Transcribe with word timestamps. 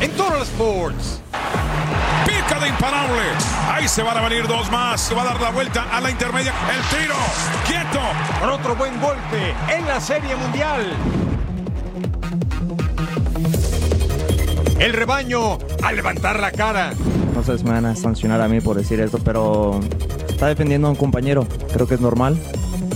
En 0.00 0.10
Total 0.12 0.42
Sports. 0.42 1.20
Pica 2.26 2.58
de 2.60 2.68
imparable. 2.68 3.22
Ahí 3.70 3.88
se 3.88 4.02
van 4.02 4.16
a 4.16 4.22
venir 4.28 4.46
dos 4.46 4.70
más. 4.70 5.00
Se 5.00 5.14
va 5.14 5.22
a 5.22 5.24
dar 5.26 5.40
la 5.40 5.50
vuelta 5.50 5.84
a 5.90 6.00
la 6.00 6.10
intermedia. 6.10 6.52
El 6.74 6.98
tiro. 6.98 7.14
Quieto. 7.66 8.00
Con 8.40 8.50
otro 8.50 8.74
buen 8.76 9.00
golpe 9.00 9.54
en 9.68 9.86
la 9.86 10.00
Serie 10.00 10.34
Mundial. 10.36 10.92
El 14.78 14.92
rebaño 14.94 15.58
a 15.82 15.92
levantar 15.92 16.40
la 16.40 16.50
cara. 16.50 16.92
No 17.34 17.42
sé 17.42 17.58
si 17.58 17.64
me 17.64 17.72
van 17.72 17.86
a 17.86 17.94
sancionar 17.94 18.40
a 18.40 18.48
mí 18.48 18.60
por 18.60 18.76
decir 18.76 19.00
esto, 19.00 19.18
pero 19.22 19.78
está 20.28 20.46
defendiendo 20.46 20.88
a 20.88 20.90
un 20.90 20.96
compañero. 20.96 21.46
Creo 21.72 21.86
que 21.86 21.94
es 21.94 22.00
normal 22.00 22.38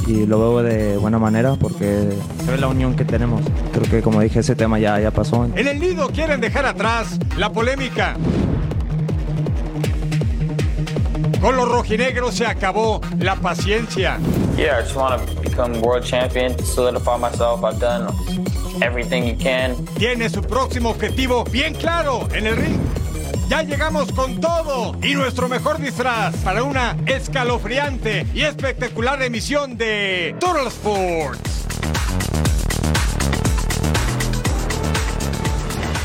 y 0.07 0.27
lo 0.27 0.39
veo 0.39 0.63
de 0.63 0.97
buena 0.97 1.19
manera 1.19 1.55
porque 1.55 2.11
se 2.45 2.51
ve 2.51 2.59
la 2.59 2.69
unión 2.69 2.95
que 2.95 3.05
tenemos. 3.05 3.43
Creo 3.73 3.85
que 3.91 4.03
como 4.03 4.21
dije, 4.21 4.41
ese 4.41 4.55
tema 4.55 4.79
ya, 4.79 5.01
ya 5.01 5.11
pasó. 5.11 5.45
En 5.45 5.69
el 5.69 5.79
nido 5.79 6.09
quieren 6.09 6.41
dejar 6.41 6.67
atrás 6.67 7.19
la 7.37 7.51
polémica. 7.51 8.17
Con 11.41 11.57
los 11.57 11.69
rojinegros 11.69 12.35
se 12.35 12.47
acabó 12.47 13.01
la 13.19 13.37
paciencia. 13.37 14.19
Yeah, 14.57 14.79
I 14.79 14.83
just 14.83 14.97
want 14.97 15.21
to 15.21 15.41
become 15.43 15.81
world 15.81 16.05
champion, 16.05 16.57
solidify 16.65 17.19
myself. 17.19 17.63
I've 17.65 17.79
done 17.79 18.09
everything 18.83 19.25
you 19.25 19.37
can. 19.37 19.75
Tiene 19.99 20.31
su 20.31 20.41
próximo 20.41 20.91
objetivo 20.91 21.45
bien 21.45 21.75
claro 21.75 22.29
en 22.33 22.47
el 22.47 22.57
ring. 22.57 23.04
Ya 23.49 23.63
llegamos 23.63 24.11
con 24.13 24.41
todo 24.41 24.97
y 25.03 25.15
nuestro 25.15 25.49
mejor 25.49 25.79
disfraz 25.79 26.35
para 26.37 26.63
una 26.63 26.97
escalofriante 27.05 28.27
y 28.33 28.43
espectacular 28.43 29.23
emisión 29.23 29.77
de 29.77 30.35
Total 30.41 30.67
Sports. 30.69 31.55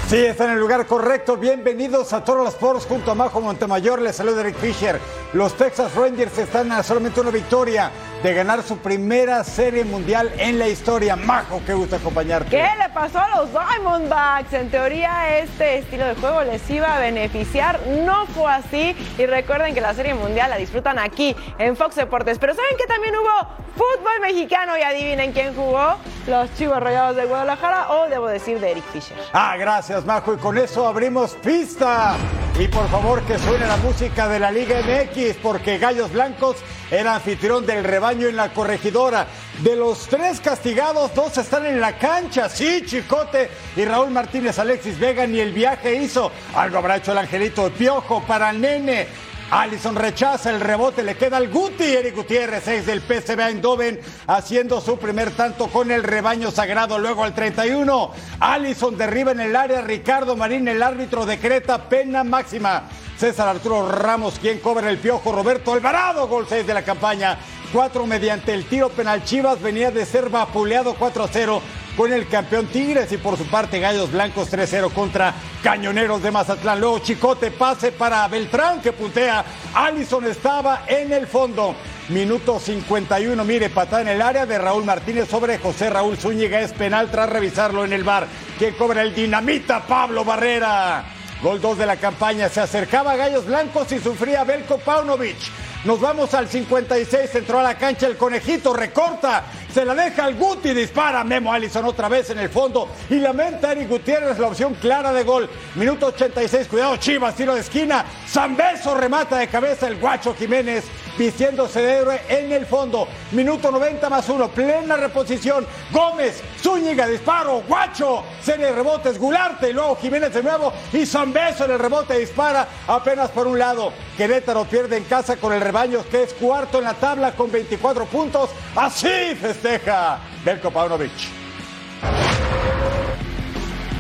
Sí, 0.10 0.18
está 0.18 0.46
en 0.46 0.52
el 0.52 0.60
lugar 0.60 0.86
correcto. 0.86 1.38
Bienvenidos 1.38 2.12
a 2.14 2.24
Total 2.24 2.48
Sports 2.48 2.86
junto 2.86 3.12
a 3.12 3.16
Majo 3.16 3.40
Montemayor. 3.40 4.02
Les 4.02 4.16
saluda 4.16 4.42
Eric 4.42 4.58
Fisher. 4.58 5.00
Los 5.34 5.56
Texas 5.56 5.96
Rangers 5.96 6.38
están 6.38 6.72
a 6.72 6.84
solamente 6.84 7.22
una 7.22 7.30
victoria 7.30 7.92
de 8.24 8.34
ganar 8.34 8.64
su 8.64 8.78
primera 8.78 9.44
serie 9.44 9.86
mundial 9.86 10.32
en 10.38 10.60
la 10.60 10.68
historia. 10.68 11.16
Majo, 11.16 11.62
qué 11.66 11.74
gusto 11.74 11.96
acompañarte. 11.96 12.50
¿Qué 12.50 12.70
le 12.78 12.90
pasó 12.94 13.20
a 13.20 13.30
los 13.38 13.52
Diamondbacks? 13.52 14.54
En 14.54 14.70
teoría 14.70 15.38
este 15.40 15.80
estilo 15.80 16.06
de 16.06 16.16
juego 16.16 16.44
les 16.44 16.70
iba 16.70 16.96
a 16.96 17.00
beneficiar. 17.00 17.80
No 18.06 18.26
fue 18.28 18.52
así. 18.52 18.96
Y 19.18 19.26
recuerden 19.26 19.74
que 19.74 19.82
la 19.82 19.94
serie 19.94 20.14
mundial 20.14 20.50
la 20.50 20.58
disfrutan 20.58 21.00
aquí 21.00 21.36
en 21.58 21.78
Fox 21.78 21.96
Deportes. 21.96 22.38
Pero 22.40 22.54
¿saben 22.54 22.76
que 22.78 22.86
también 22.88 23.16
hubo 23.16 23.48
fútbol 23.76 24.20
mexicano? 24.22 24.78
Y 24.78 24.82
adivinen 24.82 25.32
quién 25.32 25.56
jugó. 25.56 25.96
Los 26.28 26.54
Chivos 26.56 26.80
Rayados 26.82 27.16
de 27.16 27.26
Guadalajara 27.26 27.92
o 27.92 28.10
debo 28.10 28.28
decir 28.28 28.60
de 28.60 28.72
Eric 28.72 28.84
Fisher. 28.92 29.18
Ah, 29.32 29.56
gracias 29.58 30.06
Majo. 30.06 30.34
Y 30.34 30.38
con 30.38 30.58
eso 30.58 30.86
abrimos 30.86 31.36
pista. 31.36 32.16
Y 32.60 32.68
por 32.68 32.90
favor 32.90 33.22
que 33.22 33.40
suene 33.40 33.66
la 33.66 33.78
música 33.78 34.28
de 34.28 34.38
la 34.38 34.52
Liga 34.52 34.82
MX 34.82 35.38
porque 35.42 35.78
Gallos 35.78 36.12
Blancos 36.12 36.58
era 36.92 37.16
anfitrión 37.16 37.66
del 37.66 37.86
en 38.12 38.36
la 38.36 38.52
corregidora. 38.54 39.28
De 39.62 39.76
los 39.76 40.08
tres 40.08 40.40
castigados, 40.40 41.14
dos 41.14 41.38
están 41.38 41.66
en 41.66 41.80
la 41.80 41.98
cancha. 41.98 42.50
Sí, 42.50 42.84
Chicote 42.86 43.50
y 43.76 43.86
Raúl 43.86 44.10
Martínez 44.10 44.58
Alexis 44.58 45.00
Vega 45.00 45.28
ni 45.28 45.40
el 45.40 45.54
viaje 45.54 45.96
hizo. 45.96 46.32
Algo 46.56 46.80
habrá 46.80 46.98
hecho 46.98 47.12
el 47.12 47.20
angelito 47.20 47.66
de 47.66 47.72
Piojo 47.72 48.24
para 48.24 48.50
el 48.50 48.62
nene. 48.62 49.08
Allison 49.52 49.96
rechaza 49.96 50.52
el 50.52 50.60
rebote, 50.60 51.02
le 51.04 51.16
queda 51.16 51.38
al 51.38 51.50
Guti. 51.50 51.84
Eric 51.84 52.16
Gutiérrez, 52.16 52.68
ex 52.68 52.86
del 52.86 53.02
PSV 53.02 53.40
Eindhoven, 53.40 54.00
haciendo 54.28 54.80
su 54.80 54.98
primer 54.98 55.32
tanto 55.32 55.68
con 55.68 55.90
el 55.92 56.04
rebaño 56.04 56.52
sagrado. 56.52 57.00
Luego 57.00 57.24
al 57.24 57.34
31, 57.34 58.12
Allison 58.40 58.98
derriba 58.98 59.32
en 59.32 59.40
el 59.40 59.56
área. 59.56 59.82
Ricardo 59.82 60.36
Marín, 60.36 60.68
el 60.68 60.82
árbitro, 60.82 61.26
decreta 61.26 61.90
pena 61.90 62.24
máxima. 62.24 62.90
César 63.18 63.50
Arturo 63.50 63.92
Ramos, 63.92 64.40
quien 64.40 64.60
cobra 64.60 64.90
el 64.90 64.98
piojo. 64.98 65.34
Roberto 65.34 65.74
Alvarado, 65.74 66.28
gol 66.28 66.46
6 66.48 66.66
de 66.66 66.74
la 66.74 66.84
campaña. 66.84 67.38
4 67.72 68.06
mediante 68.06 68.54
el 68.54 68.66
tiro 68.66 68.90
penal. 68.90 69.24
Chivas 69.24 69.62
venía 69.62 69.92
de 69.92 70.06
ser 70.06 70.30
vapuleado 70.30 70.96
4 70.96 71.24
a 71.24 71.28
0 71.28 71.62
con 71.96 72.14
el 72.14 72.28
campeón 72.28 72.68
Tigres 72.68 73.12
y 73.12 73.18
por 73.18 73.38
su 73.38 73.46
parte 73.48 73.80
Gallos 73.80 74.12
Blancos 74.12 74.52
3-0 74.52 74.92
contra 74.94 75.34
Cañoneros 75.62 76.24
de 76.24 76.32
Mazatlán. 76.32 76.80
Luego 76.80 77.00
Chicote 77.00 77.52
pase 77.52 77.92
para 77.92 78.28
Beltrán 78.28 78.82
que 78.82 78.94
puntea. 78.94 79.44
Allison 79.74 80.26
estaba 80.26 80.84
en 80.88 81.12
el 81.12 81.28
fondo. 81.28 81.76
Minuto 82.10 82.60
51, 82.60 83.44
mire, 83.44 83.70
patada 83.70 84.02
en 84.02 84.08
el 84.08 84.22
área 84.22 84.46
de 84.46 84.58
Raúl 84.58 84.84
Martínez 84.84 85.30
sobre 85.30 85.60
José 85.60 85.90
Raúl 85.90 86.18
Zúñiga. 86.18 86.60
Es 86.62 86.74
penal 86.74 87.12
tras 87.12 87.30
revisarlo 87.30 87.86
en 87.86 87.94
el 87.94 88.04
bar. 88.04 88.28
Quien 88.58 88.74
cobra 88.76 89.02
el 89.02 89.14
dinamita 89.14 89.86
Pablo 89.86 90.26
Barrera. 90.26 91.04
Gol 91.44 91.62
2 91.62 91.78
de 91.78 91.86
la 91.86 91.98
campaña. 91.98 92.50
Se 92.50 92.62
acercaba 92.62 93.12
a 93.12 93.16
Gallos 93.16 93.46
Blancos 93.46 93.92
y 93.92 94.00
sufría 94.00 94.44
Belko 94.44 94.78
Paunovic. 94.80 95.38
Nos 95.86 96.02
vamos 96.02 96.34
al 96.34 96.50
56, 96.50 97.36
entró 97.36 97.60
a 97.60 97.64
la 97.64 97.78
cancha 97.78 98.06
el 98.06 98.18
conejito, 98.18 98.74
recorta, 98.74 99.46
se 99.74 99.86
la 99.86 99.96
deja 99.96 100.26
al 100.26 100.36
Guti, 100.36 100.74
dispara 100.74 101.24
Memo 101.24 101.54
Allison 101.54 101.86
otra 101.86 102.10
vez 102.10 102.30
en 102.32 102.40
el 102.40 102.50
fondo 102.50 102.90
y 103.10 103.16
lamenta 103.16 103.72
Eric 103.72 103.88
Gutiérrez 103.88 104.38
la 104.40 104.48
opción 104.48 104.74
clara 104.74 105.14
de 105.14 105.24
gol. 105.24 105.50
Minuto 105.76 106.08
86, 106.08 106.68
cuidado 106.68 106.98
Chivas, 106.98 107.34
tiro 107.34 107.56
de 107.56 107.62
esquina, 107.62 108.04
Zambeso 108.28 108.94
remata 108.94 109.38
de 109.38 109.48
cabeza 109.48 109.88
el 109.88 110.00
Guacho 110.00 110.36
Jiménez 110.36 110.84
vistiéndose 111.20 111.82
de 111.82 111.98
héroe 111.98 112.22
en 112.30 112.52
el 112.54 112.66
fondo. 112.66 113.08
Minuto 113.32 113.70
90 113.70 114.10
más 114.10 114.28
uno, 114.30 114.48
plena 114.48 114.96
reposición. 114.96 115.68
Gómez, 115.92 116.42
Zúñiga, 116.62 117.06
disparo, 117.08 117.62
Guacho, 117.68 118.24
serie 118.42 118.68
de 118.68 118.72
rebotes, 118.72 119.20
Gularte 119.20 119.70
y 119.70 119.74
luego 119.74 119.98
Jiménez 119.98 120.34
de 120.34 120.42
nuevo 120.42 120.72
y 120.94 121.06
Zambeso 121.06 121.66
en 121.66 121.72
el 121.72 121.80
rebote 121.80 122.18
dispara 122.18 122.68
apenas 122.88 123.30
por 123.32 123.46
un 123.46 123.60
lado. 123.60 123.92
Querétaro 124.16 124.64
pierde 124.64 124.96
en 124.98 125.04
casa 125.04 125.36
con 125.36 125.52
el 125.52 125.62
rebaño 125.62 126.04
que 126.10 126.24
es 126.24 126.34
cuarto 126.34 126.80
en 126.80 126.86
la 126.86 126.94
tabla 126.94 127.34
con 127.34 127.52
24 127.52 128.06
puntos. 128.06 128.50
Así 128.76 129.36
festeja 129.36 130.20
Belko 130.46 130.72
Paunovic. 130.72 131.49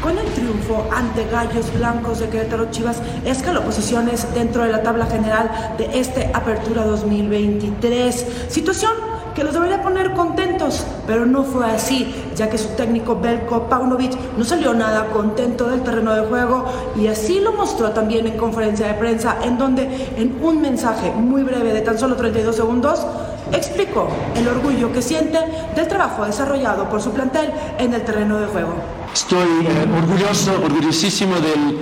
Con 0.01 0.17
el 0.17 0.25
triunfo 0.27 0.87
ante 0.95 1.25
Gallos 1.25 1.73
Blancos 1.73 2.19
de 2.19 2.29
Querétaro 2.29 2.71
Chivas 2.71 3.01
escaló 3.25 3.63
posiciones 3.63 4.33
dentro 4.33 4.63
de 4.63 4.71
la 4.71 4.81
tabla 4.81 5.05
general 5.07 5.75
de 5.77 5.99
este 5.99 6.31
Apertura 6.33 6.85
2023. 6.85 8.45
Situación 8.47 8.93
que 9.35 9.43
los 9.43 9.53
debería 9.53 9.81
poner 9.81 10.13
contentos, 10.13 10.85
pero 11.05 11.25
no 11.25 11.43
fue 11.43 11.65
así, 11.65 12.15
ya 12.33 12.49
que 12.49 12.57
su 12.57 12.69
técnico 12.69 13.19
Belko 13.19 13.67
Paunovic 13.67 14.17
no 14.37 14.45
salió 14.45 14.73
nada 14.73 15.07
contento 15.07 15.67
del 15.67 15.81
terreno 15.81 16.13
de 16.13 16.21
juego 16.27 16.63
y 16.95 17.07
así 17.07 17.41
lo 17.41 17.51
mostró 17.51 17.91
también 17.91 18.25
en 18.25 18.37
conferencia 18.37 18.87
de 18.87 18.93
prensa, 18.93 19.35
en 19.43 19.57
donde 19.57 19.83
en 20.16 20.39
un 20.41 20.61
mensaje 20.61 21.11
muy 21.11 21.43
breve 21.43 21.73
de 21.73 21.81
tan 21.81 21.99
solo 21.99 22.16
32 22.16 22.55
segundos 22.55 23.05
explicó 23.51 24.07
el 24.35 24.47
orgullo 24.47 24.93
que 24.93 25.01
siente 25.01 25.39
del 25.75 25.87
trabajo 25.89 26.25
desarrollado 26.25 26.89
por 26.89 27.01
su 27.01 27.11
plantel 27.11 27.51
en 27.77 27.93
el 27.93 28.01
terreno 28.03 28.40
de 28.40 28.47
juego. 28.47 28.98
Estoy 29.14 29.66
eh, 29.66 29.88
orgulloso, 29.97 30.52
orgullosísimo 30.64 31.35
del, 31.35 31.78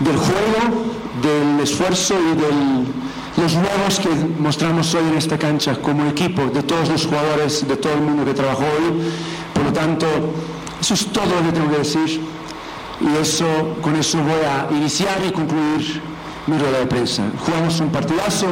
del 0.00 0.16
juego, 0.16 0.92
del 1.22 1.60
esfuerzo 1.62 2.14
y 2.14 2.36
de 2.36 3.42
los 3.42 3.54
logros 3.54 4.00
que 4.00 4.08
mostramos 4.40 4.94
hoy 4.94 5.08
en 5.08 5.18
esta 5.18 5.38
cancha 5.38 5.80
como 5.80 6.06
equipo, 6.06 6.46
de 6.46 6.62
todos 6.62 6.88
los 6.88 7.06
jugadores, 7.06 7.66
de 7.66 7.76
todo 7.76 7.92
el 7.92 8.00
mundo 8.00 8.24
que 8.24 8.34
trabajó 8.34 8.64
hoy. 8.64 9.00
Por 9.54 9.64
lo 9.64 9.72
tanto, 9.72 10.06
eso 10.80 10.94
es 10.94 11.06
todo 11.06 11.26
lo 11.26 11.46
que 11.46 11.52
tengo 11.52 11.70
que 11.70 11.78
decir 11.78 12.20
y 13.00 13.16
eso, 13.20 13.46
con 13.80 13.96
eso 13.96 14.18
voy 14.18 14.44
a 14.44 14.68
iniciar 14.74 15.18
y 15.26 15.30
concluir 15.32 16.02
mi 16.46 16.58
rueda 16.58 16.80
de 16.80 16.86
prensa. 16.86 17.24
Jugamos 17.44 17.80
un 17.80 17.90
partidazo 17.90 18.46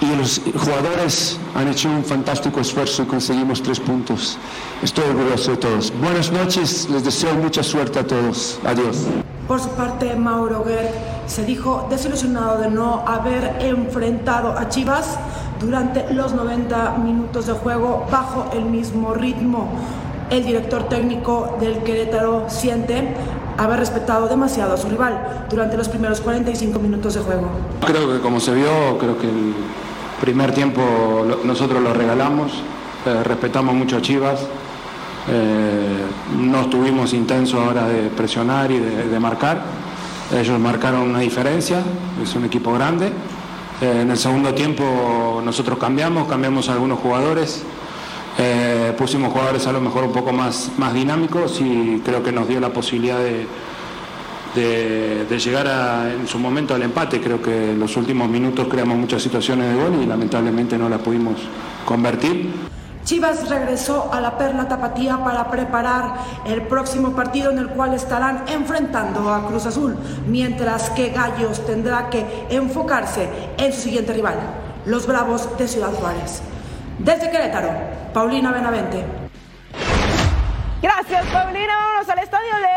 y 0.00 0.16
los 0.16 0.40
jugadores 0.56 1.38
han 1.54 1.68
hecho 1.68 1.88
un 1.88 2.04
fantástico 2.04 2.60
esfuerzo 2.60 3.02
y 3.02 3.06
conseguimos 3.06 3.62
tres 3.62 3.78
puntos. 3.78 4.38
Estoy 4.82 5.04
orgulloso 5.04 5.52
de 5.52 5.56
todos. 5.58 5.92
Buenas 6.00 6.32
noches, 6.32 6.88
les 6.90 7.04
deseo 7.04 7.34
mucha 7.34 7.62
suerte 7.62 7.98
a 7.98 8.06
todos. 8.06 8.58
Adiós. 8.64 9.06
Por 9.46 9.60
su 9.60 9.68
parte, 9.70 10.14
Mauro 10.14 10.64
Guer 10.64 10.90
se 11.26 11.44
dijo 11.44 11.86
desilusionado 11.90 12.60
de 12.60 12.70
no 12.70 13.04
haber 13.06 13.56
enfrentado 13.60 14.56
a 14.56 14.68
Chivas 14.68 15.18
durante 15.60 16.14
los 16.14 16.32
90 16.32 16.98
minutos 16.98 17.46
de 17.46 17.52
juego 17.52 18.06
bajo 18.10 18.50
el 18.54 18.64
mismo 18.64 19.12
ritmo. 19.14 19.68
el 20.30 20.44
director 20.44 20.84
técnico 20.88 21.56
del 21.60 21.78
Querétaro 21.82 22.44
siente 22.48 23.14
haber 23.58 23.80
respetado 23.80 24.28
demasiado 24.28 24.74
a 24.74 24.76
su 24.76 24.88
rival 24.88 25.46
durante 25.50 25.76
los 25.76 25.88
primeros 25.88 26.20
45 26.20 26.78
minutos 26.78 27.14
de 27.14 27.20
juego. 27.20 27.48
Creo 27.84 28.12
que 28.12 28.20
como 28.20 28.38
se 28.38 28.54
vio, 28.54 28.96
creo 28.98 29.18
que 29.18 29.26
el 29.26 29.54
primer 30.20 30.52
tiempo 30.52 30.82
nosotros 31.44 31.82
lo 31.82 31.94
regalamos, 31.94 32.52
eh, 33.06 33.22
respetamos 33.24 33.74
mucho 33.74 33.96
a 33.96 34.02
Chivas, 34.02 34.40
eh, 35.28 36.04
no 36.38 36.60
estuvimos 36.60 37.14
intensos 37.14 37.58
ahora 37.58 37.88
de 37.88 38.10
presionar 38.10 38.70
y 38.70 38.78
de, 38.78 39.18
marcar, 39.18 39.62
ellos 40.38 40.60
marcaron 40.60 41.02
una 41.02 41.20
diferencia, 41.20 41.82
es 42.22 42.34
un 42.34 42.44
equipo 42.44 42.72
grande. 42.72 43.10
Eh, 43.80 44.00
en 44.02 44.10
el 44.10 44.18
segundo 44.18 44.52
tiempo 44.54 45.40
nosotros 45.42 45.78
cambiamos, 45.78 46.28
cambiamos 46.28 46.68
algunos 46.68 46.98
jugadores, 47.00 47.64
pusimos 48.96 49.32
jugadores 49.32 49.66
a 49.66 49.72
lo 49.72 49.82
mejor 49.82 50.04
un 50.04 50.12
poco 50.12 50.32
más, 50.32 50.70
más 50.78 50.94
dinámicos 50.94 51.60
y 51.60 52.00
creo 52.02 52.22
que 52.22 52.32
nos 52.32 52.48
dio 52.48 52.58
la 52.58 52.70
posibilidad 52.70 53.18
de, 53.18 53.46
de, 54.54 55.38
llegar 55.38 56.10
en 56.10 56.26
su 56.26 56.38
momento 56.38 56.74
al 56.74 56.82
empate. 56.82 57.20
Creo 57.20 57.42
que 57.42 57.72
en 57.72 57.78
los 57.78 57.96
últimos 57.96 58.28
minutos 58.28 58.66
creamos 58.68 58.96
muchas 58.96 59.22
situaciones 59.22 59.74
de 59.74 59.82
gol 59.82 60.02
y 60.02 60.06
lamentablemente 60.06 60.76
no 60.76 60.88
las 60.88 61.00
pudimos 61.00 61.36
convertir. 61.84 62.70
Chivas 63.04 63.48
regresó 63.48 64.12
a 64.12 64.20
la 64.20 64.36
Perla 64.36 64.68
Tapatía 64.68 65.24
para 65.24 65.50
preparar 65.50 66.14
el 66.44 66.62
próximo 66.62 67.16
partido 67.16 67.50
en 67.50 67.58
el 67.58 67.68
cual 67.68 67.94
estarán 67.94 68.44
enfrentando 68.46 69.32
a 69.32 69.46
Cruz 69.46 69.66
Azul, 69.66 69.96
mientras 70.26 70.90
que 70.90 71.08
Gallos 71.08 71.64
tendrá 71.66 72.10
que 72.10 72.26
enfocarse 72.50 73.28
en 73.56 73.72
su 73.72 73.80
siguiente 73.80 74.12
rival, 74.12 74.36
los 74.84 75.06
Bravos 75.06 75.56
de 75.58 75.66
Ciudad 75.66 75.92
Juárez. 75.92 76.42
Desde 76.98 77.30
Querétaro, 77.30 77.70
Paulina 78.12 78.52
Benavente. 78.52 79.02
Gracias, 80.82 81.26
Paulina. 81.26 81.74
Vámonos 81.76 82.08
al 82.08 82.18
Estadio 82.20 82.58
León, 82.58 82.69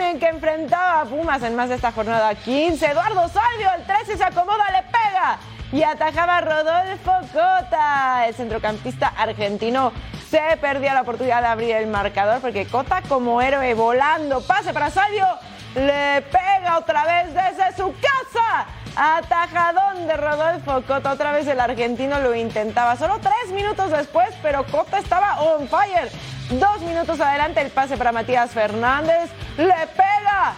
en 0.00 0.18
que 0.18 0.28
enfrentaba 0.28 1.00
a 1.00 1.04
Pumas 1.04 1.42
en 1.42 1.54
más 1.54 1.68
de 1.68 1.74
esta 1.74 1.92
jornada 1.92 2.34
15. 2.34 2.86
Eduardo 2.86 3.28
Salvio, 3.28 3.70
el 3.76 3.84
13 3.84 4.16
se 4.16 4.24
acomoda, 4.24 4.64
le 4.72 4.82
pega 4.82 5.38
y 5.72 5.82
atajaba 5.82 6.40
Rodolfo 6.40 7.12
Cota. 7.32 8.26
El 8.26 8.34
centrocampista 8.34 9.08
argentino 9.08 9.92
se 10.30 10.56
perdía 10.60 10.94
la 10.94 11.02
oportunidad 11.02 11.42
de 11.42 11.48
abrir 11.48 11.76
el 11.76 11.86
marcador 11.86 12.40
porque 12.40 12.66
Cota, 12.66 13.02
como 13.08 13.42
héroe 13.42 13.74
volando, 13.74 14.40
pase 14.42 14.72
para 14.72 14.90
Salvio, 14.90 15.26
le 15.74 16.22
pega 16.22 16.78
otra 16.78 17.04
vez 17.04 17.34
desde 17.34 17.76
su 17.76 17.92
casa 18.00 18.66
Atajadón 18.96 20.06
de 20.06 20.16
Rodolfo 20.16 20.82
Cota. 20.86 21.12
Otra 21.12 21.32
vez 21.32 21.46
el 21.46 21.60
argentino 21.60 22.18
lo 22.20 22.34
intentaba. 22.34 22.96
Solo 22.96 23.18
tres 23.20 23.52
minutos 23.52 23.90
después, 23.90 24.28
pero 24.42 24.64
Cota 24.66 24.98
estaba 24.98 25.40
on 25.40 25.68
fire. 25.68 26.10
Dos 26.50 26.80
minutos 26.82 27.20
adelante 27.20 27.60
el 27.60 27.70
pase 27.70 27.96
para 27.96 28.12
Matías 28.12 28.50
Fernández. 28.50 29.30
Le 29.56 29.86
pega. 29.96 30.54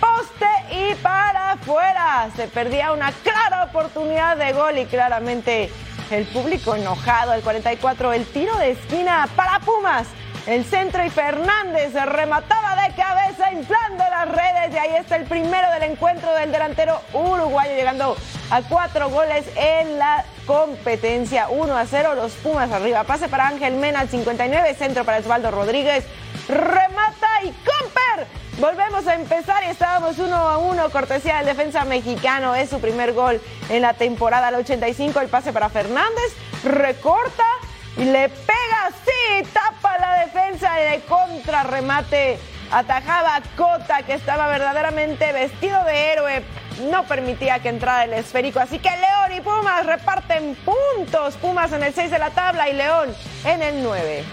Poste 0.00 0.46
y 0.70 0.94
para 0.96 1.52
afuera. 1.52 2.28
Se 2.36 2.48
perdía 2.48 2.92
una 2.92 3.12
clara 3.12 3.64
oportunidad 3.64 4.36
de 4.36 4.52
gol 4.52 4.78
y 4.78 4.86
claramente 4.86 5.70
el 6.10 6.26
público 6.26 6.74
enojado. 6.74 7.32
El 7.32 7.42
44, 7.42 8.12
el 8.12 8.26
tiro 8.26 8.56
de 8.58 8.72
esquina 8.72 9.28
para 9.36 9.60
Pumas 9.60 10.06
el 10.46 10.64
centro 10.64 11.04
y 11.04 11.10
Fernández 11.10 11.94
remataba 11.94 12.82
de 12.82 12.94
cabeza 12.94 13.50
inflando 13.52 14.04
las 14.10 14.28
redes 14.28 14.74
y 14.74 14.78
ahí 14.78 14.96
está 14.96 15.16
el 15.16 15.24
primero 15.24 15.70
del 15.72 15.84
encuentro 15.84 16.34
del 16.34 16.52
delantero 16.52 17.00
uruguayo 17.14 17.74
llegando 17.74 18.16
a 18.50 18.60
cuatro 18.62 19.08
goles 19.08 19.46
en 19.56 19.98
la 19.98 20.24
competencia. 20.46 21.48
1 21.48 21.76
a 21.76 21.86
0 21.86 22.14
los 22.14 22.32
Pumas 22.32 22.70
arriba. 22.72 23.04
Pase 23.04 23.28
para 23.28 23.48
Ángel 23.48 23.74
Mena 23.74 24.00
al 24.00 24.10
59 24.10 24.74
centro 24.74 25.04
para 25.04 25.18
Osvaldo 25.18 25.50
Rodríguez. 25.50 26.04
Remata 26.48 27.42
y 27.42 27.46
Comper 27.46 28.26
volvemos 28.58 29.06
a 29.06 29.14
empezar 29.14 29.64
y 29.64 29.70
estábamos 29.70 30.18
1 30.18 30.36
a 30.36 30.58
1 30.58 30.90
cortesía 30.90 31.38
del 31.38 31.46
defensa 31.46 31.86
mexicano. 31.86 32.54
Es 32.54 32.68
su 32.68 32.80
primer 32.80 33.14
gol 33.14 33.40
en 33.70 33.80
la 33.80 33.94
temporada 33.94 34.48
al 34.48 34.56
85 34.56 35.20
el 35.20 35.28
pase 35.28 35.54
para 35.54 35.70
Fernández. 35.70 36.36
Recorta 36.64 37.44
y 37.96 38.04
le 38.04 38.28
pega, 38.28 38.90
sí, 39.04 39.46
tapa 39.52 39.98
contrarremate. 41.06 42.38
Atajaba 42.70 43.36
a 43.36 43.42
Cota, 43.56 44.02
que 44.02 44.14
estaba 44.14 44.48
verdaderamente 44.48 45.32
vestido 45.32 45.84
de 45.84 46.12
héroe. 46.12 46.44
No 46.90 47.04
permitía 47.04 47.60
que 47.60 47.68
entrara 47.68 48.04
el 48.04 48.14
esférico. 48.14 48.58
Así 48.58 48.78
que 48.78 48.90
León 48.90 49.36
y 49.36 49.40
Pumas 49.40 49.86
reparten 49.86 50.56
puntos. 50.64 51.36
Pumas 51.36 51.72
en 51.72 51.84
el 51.84 51.94
6 51.94 52.10
de 52.10 52.18
la 52.18 52.30
tabla 52.30 52.68
y 52.68 52.72
León 52.72 53.14
en 53.44 53.62
el 53.62 53.82
9. 53.82 54.24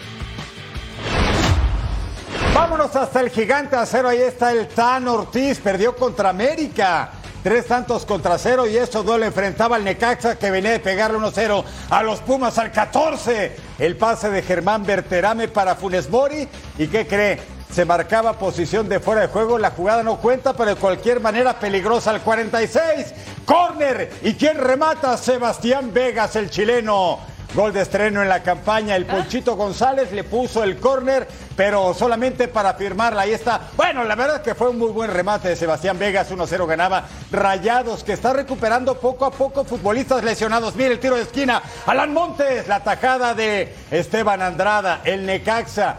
Vámonos 2.53 2.95
hasta 2.95 3.21
el 3.21 3.29
gigante 3.29 3.75
acero. 3.75 4.09
Ahí 4.09 4.21
está 4.21 4.51
el 4.51 4.67
Tan 4.67 5.07
Ortiz. 5.07 5.59
Perdió 5.59 5.95
contra 5.95 6.29
América. 6.29 7.11
Tres 7.43 7.65
tantos 7.65 8.05
contra 8.05 8.37
cero 8.37 8.67
y 8.67 8.77
eso 8.77 9.01
duele. 9.01 9.25
Enfrentaba 9.27 9.75
al 9.75 9.83
Necaxa 9.83 10.37
que 10.37 10.51
venía 10.51 10.71
de 10.71 10.79
pegarle 10.79 11.17
1-0 11.17 11.63
a 11.89 12.03
los 12.03 12.19
Pumas 12.19 12.59
al 12.59 12.71
14. 12.71 13.55
El 13.79 13.97
pase 13.97 14.29
de 14.29 14.43
Germán 14.43 14.85
Berterame 14.85 15.47
para 15.47 15.75
Funes 15.75 16.07
Mori. 16.09 16.47
¿Y 16.77 16.87
qué 16.87 17.07
cree? 17.07 17.39
Se 17.71 17.83
marcaba 17.85 18.33
posición 18.33 18.87
de 18.87 18.99
fuera 18.99 19.21
de 19.21 19.27
juego. 19.27 19.57
La 19.57 19.71
jugada 19.71 20.03
no 20.03 20.17
cuenta, 20.17 20.53
pero 20.53 20.69
de 20.69 20.75
cualquier 20.75 21.19
manera 21.19 21.57
peligrosa 21.57 22.11
al 22.11 22.21
46. 22.21 23.13
Corner. 23.45 24.11
¿Y 24.21 24.35
quién 24.35 24.57
remata? 24.57 25.17
Sebastián 25.17 25.91
Vegas, 25.91 26.35
el 26.35 26.49
chileno. 26.49 27.30
Gol 27.53 27.73
de 27.73 27.81
estreno 27.81 28.21
en 28.21 28.29
la 28.29 28.43
campaña. 28.43 28.95
El 28.95 29.05
Ponchito 29.05 29.57
González 29.57 30.13
le 30.13 30.23
puso 30.23 30.63
el 30.63 30.77
córner, 30.77 31.27
pero 31.57 31.93
solamente 31.93 32.47
para 32.47 32.75
firmarla. 32.75 33.23
Ahí 33.23 33.33
está. 33.33 33.59
Bueno, 33.75 34.05
la 34.05 34.15
verdad 34.15 34.37
es 34.37 34.41
que 34.41 34.55
fue 34.55 34.69
un 34.69 34.77
muy 34.77 34.91
buen 34.91 35.11
remate 35.11 35.49
de 35.49 35.57
Sebastián 35.57 35.99
Vegas. 35.99 36.31
1-0 36.31 36.65
ganaba 36.65 37.07
Rayados, 37.29 38.05
que 38.05 38.13
está 38.13 38.31
recuperando 38.31 38.97
poco 38.97 39.25
a 39.25 39.31
poco 39.31 39.65
futbolistas 39.65 40.23
lesionados. 40.23 40.75
Mire 40.75 40.93
el 40.93 40.99
tiro 41.01 41.17
de 41.17 41.23
esquina. 41.23 41.61
Alan 41.87 42.13
Montes, 42.13 42.69
la 42.69 42.79
tajada 42.85 43.33
de 43.33 43.75
Esteban 43.91 44.41
Andrada, 44.41 45.01
el 45.03 45.25
Necaxa 45.25 45.97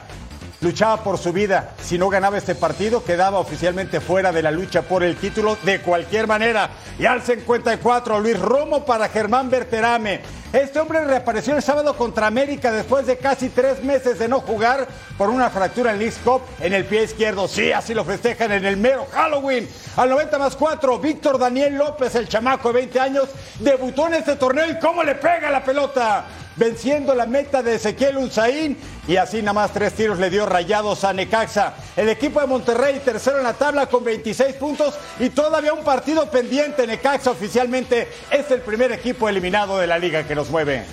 luchaba 0.63 1.03
por 1.05 1.19
su 1.19 1.35
vida. 1.35 1.75
Si 1.83 1.99
no 1.99 2.09
ganaba 2.09 2.39
este 2.39 2.55
partido, 2.55 3.05
quedaba 3.05 3.39
oficialmente 3.39 4.01
fuera 4.01 4.33
de 4.33 4.43
la 4.43 4.51
lucha 4.51 4.81
por 4.81 5.03
el 5.03 5.17
título 5.17 5.59
de 5.65 5.81
cualquier 5.81 6.27
manera. 6.27 6.71
Y 6.99 7.05
al 7.05 7.21
54, 7.21 8.21
Luis 8.21 8.41
Romo 8.41 8.87
para 8.87 9.11
Germán 9.11 9.51
Berterame. 9.51 10.42
Este 10.53 10.79
hombre 10.79 11.03
reapareció 11.03 11.57
el 11.57 11.63
sábado 11.63 11.97
contra 11.97 12.27
América 12.27 12.71
después 12.71 13.07
de 13.07 13.17
casi 13.17 13.49
tres 13.49 13.83
meses 13.83 14.19
de 14.19 14.29
no 14.29 14.41
jugar 14.41 14.87
por 15.17 15.31
una 15.31 15.49
fractura 15.49 15.93
en 15.93 15.99
League 15.99 16.13
en 16.61 16.75
el 16.75 16.85
pie 16.85 17.05
izquierdo. 17.05 17.49
Sí, 17.49 17.73
así 17.73 17.95
lo 17.95 18.05
festejan 18.05 18.53
en 18.53 18.67
el 18.67 18.77
mero 18.77 19.07
Halloween. 19.13 19.67
Al 19.97 20.11
90 20.11 20.39
más 20.39 20.55
4, 20.55 20.99
Víctor 20.99 21.39
Daniel 21.39 21.77
López, 21.77 22.15
el 22.17 22.29
chamaco 22.29 22.69
de 22.69 22.81
20 22.81 23.01
años, 23.01 23.29
debutó 23.61 24.09
en 24.09 24.15
este 24.15 24.37
torneo 24.37 24.71
y 24.71 24.79
cómo 24.79 25.03
le 25.03 25.15
pega 25.15 25.51
la 25.51 25.65
pelota 25.65 26.27
venciendo 26.57 27.15
la 27.15 27.27
meta 27.27 27.63
de 27.63 27.77
Ezequiel 27.77 28.19
Unzaín 28.19 28.77
y 29.09 29.17
así 29.17 29.39
nada 29.41 29.55
más 29.55 29.73
tres 29.73 29.95
tiros 29.95 30.19
le 30.19 30.31
dio 30.31 30.47
rayados 30.47 31.05
a 31.05 31.13
Necaxa. 31.13 31.75
El 31.97 32.09
equipo 32.09 32.41
de 32.41 32.47
Monterrey 32.47 33.01
tercero 33.05 33.39
en 33.39 33.45
la 33.45 33.55
tabla 33.55 33.87
con 33.87 34.05
26 34.05 34.55
puntos 34.57 34.95
y 35.19 35.31
todavía 35.31 35.73
un 35.73 35.85
partido 35.85 36.31
pendiente. 36.31 36.87
Necaxa 36.87 37.31
oficialmente 37.31 38.09
es 38.31 38.51
el 38.51 38.61
primer 38.61 38.93
equipo 38.93 39.29
eliminado 39.29 39.79
de 39.79 39.87
la 39.87 39.99
liga 39.99 40.25
que 40.25 40.35
nos 40.35 40.42
mueve. 40.51 40.85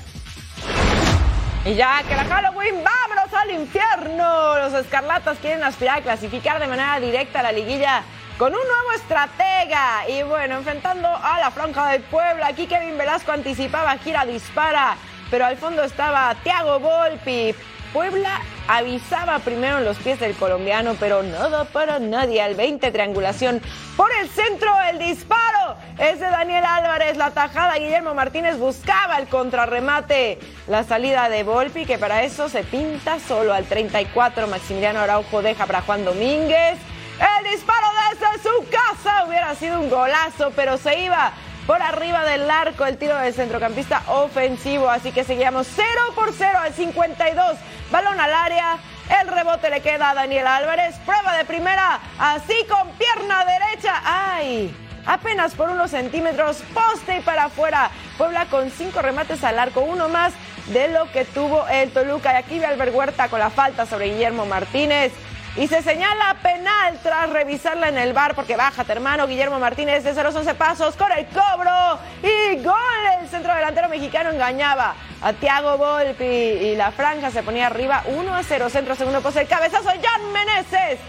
Y 1.66 1.76
ya 1.76 2.02
que 2.08 2.16
la 2.16 2.26
Halloween, 2.26 2.84
vámonos 2.84 3.34
al 3.34 3.52
infierno. 3.52 4.60
Los 4.60 4.74
escarlatas 4.74 5.38
quieren 5.40 5.64
aspirar 5.64 6.00
a 6.00 6.02
clasificar 6.02 6.60
de 6.60 6.68
manera 6.68 7.00
directa 7.00 7.40
a 7.40 7.44
la 7.44 7.52
liguilla 7.52 8.04
con 8.38 8.54
un 8.54 8.62
nuevo 8.62 8.92
estratega. 8.96 10.08
Y 10.08 10.24
bueno, 10.24 10.58
enfrentando 10.58 11.08
a 11.08 11.40
la 11.40 11.52
Franja 11.52 11.92
del 11.92 12.02
Puebla. 12.04 12.48
Aquí 12.48 12.68
Kevin 12.68 12.98
Velasco 12.98 13.32
anticipaba 13.32 13.98
gira 13.98 14.26
dispara 14.26 14.98
pero 15.30 15.46
al 15.46 15.58
fondo 15.58 15.84
estaba 15.84 16.36
Thiago 16.44 16.80
Volpi. 16.80 17.54
Puebla 17.94 18.42
avisaba 18.70 19.40
primero 19.40 19.80
en 19.80 19.86
los 19.86 19.98
pies 19.98 20.20
del 20.20 20.36
colombiano, 20.36 20.96
pero 21.00 21.24
nada 21.24 21.64
para 21.66 21.98
nadie. 21.98 22.40
Al 22.40 22.54
20, 22.54 22.92
triangulación 22.92 23.62
por 23.98 24.12
el 24.22 24.30
centro, 24.30 24.72
el 24.92 25.00
disparo 25.00 25.76
es 25.98 26.20
de 26.20 26.28
Daniel 26.28 26.64
Álvarez. 26.64 27.18
La 27.18 27.32
tajada, 27.32 27.78
Guillermo 27.78 28.14
Martínez 28.14 28.60
buscaba 28.60 29.18
el 29.18 29.28
contrarremate. 29.28 30.38
La 30.68 30.84
salida 30.84 31.30
de 31.30 31.42
Volpi, 31.42 31.88
que 31.88 31.98
para 31.98 32.22
eso 32.22 32.48
se 32.48 32.64
pinta 32.64 33.20
solo 33.20 33.56
al 33.56 33.66
34. 33.66 34.48
Maximiliano 34.48 35.00
Araujo 35.00 35.42
deja 35.42 35.66
para 35.66 35.82
Juan 35.82 36.06
Domínguez. 36.06 36.78
El 37.20 37.52
disparo 37.52 37.88
desde 38.12 38.44
su 38.44 38.70
casa 38.70 39.26
hubiera 39.26 39.56
sido 39.56 39.80
un 39.80 39.90
golazo, 39.90 40.52
pero 40.56 40.78
se 40.78 41.00
iba 41.00 41.34
por 41.66 41.82
arriba 41.82 42.26
del 42.26 42.50
arco 42.50 42.86
el 42.86 42.98
tiro 42.98 43.16
del 43.18 43.34
centrocampista 43.34 44.04
ofensivo. 44.08 44.90
Así 44.90 45.12
que 45.12 45.24
seguíamos 45.24 45.68
0 45.76 45.88
por 46.16 46.34
0 46.34 46.60
al 46.60 46.74
52. 46.74 47.58
Balón 47.92 48.20
al 48.20 48.34
área. 48.34 48.78
El 49.22 49.28
rebote 49.28 49.70
le 49.70 49.82
queda 49.82 50.12
a 50.12 50.14
Daniel 50.14 50.48
Álvarez. 50.48 50.96
Prueba 51.06 51.38
de 51.38 51.46
primera. 51.46 52.00
Así 52.18 52.54
con 52.68 52.90
pierna 52.92 53.46
derecha. 53.46 54.02
¡Ay! 54.04 54.76
Apenas 55.06 55.56
por 55.56 55.70
unos 55.70 55.92
centímetros. 55.92 56.64
Poste 56.74 57.18
y 57.18 57.22
para 57.22 57.46
afuera. 57.46 57.92
Puebla 58.18 58.46
con 58.46 58.70
cinco 58.72 59.02
remates 59.02 59.44
al 59.44 59.60
arco. 59.60 59.82
Uno 59.82 60.10
más 60.10 60.34
de 60.68 60.88
lo 60.90 61.12
que 61.12 61.26
tuvo 61.26 61.68
el 61.68 61.92
Toluca. 61.92 62.34
Y 62.34 62.36
aquí 62.36 62.60
ve 62.60 62.66
Albert 62.66 62.94
Huerta 62.94 63.28
con 63.30 63.40
la 63.40 63.50
falta 63.50 63.86
sobre 63.86 64.10
Guillermo 64.10 64.46
Martínez. 64.46 65.12
Y 65.60 65.68
se 65.68 65.82
señala 65.82 66.38
penal 66.42 66.98
tras 67.04 67.30
revisarla 67.32 67.90
en 67.90 67.98
el 67.98 68.14
bar 68.14 68.34
porque 68.34 68.56
bájate 68.56 68.94
hermano 68.94 69.28
Guillermo 69.28 69.60
Martínez 69.60 70.06
desde 70.06 70.24
los 70.24 70.34
11 70.34 70.54
pasos 70.54 70.96
con 70.96 71.12
el 71.12 71.26
cobro 71.28 72.00
y 72.24 72.64
gol. 72.64 72.76
El 73.20 73.28
centro 73.28 73.54
delantero 73.54 73.90
mexicano 73.90 74.30
engañaba 74.30 74.96
a 75.22 75.34
Thiago 75.34 75.78
Volpi 75.78 76.24
y 76.24 76.76
la 76.78 76.92
franja 76.92 77.30
se 77.30 77.44
ponía 77.44 77.68
arriba 77.68 78.04
1 78.06 78.34
a 78.34 78.42
0. 78.42 78.70
Centro 78.70 78.96
segundo 78.96 79.20
poste 79.20 79.42
el 79.42 79.50
cabezazo 79.50 79.90
de 79.90 80.00
Jan 80.00 80.32
Meneses. 80.32 81.00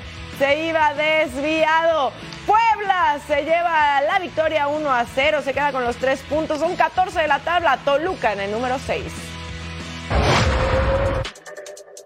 Se 0.41 0.67
iba 0.67 0.95
desviado. 0.95 2.13
Puebla 2.45 3.21
se 3.29 3.45
lleva 3.45 4.01
la 4.01 4.19
victoria 4.19 4.67
1 4.67 4.93
a 4.93 5.07
0. 5.15 5.43
Se 5.45 5.55
queda 5.55 5.71
con 5.71 5.85
los 5.85 5.95
tres 5.95 6.23
puntos. 6.23 6.59
Son 6.59 6.75
14 6.75 7.21
de 7.21 7.29
la 7.29 7.39
tabla. 7.39 7.79
Toluca 7.85 8.33
en 8.33 8.41
el 8.41 8.51
número 8.51 8.81
6. 8.85 9.30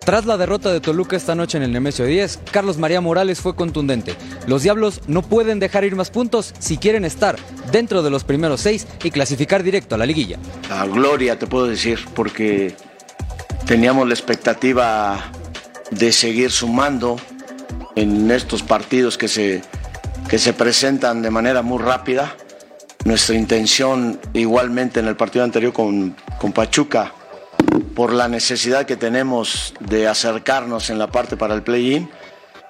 Tras 0.04 0.26
la 0.26 0.37
derrota 0.37 0.70
de 0.70 0.82
Toluca 0.82 1.16
esta 1.16 1.34
noche 1.34 1.56
en 1.56 1.64
el 1.64 1.73
Nemesio 1.73 2.04
10, 2.04 2.40
Carlos 2.50 2.76
María 2.76 3.00
Morales 3.00 3.40
fue 3.40 3.56
contundente. 3.56 4.14
Los 4.46 4.62
Diablos 4.62 5.00
no 5.06 5.23
pueden 5.23 5.58
dejar 5.61 5.84
ir 5.84 5.96
más 5.96 6.11
puntos 6.11 6.52
si 6.58 6.76
quieren 6.76 7.06
estar 7.06 7.37
dentro 7.73 8.02
de 8.02 8.11
los 8.11 8.23
primeros 8.23 8.61
seis 8.61 8.87
y 9.02 9.11
clasificar 9.11 9.62
directo 9.62 9.94
a 9.94 9.99
la 9.99 10.04
liguilla. 10.04 10.38
A 10.70 10.84
gloria, 10.84 11.38
te 11.38 11.46
puedo 11.46 11.66
decir, 11.66 12.00
porque 12.14 12.76
teníamos 13.64 14.06
la 14.06 14.12
expectativa 14.12 15.23
de 15.90 16.12
seguir 16.12 16.50
sumando 16.50 17.16
en 17.96 18.30
estos 18.30 18.62
partidos 18.62 19.16
que 19.16 19.28
se, 19.28 19.62
que 20.28 20.38
se 20.38 20.52
presentan 20.52 21.23
de 21.23 21.30
manera 21.30 21.62
muy 21.62 21.82
rápida. 21.82 22.37
Nuestra 23.06 23.37
intención 23.37 24.20
igualmente 24.34 25.00
en 25.00 25.06
el 25.06 25.16
partido 25.16 25.44
anterior 25.44 25.73
con, 25.73 26.14
con 26.38 26.52
Pachuca 26.52 27.14
por 27.94 28.12
la 28.12 28.28
necesidad 28.28 28.87
que 28.87 28.97
tenemos 28.97 29.75
de 29.80 30.09
acercarnos 30.09 30.90
en 30.90 30.99
la 30.99 31.09
parte 31.09 31.37
para 31.37 31.54
el 31.54 31.62
play-in, 31.62 32.11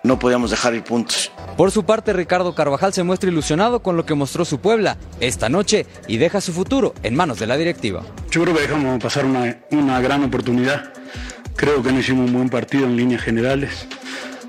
no 0.05 0.19
podíamos 0.19 0.51
dejar 0.51 0.75
ir 0.75 0.85
puntos. 0.85 1.33
Por 1.57 1.71
su 1.71 1.85
parte, 1.85 2.13
Ricardo 2.13 2.55
Carvajal 2.55 2.93
se 2.93 3.03
muestra 3.03 3.31
ilusionado 3.31 3.81
con 3.81 3.97
lo 3.97 4.05
que 4.05 4.15
mostró 4.15 4.45
su 4.45 4.61
Puebla 4.61 4.99
esta 5.19 5.49
noche 5.49 5.87
y 6.07 6.19
deja 6.19 6.41
su 6.41 6.53
futuro 6.53 6.95
en 7.03 7.17
manos 7.17 7.39
de 7.39 7.47
la 7.47 7.57
directiva. 7.57 8.03
Yo 8.31 8.43
creo 8.43 8.55
que 8.55 8.63
dejamos 8.63 9.03
pasar 9.03 9.25
una, 9.25 9.59
una 9.71 10.01
gran 10.01 10.23
oportunidad. 10.23 10.93
Creo 11.57 11.83
que 11.83 11.91
no 11.91 12.01
hicimos 12.01 12.27
un 12.27 12.35
buen 12.35 12.51
partido 12.51 12.85
en 12.85 12.97
líneas 12.97 13.23
generales. 13.23 13.87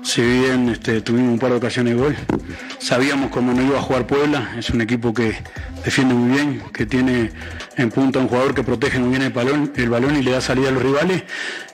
Si 0.06 0.22
bien 0.22 0.68
este, 0.68 1.00
tuvimos 1.00 1.32
un 1.32 1.38
par 1.40 1.50
de 1.50 1.56
ocasiones 1.56 1.96
de 1.96 2.00
gol, 2.00 2.16
sabíamos 2.78 3.28
cómo 3.32 3.52
no 3.52 3.60
iba 3.60 3.76
a 3.76 3.82
jugar 3.82 4.06
Puebla. 4.06 4.54
Es 4.56 4.70
un 4.70 4.80
equipo 4.80 5.12
que 5.12 5.34
defiende 5.84 6.14
muy 6.14 6.30
bien, 6.30 6.62
que 6.72 6.86
tiene 6.86 7.32
en 7.76 7.90
punta 7.90 8.20
un 8.20 8.28
jugador 8.28 8.54
que 8.54 8.62
protege 8.62 9.00
muy 9.00 9.10
bien 9.10 9.22
el 9.22 9.88
balón, 9.90 10.16
y 10.16 10.22
le 10.22 10.30
da 10.30 10.40
salida 10.40 10.68
a 10.68 10.70
los 10.70 10.80
rivales. 10.80 11.24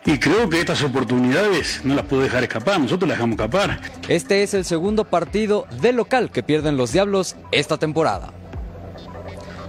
Y 0.07 0.19
creo 0.19 0.49
que 0.49 0.61
estas 0.61 0.83
oportunidades 0.83 1.83
no 1.85 1.95
las 1.95 2.07
puedo 2.07 2.23
dejar 2.23 2.43
escapar, 2.43 2.81
nosotros 2.81 3.07
las 3.07 3.19
dejamos 3.19 3.35
escapar. 3.35 3.79
Este 4.09 4.43
es 4.43 4.55
el 4.55 4.65
segundo 4.65 5.05
partido 5.05 5.67
de 5.83 5.93
local 5.93 6.31
que 6.31 6.43
pierden 6.43 6.79
los 6.79 6.91
Diablos 6.91 7.37
esta 7.51 7.77
temporada. 7.77 8.33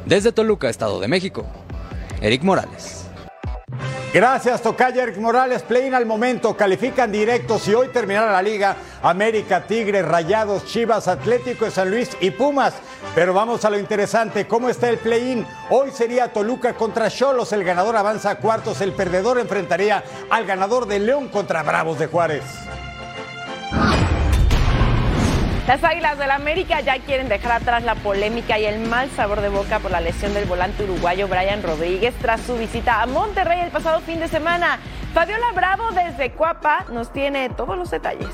Desde 0.05 0.32
Toluca, 0.32 0.70
Estado 0.70 1.01
de 1.01 1.10
México, 1.10 1.46
Eric 2.22 2.43
Morales. 2.43 3.02
Gracias, 4.13 4.62
Tocaya 4.62 5.01
Eric 5.01 5.17
Morales. 5.17 5.63
Play 5.63 5.91
al 5.91 6.05
momento. 6.05 6.55
Califican 6.55 7.12
directos 7.12 7.67
y 7.67 7.74
hoy 7.74 7.88
terminará 7.88 8.32
la 8.32 8.43
liga 8.43 8.77
América, 9.01 9.65
Tigres, 9.65 10.05
Rayados, 10.05 10.65
Chivas, 10.65 11.08
Atlético 11.08 11.65
de 11.65 11.72
San 11.72 11.89
Luis 11.89 12.15
y 12.22 12.29
Pumas. 12.29 12.75
Pero 13.15 13.34
vamos 13.34 13.65
a 13.65 13.72
lo 13.72 13.79
interesante. 13.79 14.48
¿Cómo 14.48 14.70
está 14.70 14.88
el 14.89 15.00
play-in? 15.00 15.48
Hoy 15.72 15.89
sería 15.89 16.32
Toluca 16.32 16.75
contra 16.75 17.10
Cholos. 17.10 17.53
El 17.53 17.63
ganador 17.63 17.96
avanza 17.96 18.29
a 18.29 18.38
cuartos. 18.38 18.82
El 18.82 18.91
perdedor 18.93 19.39
enfrentaría 19.39 20.03
al 20.29 20.46
ganador 20.46 20.86
de 20.86 21.00
León 21.00 21.29
contra 21.29 21.63
Bravos 21.63 21.98
de 21.98 22.05
Juárez. 22.05 22.43
Las 25.67 25.82
Águilas 25.82 26.17
del 26.17 26.29
América 26.32 26.82
ya 26.82 27.00
quieren 27.00 27.29
dejar 27.29 27.53
atrás 27.53 27.84
la 27.84 27.96
polémica 27.96 28.60
y 28.60 28.65
el 28.65 28.79
mal 28.82 29.10
sabor 29.12 29.39
de 29.39 29.48
boca 29.48 29.79
por 29.79 29.91
la 29.91 30.01
lesión 30.01 30.34
del 30.34 30.43
volante 30.43 30.84
uruguayo 30.84 31.29
Brian 31.29 31.63
Rodríguez 31.63 32.13
tras 32.20 32.41
su 32.41 32.58
visita 32.58 33.01
a 33.01 33.05
Monterrey 33.05 33.62
el 33.62 33.72
pasado 33.72 34.01
fin 34.01 34.20
de 34.20 34.27
semana. 34.27 34.79
Fabiola 35.13 35.53
Bravo 35.55 35.91
desde 35.91 36.32
Cuapa 36.32 36.86
nos 36.91 37.13
tiene 37.13 37.50
todos 37.50 37.77
los 37.77 37.89
detalles. 37.91 38.27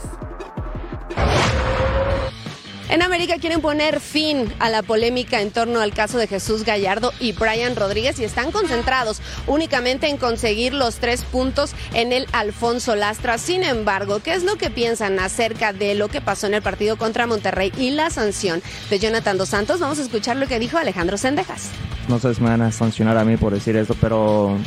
En 2.90 3.04
América 3.04 3.36
quieren 3.40 3.62
poner 3.62 4.00
fin 4.00 4.52
a 4.58 4.68
la 4.72 4.82
polémica 4.82 5.42
en 5.42 5.52
torno 5.52 5.80
al 5.80 5.94
caso 5.94 6.18
de 6.18 6.26
Jesús 6.26 6.66
Gallardo 6.66 7.14
y 7.20 7.34
Brian 7.34 7.76
Rodríguez 7.76 8.20
y 8.20 8.24
están 8.24 8.52
concentrados 8.52 9.22
únicamente 9.46 10.10
en 10.10 10.18
conseguir 10.18 10.74
los 10.74 10.96
tres 10.96 11.24
puntos 11.24 11.76
en 11.94 12.12
el 12.14 12.26
Alfonso 12.32 12.96
Lastra. 12.96 13.38
Sin 13.38 13.64
embargo, 13.64 14.22
¿qué 14.24 14.34
es 14.34 14.44
lo 14.44 14.56
que 14.56 14.72
piensan 14.72 15.20
acerca 15.20 15.72
de 15.72 15.94
lo 15.94 16.08
que 16.08 16.20
pasó 16.20 16.48
en 16.48 16.56
el 16.56 16.64
partido 16.64 16.98
contra 16.98 17.28
Monterrey 17.28 17.72
y 17.78 17.92
la 17.92 18.10
sanción 18.10 18.60
de 18.90 18.98
Jonathan 18.98 19.38
Dos 19.38 19.50
Santos? 19.50 19.80
Vamos 19.80 20.00
a 20.00 20.02
escuchar 20.02 20.38
lo 20.38 20.48
que 20.48 20.58
dijo 20.58 20.80
Alejandro 20.80 21.16
Sendejas. 21.18 21.70
No 22.08 22.18
sé 22.18 22.34
si 22.34 22.42
me 22.42 22.50
van 22.50 22.64
a 22.64 22.72
sancionar 22.72 23.20
a 23.20 23.24
mí 23.24 23.38
por 23.38 23.54
decir 23.54 23.76
esto, 23.76 23.96
pero 24.02 24.58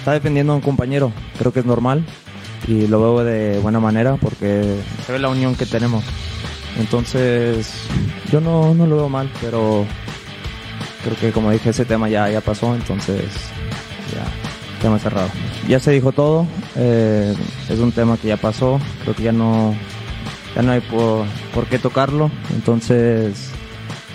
está 0.00 0.10
defendiendo 0.14 0.52
a 0.52 0.56
un 0.56 0.62
compañero. 0.62 1.12
Creo 1.38 1.52
que 1.52 1.60
es 1.60 1.66
normal 1.66 2.04
y 2.66 2.88
lo 2.88 3.00
veo 3.00 3.24
de 3.24 3.60
buena 3.60 3.78
manera 3.78 4.16
porque 4.16 4.80
se 5.06 5.12
ve 5.12 5.20
la 5.20 5.28
unión 5.28 5.54
que 5.54 5.64
tenemos. 5.64 6.02
Entonces, 6.78 7.72
yo 8.30 8.40
no, 8.40 8.74
no 8.74 8.86
lo 8.86 8.96
veo 8.96 9.08
mal, 9.08 9.30
pero 9.40 9.84
creo 11.02 11.16
que 11.16 11.32
como 11.32 11.50
dije, 11.50 11.70
ese 11.70 11.84
tema 11.84 12.08
ya, 12.08 12.30
ya 12.30 12.40
pasó, 12.40 12.74
entonces 12.74 13.24
ya, 14.14 14.24
tema 14.80 14.98
cerrado. 14.98 15.28
Ya 15.66 15.80
se 15.80 15.90
dijo 15.92 16.12
todo, 16.12 16.46
eh, 16.76 17.34
es 17.68 17.78
un 17.78 17.92
tema 17.92 18.16
que 18.16 18.28
ya 18.28 18.36
pasó, 18.36 18.80
creo 19.02 19.14
que 19.14 19.24
ya 19.24 19.32
no, 19.32 19.74
ya 20.54 20.62
no 20.62 20.72
hay 20.72 20.80
por, 20.80 21.26
por 21.52 21.66
qué 21.66 21.78
tocarlo, 21.78 22.30
entonces, 22.54 23.50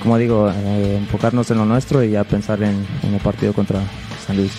como 0.02 0.18
digo, 0.18 0.50
eh, 0.50 0.98
enfocarnos 0.98 1.52
en 1.52 1.58
lo 1.58 1.66
nuestro 1.66 2.04
y 2.04 2.12
ya 2.12 2.24
pensar 2.24 2.64
en, 2.64 2.86
en 3.04 3.14
el 3.14 3.20
partido 3.20 3.54
contra 3.54 3.82
San 4.26 4.38
Luis. 4.38 4.54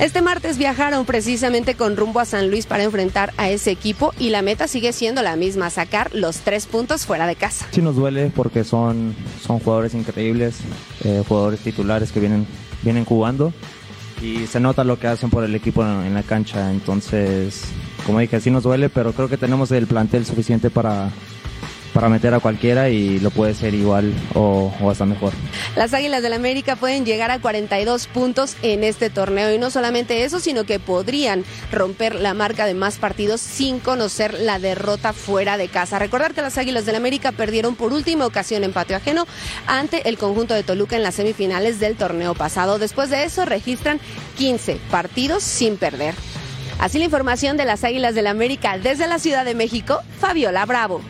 Este 0.00 0.22
martes 0.22 0.56
viajaron 0.56 1.04
precisamente 1.04 1.74
con 1.74 1.94
rumbo 1.94 2.20
a 2.20 2.24
San 2.24 2.50
Luis 2.50 2.64
para 2.64 2.84
enfrentar 2.84 3.34
a 3.36 3.50
ese 3.50 3.70
equipo 3.70 4.14
y 4.18 4.30
la 4.30 4.40
meta 4.40 4.66
sigue 4.66 4.94
siendo 4.94 5.20
la 5.20 5.36
misma, 5.36 5.68
sacar 5.68 6.14
los 6.14 6.38
tres 6.38 6.64
puntos 6.64 7.04
fuera 7.04 7.26
de 7.26 7.36
casa. 7.36 7.66
Sí 7.70 7.82
nos 7.82 7.96
duele 7.96 8.32
porque 8.34 8.64
son, 8.64 9.14
son 9.42 9.58
jugadores 9.58 9.92
increíbles, 9.92 10.60
eh, 11.04 11.22
jugadores 11.28 11.60
titulares 11.60 12.12
que 12.12 12.20
vienen, 12.20 12.46
vienen 12.80 13.04
jugando 13.04 13.52
y 14.22 14.46
se 14.46 14.58
nota 14.58 14.84
lo 14.84 14.98
que 14.98 15.06
hacen 15.06 15.28
por 15.28 15.44
el 15.44 15.54
equipo 15.54 15.82
en, 15.84 16.06
en 16.06 16.14
la 16.14 16.22
cancha. 16.22 16.70
Entonces, 16.70 17.64
como 18.06 18.20
dije, 18.20 18.40
sí 18.40 18.50
nos 18.50 18.62
duele, 18.62 18.88
pero 18.88 19.12
creo 19.12 19.28
que 19.28 19.36
tenemos 19.36 19.70
el 19.70 19.86
plantel 19.86 20.24
suficiente 20.24 20.70
para, 20.70 21.10
para 21.92 22.08
meter 22.08 22.34
a 22.34 22.40
cualquiera 22.40 22.88
y 22.88 23.18
lo 23.20 23.30
puede 23.30 23.54
ser 23.54 23.74
igual 23.74 24.12
o, 24.34 24.72
hasta 24.90 25.06
mejor. 25.06 25.32
Las 25.76 25.94
Águilas 25.94 26.22
del 26.22 26.32
América 26.32 26.76
pueden 26.76 27.04
llegar 27.04 27.30
a 27.30 27.40
42 27.40 28.06
puntos 28.06 28.56
en 28.62 28.84
este 28.84 29.10
torneo 29.10 29.52
y 29.52 29.58
no 29.58 29.70
solamente 29.70 30.24
eso, 30.24 30.40
sino 30.40 30.64
que 30.64 30.78
podrían 30.78 31.44
romper 31.72 32.14
la 32.14 32.34
marca 32.34 32.66
de 32.66 32.74
más 32.74 32.98
partidos 32.98 33.40
sin 33.40 33.78
conocer 33.80 34.34
la 34.34 34.58
derrota 34.58 35.12
fuera 35.12 35.56
de 35.56 35.68
casa. 35.68 35.98
Recordar 35.98 36.34
que 36.34 36.42
las 36.42 36.58
Águilas 36.58 36.86
del 36.86 36.96
América 36.96 37.32
perdieron 37.32 37.74
por 37.74 37.92
última 37.92 38.26
ocasión 38.26 38.64
en 38.64 38.72
patio 38.72 38.96
ajeno 38.96 39.26
ante 39.66 40.08
el 40.08 40.18
conjunto 40.18 40.54
de 40.54 40.62
Toluca 40.62 40.96
en 40.96 41.02
las 41.02 41.14
semifinales 41.14 41.80
del 41.80 41.96
torneo 41.96 42.34
pasado. 42.34 42.78
Después 42.78 43.10
de 43.10 43.24
eso 43.24 43.44
registran 43.44 44.00
15 44.36 44.78
partidos 44.90 45.42
sin 45.42 45.76
perder. 45.76 46.14
Así 46.78 46.98
la 46.98 47.04
información 47.04 47.58
de 47.58 47.66
las 47.66 47.84
Águilas 47.84 48.14
del 48.14 48.26
América 48.26 48.78
desde 48.78 49.06
la 49.06 49.18
Ciudad 49.18 49.44
de 49.44 49.54
México, 49.54 50.00
Fabiola 50.18 50.64
Bravo. 50.64 51.02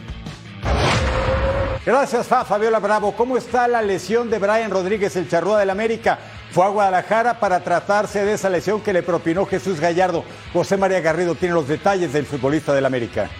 Gracias, 1.84 2.26
Fa, 2.26 2.44
Fabiola 2.44 2.78
Bravo. 2.78 3.12
¿Cómo 3.16 3.38
está 3.38 3.66
la 3.66 3.80
lesión 3.80 4.28
de 4.28 4.38
Brian 4.38 4.70
Rodríguez, 4.70 5.16
el 5.16 5.30
charrúa 5.30 5.58
del 5.58 5.70
América? 5.70 6.18
Fue 6.52 6.64
a 6.64 6.68
Guadalajara 6.68 7.40
para 7.40 7.60
tratarse 7.60 8.22
de 8.22 8.34
esa 8.34 8.50
lesión 8.50 8.82
que 8.82 8.92
le 8.92 9.02
propinó 9.02 9.46
Jesús 9.46 9.80
Gallardo. 9.80 10.22
José 10.52 10.76
María 10.76 11.00
Garrido 11.00 11.34
tiene 11.34 11.54
los 11.54 11.66
detalles 11.66 12.12
del 12.12 12.26
futbolista 12.26 12.74
del 12.74 12.84
América. 12.84 13.30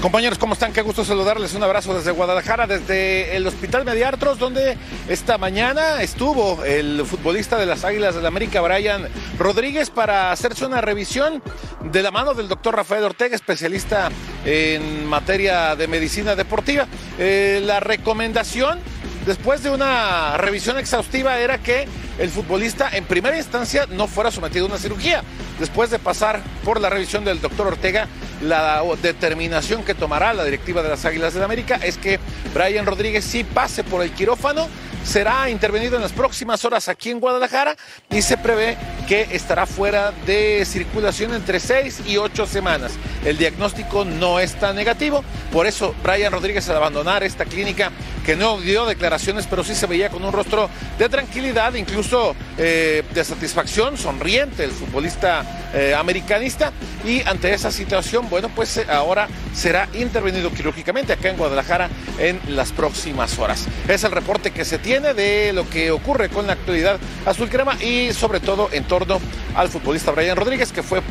Compañeros, 0.00 0.38
¿cómo 0.38 0.52
están? 0.52 0.74
Qué 0.74 0.82
gusto 0.82 1.04
saludarles. 1.04 1.54
Un 1.54 1.62
abrazo 1.62 1.94
desde 1.94 2.10
Guadalajara, 2.10 2.66
desde 2.66 3.34
el 3.34 3.46
Hospital 3.46 3.84
Mediartros, 3.86 4.38
donde 4.38 4.76
esta 5.08 5.38
mañana 5.38 6.02
estuvo 6.02 6.62
el 6.64 7.02
futbolista 7.06 7.56
de 7.56 7.64
las 7.64 7.82
Águilas 7.82 8.14
del 8.14 8.26
América, 8.26 8.60
Brian 8.60 9.08
Rodríguez, 9.38 9.88
para 9.88 10.32
hacerse 10.32 10.66
una 10.66 10.82
revisión 10.82 11.42
de 11.82 12.02
la 12.02 12.10
mano 12.10 12.34
del 12.34 12.46
doctor 12.46 12.76
Rafael 12.76 13.04
Ortega, 13.04 13.34
especialista 13.34 14.10
en 14.44 15.06
materia 15.06 15.74
de 15.74 15.88
medicina 15.88 16.36
deportiva. 16.36 16.86
Eh, 17.18 17.62
la 17.64 17.80
recomendación 17.80 18.78
después 19.26 19.62
de 19.62 19.70
una 19.70 20.38
revisión 20.38 20.78
exhaustiva 20.78 21.38
era 21.38 21.58
que 21.58 21.86
el 22.18 22.30
futbolista 22.30 22.88
en 22.92 23.04
primera 23.04 23.36
instancia 23.36 23.86
no 23.90 24.06
fuera 24.06 24.30
sometido 24.30 24.64
a 24.64 24.68
una 24.68 24.78
cirugía. 24.78 25.22
Después 25.58 25.90
de 25.90 25.98
pasar 25.98 26.42
por 26.64 26.80
la 26.80 26.88
revisión 26.88 27.24
del 27.24 27.40
doctor 27.40 27.66
Ortega, 27.66 28.08
la 28.40 28.82
determinación 29.02 29.82
que 29.82 29.94
tomará 29.94 30.32
la 30.32 30.44
directiva 30.44 30.82
de 30.82 30.88
las 30.88 31.04
Águilas 31.04 31.34
del 31.34 31.42
América 31.42 31.78
es 31.82 31.98
que 31.98 32.18
Brian 32.54 32.86
Rodríguez 32.86 33.24
sí 33.24 33.44
pase 33.44 33.84
por 33.84 34.02
el 34.02 34.12
quirófano 34.12 34.68
será 35.06 35.48
intervenido 35.48 35.96
en 35.96 36.02
las 36.02 36.12
próximas 36.12 36.64
horas 36.64 36.88
aquí 36.88 37.10
en 37.10 37.20
Guadalajara 37.20 37.76
y 38.10 38.22
se 38.22 38.36
prevé 38.36 38.76
que 39.06 39.28
estará 39.30 39.64
fuera 39.64 40.12
de 40.26 40.64
circulación 40.66 41.32
entre 41.32 41.60
seis 41.60 42.00
y 42.06 42.16
ocho 42.16 42.44
semanas. 42.46 42.92
El 43.24 43.38
diagnóstico 43.38 44.04
no 44.04 44.40
está 44.40 44.72
negativo, 44.72 45.24
por 45.52 45.66
eso 45.66 45.94
Brian 46.02 46.32
Rodríguez 46.32 46.68
al 46.68 46.76
abandonar 46.76 47.22
esta 47.22 47.44
clínica 47.44 47.92
que 48.24 48.34
no 48.34 48.60
dio 48.60 48.86
declaraciones, 48.86 49.46
pero 49.48 49.62
sí 49.62 49.76
se 49.76 49.86
veía 49.86 50.08
con 50.08 50.24
un 50.24 50.32
rostro 50.32 50.68
de 50.98 51.08
tranquilidad, 51.08 51.74
incluso 51.74 52.34
eh, 52.58 53.04
de 53.14 53.24
satisfacción, 53.24 53.96
sonriente 53.96 54.64
el 54.64 54.72
futbolista 54.72 55.44
eh, 55.72 55.94
americanista. 55.96 56.72
Y 57.04 57.22
ante 57.22 57.54
esa 57.54 57.70
situación, 57.70 58.28
bueno, 58.28 58.48
pues 58.48 58.78
eh, 58.78 58.86
ahora 58.90 59.28
será 59.54 59.88
intervenido 59.94 60.50
quirúrgicamente 60.50 61.12
acá 61.12 61.30
en 61.30 61.36
Guadalajara 61.36 61.88
en 62.18 62.40
las 62.48 62.72
próximas 62.72 63.38
horas. 63.38 63.68
Es 63.86 64.02
el 64.02 64.10
reporte 64.10 64.50
que 64.50 64.64
se 64.64 64.78
tiene 64.78 64.95
de 65.00 65.52
lo 65.52 65.68
que 65.68 65.90
ocurre 65.90 66.28
con 66.28 66.46
la 66.46 66.54
actualidad 66.54 66.98
azul 67.24 67.48
crema 67.48 67.74
y 67.82 68.12
sobre 68.12 68.40
todo 68.40 68.68
en 68.72 68.84
torno 68.84 69.20
al 69.54 69.68
futbolista 69.68 70.10
Brian 70.10 70.36
Rodríguez, 70.36 70.72
que 70.72 70.82
fue 70.82 71.02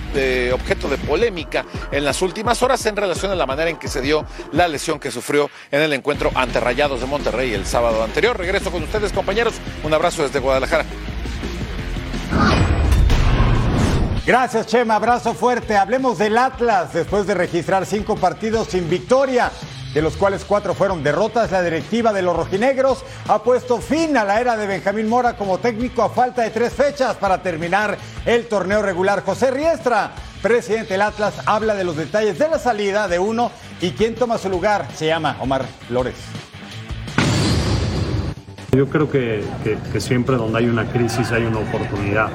objeto 0.51 0.87
de 0.89 0.97
polémica 0.97 1.65
en 1.91 2.03
las 2.03 2.21
últimas 2.21 2.61
horas 2.63 2.85
en 2.85 2.95
relación 2.95 3.31
a 3.31 3.35
la 3.35 3.45
manera 3.45 3.69
en 3.69 3.77
que 3.77 3.87
se 3.87 4.01
dio 4.01 4.25
la 4.51 4.67
lesión 4.67 4.99
que 4.99 5.11
sufrió 5.11 5.49
en 5.71 5.81
el 5.81 5.93
encuentro 5.93 6.31
ante 6.35 6.59
Rayados 6.59 6.99
de 7.01 7.05
Monterrey 7.07 7.53
el 7.53 7.65
sábado 7.65 8.03
anterior. 8.03 8.37
Regreso 8.37 8.71
con 8.71 8.83
ustedes, 8.83 9.11
compañeros. 9.11 9.55
Un 9.83 9.93
abrazo 9.93 10.23
desde 10.23 10.39
Guadalajara. 10.39 10.85
Gracias, 14.25 14.65
Chema. 14.65 14.95
Abrazo 14.95 15.35
fuerte. 15.35 15.75
Hablemos 15.75 16.17
del 16.17 16.37
Atlas. 16.37 16.93
Después 16.93 17.27
de 17.27 17.35
registrar 17.35 17.85
cinco 17.85 18.15
partidos 18.15 18.69
sin 18.69 18.89
victoria, 18.89 19.51
de 19.95 20.01
los 20.01 20.17
cuales 20.17 20.43
cuatro 20.43 20.73
fueron 20.73 21.03
derrotas, 21.03 21.51
la 21.51 21.63
directiva 21.63 22.11
de 22.11 22.21
los 22.21 22.35
rojinegros 22.35 23.05
ha 23.29 23.41
puesto 23.41 23.79
fin 23.79 24.17
a 24.17 24.25
la 24.25 24.41
era 24.41 24.57
de 24.57 24.67
Benjamín 24.67 25.07
Mora 25.07 25.37
como 25.37 25.57
técnico 25.57 26.03
a 26.03 26.09
falta 26.09 26.41
de 26.41 26.49
tres 26.49 26.73
fechas 26.73 27.15
para 27.15 27.41
terminar 27.41 27.97
el 28.25 28.47
torneo 28.47 28.81
regular. 28.81 29.23
José 29.23 29.51
Riestra, 29.51 30.11
presidente 30.41 30.95
del 30.95 31.01
Atlas, 31.01 31.35
habla 31.45 31.75
de 31.75 31.85
los 31.85 31.95
detalles 31.95 32.37
de 32.37 32.49
la 32.49 32.59
salida 32.59 33.07
de 33.07 33.19
uno 33.19 33.51
y 33.79 33.91
quién 33.91 34.15
toma 34.15 34.37
su 34.37 34.49
lugar. 34.49 34.85
Se 34.95 35.07
llama 35.07 35.37
Omar 35.39 35.65
Flores. 35.87 36.15
Yo 38.73 38.89
creo 38.89 39.09
que, 39.09 39.45
siempre 39.99 40.35
donde 40.35 40.59
hay 40.59 40.65
una 40.65 40.91
crisis 40.91 41.31
hay 41.31 41.45
una 41.45 41.59
oportunidad 41.59 42.31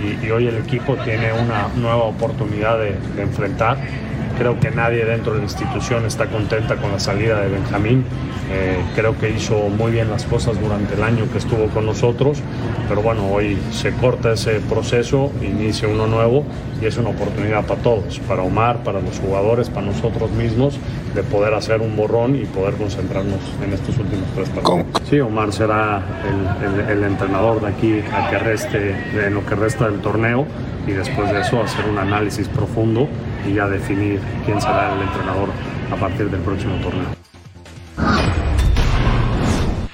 y, 0.00 0.30
hoy 0.30 0.46
el 0.46 0.56
equipo 0.56 0.96
tiene 1.04 1.30
una 1.34 1.68
nueva 1.76 2.04
oportunidad 2.04 2.78
de 2.78 2.96
enfrentar 3.20 3.76
Creo 4.40 4.58
que 4.58 4.70
nadie 4.70 5.04
dentro 5.04 5.34
de 5.34 5.40
la 5.40 5.44
institución 5.44 6.06
está 6.06 6.24
contenta 6.30 6.76
con 6.76 6.90
la 6.90 6.98
salida 6.98 7.42
de 7.42 7.48
Benjamín. 7.50 8.06
Eh, 8.50 8.82
creo 8.96 9.18
que 9.18 9.28
hizo 9.28 9.68
muy 9.68 9.92
bien 9.92 10.08
las 10.08 10.24
cosas 10.24 10.58
durante 10.58 10.94
el 10.94 11.02
año 11.02 11.30
que 11.30 11.36
estuvo 11.36 11.66
con 11.66 11.84
nosotros, 11.84 12.38
pero 12.88 13.02
bueno, 13.02 13.28
hoy 13.30 13.58
se 13.70 13.92
corta 13.92 14.32
ese 14.32 14.60
proceso, 14.60 15.30
inicia 15.42 15.88
uno 15.88 16.06
nuevo 16.06 16.44
y 16.80 16.86
es 16.86 16.96
una 16.96 17.10
oportunidad 17.10 17.66
para 17.66 17.82
todos, 17.82 18.18
para 18.20 18.40
Omar, 18.40 18.82
para 18.82 19.02
los 19.02 19.18
jugadores, 19.18 19.68
para 19.68 19.88
nosotros 19.88 20.30
mismos, 20.30 20.78
de 21.14 21.22
poder 21.22 21.52
hacer 21.52 21.82
un 21.82 21.94
borrón 21.94 22.34
y 22.34 22.46
poder 22.46 22.76
concentrarnos 22.76 23.40
en 23.62 23.74
estos 23.74 23.98
últimos 23.98 24.26
tres 24.34 24.48
partidos. 24.48 24.86
Sí, 25.10 25.20
Omar 25.20 25.52
será 25.52 26.02
el, 26.88 27.04
entrenador 27.04 27.60
de 27.60 27.68
aquí 27.68 28.00
a 28.10 28.30
que 28.30 28.38
reste, 28.38 28.96
en 29.22 29.34
lo 29.34 29.44
que 29.44 29.54
resta 29.54 29.84
del 29.90 30.00
torneo 30.00 30.46
y 30.86 30.92
después 30.92 31.30
de 31.30 31.42
eso 31.42 31.62
hacer 31.62 31.84
un 31.90 31.98
análisis 31.98 32.48
profundo 32.48 33.06
y 33.46 33.54
ya 33.54 33.66
definir 33.66 34.20
quién 34.44 34.60
será 34.60 34.94
el 34.94 35.02
entrenador 35.02 35.48
a 35.92 35.96
partir 35.96 36.30
del 36.30 36.40
próximo 36.40 36.76
torneo. 36.82 37.20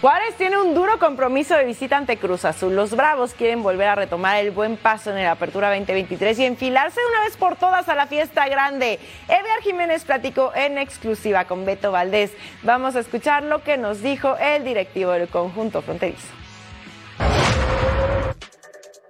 Juárez 0.07 0.37
tiene 0.37 0.57
un 0.59 0.73
duro 0.73 1.01
compromiso 1.01 1.57
de 1.57 1.65
visita 1.65 1.97
ante 1.97 2.17
Cruz 2.17 2.45
Azul. 2.45 2.77
Los 2.77 2.95
Bravos 2.95 3.35
quieren 3.35 3.65
volver 3.65 3.89
a 3.89 3.95
retomar 3.97 4.37
el 4.37 4.53
buen 4.53 4.77
paso 4.77 5.11
en 5.11 5.17
la 5.17 5.33
Apertura 5.33 5.71
2023 5.71 6.39
y 6.39 6.45
enfilarse 6.45 7.01
una 7.11 7.25
vez 7.25 7.37
por 7.37 7.57
todas 7.57 7.89
a 7.89 7.97
la 7.97 8.07
fiesta 8.07 8.47
grande. 8.47 9.01
Edgar 9.27 9.63
Jiménez 9.63 10.05
platicó 10.05 10.53
en 10.55 10.79
exclusiva 10.79 11.47
con 11.47 11.65
Beto 11.65 11.91
Valdés. 11.91 12.33
Vamos 12.63 12.95
a 12.95 13.01
escuchar 13.01 13.43
lo 13.43 13.65
que 13.65 13.79
nos 13.79 14.01
dijo 14.01 14.37
el 14.37 14.63
directivo 14.63 15.11
del 15.11 15.27
conjunto 15.27 15.83
fronterizo. 15.83 16.29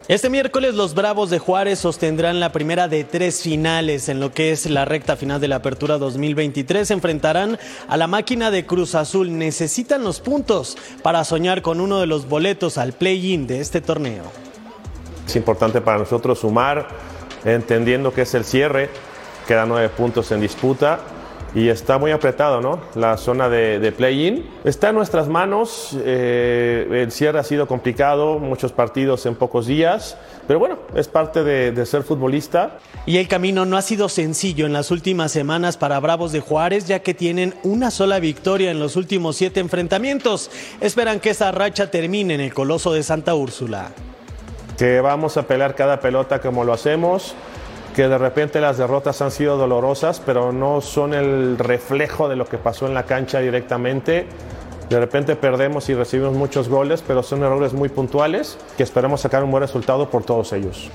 Este 0.08 0.30
miércoles 0.30 0.74
los 0.74 0.94
Bravos 0.94 1.30
de 1.30 1.40
Juárez 1.40 1.80
sostendrán 1.80 2.38
la 2.38 2.52
primera 2.52 2.86
de 2.86 3.02
tres 3.02 3.42
finales 3.42 4.08
en 4.08 4.20
lo 4.20 4.32
que 4.32 4.52
es 4.52 4.70
la 4.70 4.84
recta 4.84 5.16
final 5.16 5.40
de 5.40 5.48
la 5.48 5.56
Apertura 5.56 5.98
2023. 5.98 6.86
Se 6.86 6.94
enfrentarán 6.94 7.58
a 7.88 7.96
la 7.96 8.06
máquina 8.06 8.52
de 8.52 8.64
Cruz 8.64 8.94
Azul. 8.94 9.36
Necesitan 9.36 10.04
los 10.04 10.20
puntos 10.20 10.78
para 11.02 11.24
soñar 11.24 11.60
con 11.60 11.80
uno 11.80 11.98
de 11.98 12.06
los 12.06 12.28
boletos 12.28 12.78
al 12.78 12.92
play-in 12.92 13.48
de 13.48 13.58
este 13.60 13.80
torneo. 13.80 14.22
Es 15.26 15.34
importante 15.34 15.80
para 15.80 15.98
nosotros 15.98 16.38
sumar, 16.38 16.86
entendiendo 17.44 18.14
que 18.14 18.22
es 18.22 18.34
el 18.34 18.44
cierre. 18.44 18.90
Quedan 19.48 19.70
nueve 19.70 19.88
puntos 19.88 20.30
en 20.30 20.40
disputa 20.40 21.00
y 21.56 21.70
está 21.70 21.96
muy 21.96 22.10
apretado, 22.10 22.60
¿no? 22.60 22.80
La 22.94 23.16
zona 23.16 23.48
de, 23.48 23.90
play-in. 23.96 24.46
Está 24.62 24.90
en 24.90 24.94
nuestras 24.94 25.26
manos, 25.26 25.96
eh, 26.04 26.86
el 26.90 27.10
cierre 27.10 27.38
ha 27.38 27.42
sido 27.44 27.66
complicado, 27.66 28.38
muchos 28.38 28.72
partidos 28.72 29.24
en 29.24 29.36
pocos 29.36 29.66
días, 29.66 30.18
pero 30.46 30.58
bueno, 30.58 30.76
es 30.94 31.08
parte 31.08 31.42
de, 31.44 31.72
de, 31.72 31.86
ser 31.86 32.02
futbolista. 32.02 32.78
Y 33.06 33.16
el 33.16 33.26
camino 33.26 33.64
no 33.64 33.78
ha 33.78 33.82
sido 33.82 34.10
sencillo 34.10 34.66
en 34.66 34.74
las 34.74 34.90
últimas 34.90 35.32
semanas 35.32 35.78
para 35.78 35.98
Bravos 35.98 36.30
de 36.30 36.40
Juárez, 36.40 36.86
ya 36.86 36.98
que 36.98 37.14
tienen 37.14 37.54
una 37.62 37.90
sola 37.90 38.18
victoria 38.18 38.70
en 38.70 38.78
los 38.78 38.94
últimos 38.94 39.36
siete 39.36 39.60
enfrentamientos. 39.60 40.50
Esperan 40.82 41.20
que 41.20 41.30
esa 41.30 41.52
racha 41.52 41.90
termine 41.90 42.34
en 42.34 42.42
el 42.42 42.52
Coloso 42.52 42.92
de 42.92 43.02
Santa 43.02 43.34
Úrsula. 43.34 43.92
Que 44.76 45.00
vamos 45.00 45.38
a 45.38 45.46
pelear 45.46 45.74
cada 45.74 46.00
pelota 46.00 46.38
como 46.38 46.64
lo 46.64 46.74
hacemos 46.74 47.34
que 47.96 48.08
de 48.08 48.18
repente 48.18 48.60
las 48.60 48.76
derrotas 48.76 49.22
han 49.22 49.30
sido 49.30 49.56
dolorosas, 49.56 50.20
pero 50.20 50.52
no 50.52 50.82
son 50.82 51.14
el 51.14 51.56
reflejo 51.56 52.28
de 52.28 52.36
lo 52.36 52.44
que 52.44 52.58
pasó 52.58 52.86
en 52.86 52.92
la 52.92 53.04
cancha 53.04 53.40
directamente. 53.40 54.26
De 54.90 55.00
repente 55.00 55.34
perdemos 55.34 55.88
y 55.88 55.94
recibimos 55.94 56.34
muchos 56.34 56.68
goles, 56.68 57.02
pero 57.06 57.22
son 57.22 57.42
errores 57.42 57.72
muy 57.72 57.88
puntuales 57.88 58.58
que 58.76 58.82
esperemos 58.82 59.22
sacar 59.22 59.42
un 59.42 59.50
buen 59.50 59.62
resultado 59.62 60.10
por 60.10 60.24
todos 60.24 60.52
ellos. 60.52 60.90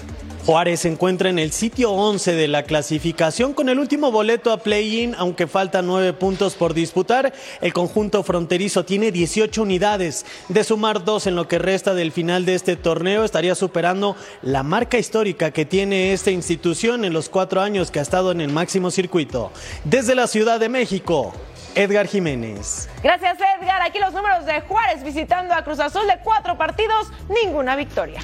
Juárez 0.45 0.79
se 0.81 0.87
encuentra 0.87 1.29
en 1.29 1.37
el 1.37 1.51
sitio 1.51 1.91
11 1.91 2.33
de 2.33 2.47
la 2.47 2.63
clasificación 2.63 3.53
con 3.53 3.69
el 3.69 3.77
último 3.77 4.11
boleto 4.11 4.51
a 4.51 4.57
play-in, 4.57 5.13
aunque 5.15 5.45
faltan 5.45 5.85
nueve 5.85 6.13
puntos 6.13 6.55
por 6.55 6.73
disputar. 6.73 7.31
El 7.61 7.73
conjunto 7.73 8.23
fronterizo 8.23 8.83
tiene 8.83 9.11
18 9.11 9.61
unidades. 9.61 10.25
De 10.49 10.63
sumar 10.63 11.05
dos 11.05 11.27
en 11.27 11.35
lo 11.35 11.47
que 11.47 11.59
resta 11.59 11.93
del 11.93 12.11
final 12.11 12.45
de 12.45 12.55
este 12.55 12.75
torneo, 12.75 13.23
estaría 13.23 13.53
superando 13.53 14.15
la 14.41 14.63
marca 14.63 14.97
histórica 14.97 15.51
que 15.51 15.65
tiene 15.65 16.11
esta 16.11 16.31
institución 16.31 17.05
en 17.05 17.13
los 17.13 17.29
cuatro 17.29 17.61
años 17.61 17.91
que 17.91 17.99
ha 17.99 18.01
estado 18.01 18.31
en 18.31 18.41
el 18.41 18.51
máximo 18.51 18.89
circuito. 18.89 19.51
Desde 19.83 20.15
la 20.15 20.25
Ciudad 20.25 20.59
de 20.59 20.69
México, 20.69 21.33
Edgar 21.75 22.07
Jiménez. 22.07 22.89
Gracias, 23.03 23.37
Edgar. 23.59 23.83
Aquí 23.83 23.99
los 23.99 24.13
números 24.13 24.45
de 24.47 24.61
Juárez 24.61 25.03
visitando 25.03 25.53
a 25.53 25.63
Cruz 25.63 25.79
Azul 25.79 26.07
de 26.07 26.17
cuatro 26.23 26.57
partidos, 26.57 27.11
ninguna 27.29 27.75
victoria. 27.75 28.21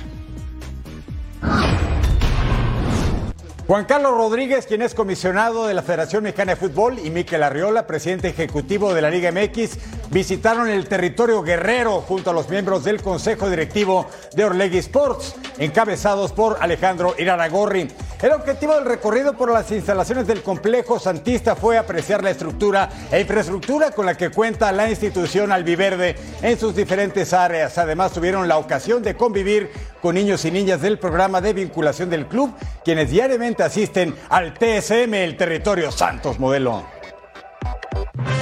Juan 3.67 3.83
Carlos 3.83 4.13
Rodríguez, 4.13 4.65
quien 4.65 4.81
es 4.81 4.93
comisionado 4.93 5.67
de 5.67 5.73
la 5.73 5.81
Federación 5.81 6.23
Mexicana 6.23 6.53
de 6.53 6.55
Fútbol, 6.55 6.99
y 7.03 7.09
Miquel 7.09 7.43
Arriola, 7.43 7.85
presidente 7.85 8.29
ejecutivo 8.29 8.93
de 8.93 9.01
la 9.01 9.09
Liga 9.09 9.29
MX, 9.29 9.77
visitaron 10.09 10.69
el 10.69 10.87
territorio 10.87 11.41
guerrero 11.41 11.99
junto 11.99 12.29
a 12.29 12.33
los 12.33 12.47
miembros 12.47 12.85
del 12.85 13.01
Consejo 13.01 13.49
Directivo 13.49 14.05
de 14.33 14.45
Orlegui 14.45 14.77
Sports, 14.77 15.35
encabezados 15.57 16.31
por 16.31 16.55
Alejandro 16.61 17.13
Iraragorri. 17.19 17.89
El 18.21 18.31
objetivo 18.31 18.73
del 18.73 18.85
recorrido 18.85 19.33
por 19.33 19.51
las 19.51 19.71
instalaciones 19.71 20.25
del 20.25 20.41
complejo 20.41 20.97
santista 20.97 21.55
fue 21.55 21.77
apreciar 21.77 22.23
la 22.23 22.31
estructura 22.31 22.89
e 23.11 23.21
infraestructura 23.21 23.91
con 23.91 24.07
la 24.07 24.17
que 24.17 24.31
cuenta 24.31 24.71
la 24.71 24.89
institución 24.89 25.51
albiverde 25.51 26.15
en 26.41 26.59
sus 26.59 26.75
diferentes 26.75 27.31
áreas. 27.31 27.77
Además, 27.77 28.13
tuvieron 28.13 28.47
la 28.47 28.57
ocasión 28.57 29.03
de 29.03 29.15
convivir 29.15 29.69
con 30.01 30.15
niños 30.15 30.45
y 30.45 30.51
niñas 30.51 30.81
del 30.81 30.97
programa 30.97 31.41
de 31.41 31.53
vinculación 31.53 32.09
del 32.09 32.25
club, 32.25 32.51
quienes 32.83 33.11
diariamente 33.11 33.61
asisten 33.61 34.15
al 34.29 34.55
TSM, 34.55 35.13
el 35.13 35.37
territorio 35.37 35.91
Santos 35.91 36.39
Modelo. 36.39 36.85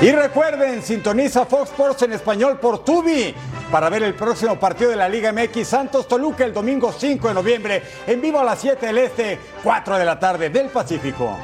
Y 0.01 0.11
recuerden, 0.11 0.83
sintoniza 0.83 1.45
Fox 1.45 1.71
Sports 1.71 2.03
en 2.03 2.13
español 2.13 2.59
por 2.59 2.85
Tubi 2.85 3.35
para 3.75 3.89
ver 3.89 4.03
el 4.03 4.13
próximo 4.13 4.57
partido 4.57 4.91
de 4.91 4.95
la 4.95 5.09
Liga 5.09 5.33
MX 5.33 5.67
Santos 5.67 6.07
Toluca 6.07 6.45
el 6.45 6.53
domingo 6.53 6.93
5 6.93 7.27
de 7.27 7.33
noviembre 7.33 7.83
en 8.07 8.21
vivo 8.21 8.39
a 8.39 8.43
las 8.45 8.61
7 8.61 8.85
del 8.85 8.99
Este, 8.99 9.37
4 9.61 9.97
de 9.97 10.05
la 10.05 10.17
tarde 10.17 10.49
del 10.49 10.69
Pacífico. 10.69 11.37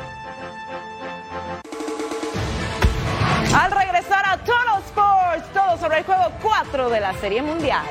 Al 3.53 3.71
regresar 3.73 4.23
a 4.25 4.37
Total 4.37 4.81
Sports, 4.85 5.53
todo 5.53 5.77
sobre 5.77 5.97
el 5.97 6.03
juego 6.05 6.31
4 6.41 6.89
de 6.89 6.99
la 7.01 7.13
Serie 7.15 7.41
Mundial. 7.41 7.83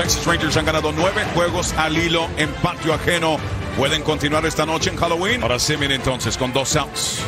Texas 0.00 0.24
Rangers 0.24 0.56
han 0.56 0.64
ganado 0.64 0.92
nueve 0.92 1.26
juegos 1.34 1.74
al 1.74 1.94
hilo 1.98 2.26
en 2.38 2.50
patio 2.62 2.94
ajeno. 2.94 3.36
Pueden 3.76 4.00
continuar 4.02 4.46
esta 4.46 4.64
noche 4.64 4.88
en 4.88 4.96
Halloween. 4.96 5.42
Ahora 5.42 5.58
Simeon 5.58 5.92
entonces 5.92 6.38
con 6.38 6.54
dos 6.54 6.74
outs. 6.74 7.20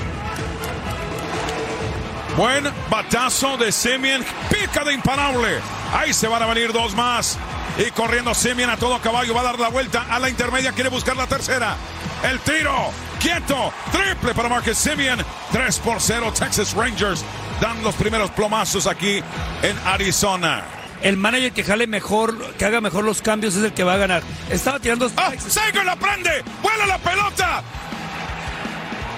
Buen 2.34 2.64
batazo 2.88 3.58
de 3.58 3.70
Simeon. 3.72 4.24
Pica 4.48 4.84
de 4.84 4.94
imparable. 4.94 5.60
Ahí 5.92 6.14
se 6.14 6.26
van 6.28 6.42
a 6.42 6.46
venir 6.46 6.72
dos 6.72 6.94
más. 6.94 7.36
Y 7.76 7.90
corriendo 7.90 8.32
Simeon 8.32 8.70
a 8.70 8.78
todo 8.78 8.98
caballo. 9.00 9.34
Va 9.34 9.42
a 9.42 9.44
dar 9.44 9.58
la 9.58 9.68
vuelta 9.68 10.06
a 10.08 10.18
la 10.18 10.30
intermedia. 10.30 10.72
Quiere 10.72 10.88
buscar 10.88 11.14
la 11.14 11.26
tercera. 11.26 11.76
El 12.22 12.40
tiro. 12.40 12.90
Quieto. 13.20 13.70
Triple 13.92 14.32
para 14.32 14.48
Marcus 14.48 14.78
Simeon. 14.78 15.22
3 15.52 15.78
por 15.80 16.00
0. 16.00 16.32
Texas 16.38 16.72
Rangers 16.72 17.22
dan 17.60 17.82
los 17.82 17.94
primeros 17.96 18.30
plomazos 18.30 18.86
aquí 18.86 19.22
en 19.62 19.78
Arizona. 19.84 20.81
El 21.02 21.16
manager 21.16 21.52
que 21.52 21.64
jale 21.64 21.86
mejor, 21.86 22.54
que 22.54 22.64
haga 22.64 22.80
mejor 22.80 23.04
los 23.04 23.22
cambios 23.22 23.56
es 23.56 23.64
el 23.64 23.72
que 23.72 23.82
va 23.82 23.94
a 23.94 23.96
ganar. 23.96 24.22
Estaba 24.50 24.78
tirando. 24.78 25.10
¡Ah! 25.16 25.32
¡Seiko 25.36 25.82
la 25.82 25.96
prende! 25.96 26.44
¡Vuela 26.62 26.86
la 26.86 26.98
pelota! 26.98 27.62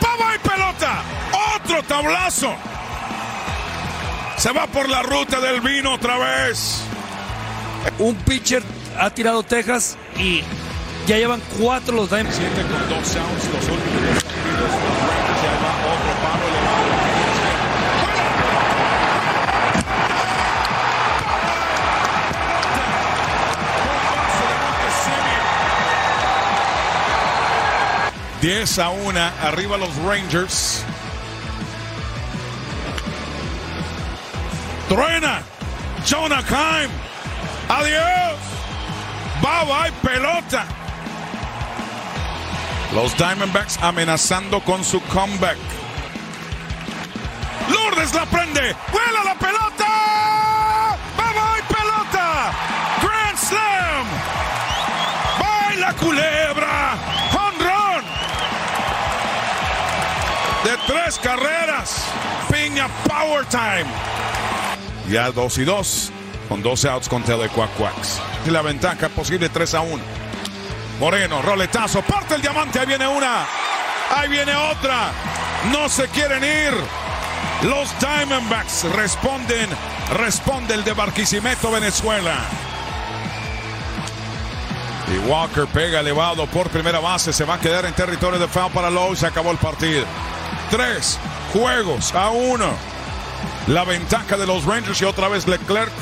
¡Pava 0.00 0.34
y 0.34 0.48
pelota! 0.48 1.02
¡Otro 1.56 1.82
tablazo! 1.82 2.54
Se 4.38 4.50
va 4.52 4.66
por 4.66 4.88
la 4.88 5.02
ruta 5.02 5.40
del 5.40 5.60
vino 5.60 5.94
otra 5.94 6.16
vez. 6.18 6.80
Un 7.98 8.14
pitcher 8.16 8.62
ha 8.98 9.10
tirado 9.10 9.42
Texas 9.42 9.96
y 10.16 10.42
ya 11.06 11.18
llevan 11.18 11.42
cuatro 11.58 11.94
los 11.94 12.08
Diamondbacks. 12.08 12.38
Siete 12.38 12.62
con 12.62 12.88
dos 12.88 13.16
outs 13.16 13.44
los 13.52 13.68
últimos 13.68 14.23
10 28.44 28.78
a 28.78 28.90
1, 28.90 29.18
arriba 29.42 29.78
los 29.78 29.96
Rangers. 30.04 30.84
Truena, 34.86 35.40
Jonah 36.04 36.42
Heim. 36.42 36.90
Adiós. 37.70 38.36
Bye 39.40 39.64
bye, 39.64 39.92
pelota. 40.02 40.66
Los 42.92 43.16
Diamondbacks 43.16 43.78
amenazando 43.80 44.60
con 44.60 44.84
su 44.84 45.00
comeback. 45.04 45.56
Lourdes 47.70 48.12
la 48.12 48.26
prende. 48.26 48.76
¡Vuela 48.92 49.24
la 49.24 49.34
pelota! 49.36 50.23
Carreras. 61.18 62.04
Piña 62.50 62.88
Power 63.08 63.44
Time. 63.46 63.86
Ya 65.08 65.30
2 65.30 65.58
y 65.58 65.64
2 65.64 66.12
con 66.48 66.62
12 66.62 66.88
outs 66.88 67.08
con 67.08 67.22
Telecuacuax. 67.22 68.20
Y 68.46 68.50
la 68.50 68.62
ventaja 68.62 69.08
posible 69.08 69.48
3 69.48 69.74
a 69.74 69.80
1. 69.80 70.02
Moreno, 71.00 71.42
roletazo, 71.42 72.02
parte 72.02 72.36
el 72.36 72.42
diamante, 72.42 72.78
ahí 72.78 72.86
viene 72.86 73.06
una, 73.06 73.46
ahí 74.10 74.28
viene 74.28 74.54
otra. 74.54 75.10
No 75.72 75.88
se 75.88 76.08
quieren 76.08 76.44
ir. 76.44 76.74
Los 77.62 77.98
Diamondbacks 77.98 78.84
responden, 78.94 79.68
responde 80.18 80.74
el 80.74 80.84
de 80.84 80.92
Barquisimeto, 80.92 81.70
Venezuela. 81.70 82.34
Y 85.12 85.18
Walker 85.28 85.66
pega 85.66 86.00
elevado 86.00 86.46
por 86.46 86.68
primera 86.68 86.98
base, 86.98 87.32
se 87.32 87.44
va 87.44 87.54
a 87.54 87.60
quedar 87.60 87.84
en 87.84 87.94
territorio 87.94 88.38
de 88.38 88.48
foul 88.48 88.70
para 88.72 88.90
Lowe, 88.90 89.16
se 89.16 89.26
acabó 89.26 89.50
el 89.50 89.58
partido. 89.58 90.04
Tres 90.74 91.20
juegos 91.52 92.12
a 92.16 92.30
uno. 92.30 92.66
La 93.68 93.84
ventaja 93.84 94.36
de 94.36 94.44
los 94.44 94.64
Rangers 94.64 95.00
y 95.02 95.04
otra 95.04 95.28
vez 95.28 95.46
Leclerc 95.46 95.92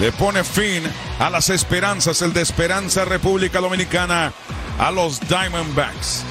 le 0.00 0.12
pone 0.12 0.42
fin 0.42 0.82
a 1.18 1.28
las 1.28 1.50
esperanzas, 1.50 2.22
el 2.22 2.32
de 2.32 2.40
Esperanza 2.40 3.04
República 3.04 3.60
Dominicana, 3.60 4.32
a 4.78 4.90
los 4.90 5.20
Diamondbacks. 5.28 6.24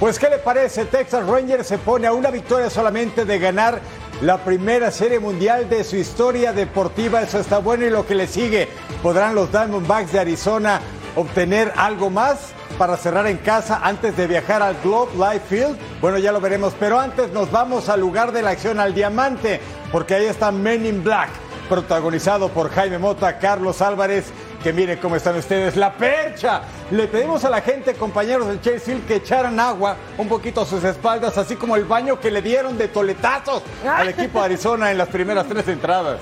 Pues, 0.00 0.18
¿qué 0.18 0.30
le 0.30 0.38
parece? 0.38 0.84
Texas 0.86 1.24
Rangers 1.24 1.68
se 1.68 1.78
pone 1.78 2.08
a 2.08 2.12
una 2.12 2.32
victoria 2.32 2.68
solamente 2.68 3.24
de 3.24 3.38
ganar 3.38 3.80
la 4.20 4.38
primera 4.38 4.90
serie 4.90 5.20
mundial 5.20 5.70
de 5.70 5.84
su 5.84 5.94
historia 5.94 6.52
deportiva. 6.52 7.22
Eso 7.22 7.38
está 7.38 7.58
bueno 7.58 7.86
y 7.86 7.90
lo 7.90 8.04
que 8.04 8.16
le 8.16 8.26
sigue. 8.26 8.68
¿Podrán 9.00 9.36
los 9.36 9.52
Diamondbacks 9.52 10.10
de 10.10 10.18
Arizona 10.18 10.80
obtener 11.18 11.72
algo 11.76 12.10
más? 12.10 12.54
para 12.76 12.96
cerrar 12.96 13.26
en 13.26 13.38
casa 13.38 13.80
antes 13.82 14.16
de 14.16 14.26
viajar 14.26 14.62
al 14.62 14.76
Globe 14.82 15.12
Life 15.14 15.46
Field? 15.48 15.76
Bueno, 16.00 16.18
ya 16.18 16.32
lo 16.32 16.40
veremos, 16.40 16.74
pero 16.78 16.98
antes 16.98 17.32
nos 17.32 17.50
vamos 17.50 17.88
al 17.88 18.00
lugar 18.00 18.32
de 18.32 18.42
la 18.42 18.50
acción, 18.50 18.78
al 18.78 18.94
Diamante, 18.94 19.60
porque 19.90 20.14
ahí 20.14 20.26
está 20.26 20.52
Men 20.52 20.86
in 20.86 21.02
Black, 21.02 21.28
protagonizado 21.68 22.48
por 22.48 22.70
Jaime 22.70 22.98
Mota, 22.98 23.38
Carlos 23.38 23.82
Álvarez, 23.82 24.26
que 24.62 24.72
miren 24.72 24.98
cómo 24.98 25.16
están 25.16 25.36
ustedes, 25.36 25.76
la 25.76 25.92
percha. 25.92 26.62
Le 26.90 27.08
pedimos 27.08 27.44
a 27.44 27.50
la 27.50 27.60
gente, 27.60 27.94
compañeros 27.94 28.46
del 28.46 28.60
Chase 28.60 28.80
Field, 28.80 29.06
que 29.06 29.16
echaran 29.16 29.58
agua 29.58 29.96
un 30.16 30.28
poquito 30.28 30.60
a 30.60 30.66
sus 30.66 30.82
espaldas, 30.84 31.36
así 31.36 31.56
como 31.56 31.74
el 31.76 31.84
baño 31.84 32.20
que 32.20 32.30
le 32.30 32.42
dieron 32.42 32.78
de 32.78 32.88
toletazos 32.88 33.62
al 33.84 34.08
equipo 34.08 34.38
de 34.38 34.46
Arizona 34.46 34.90
en 34.90 34.98
las 34.98 35.08
primeras 35.08 35.46
tres 35.48 35.66
entradas. 35.68 36.20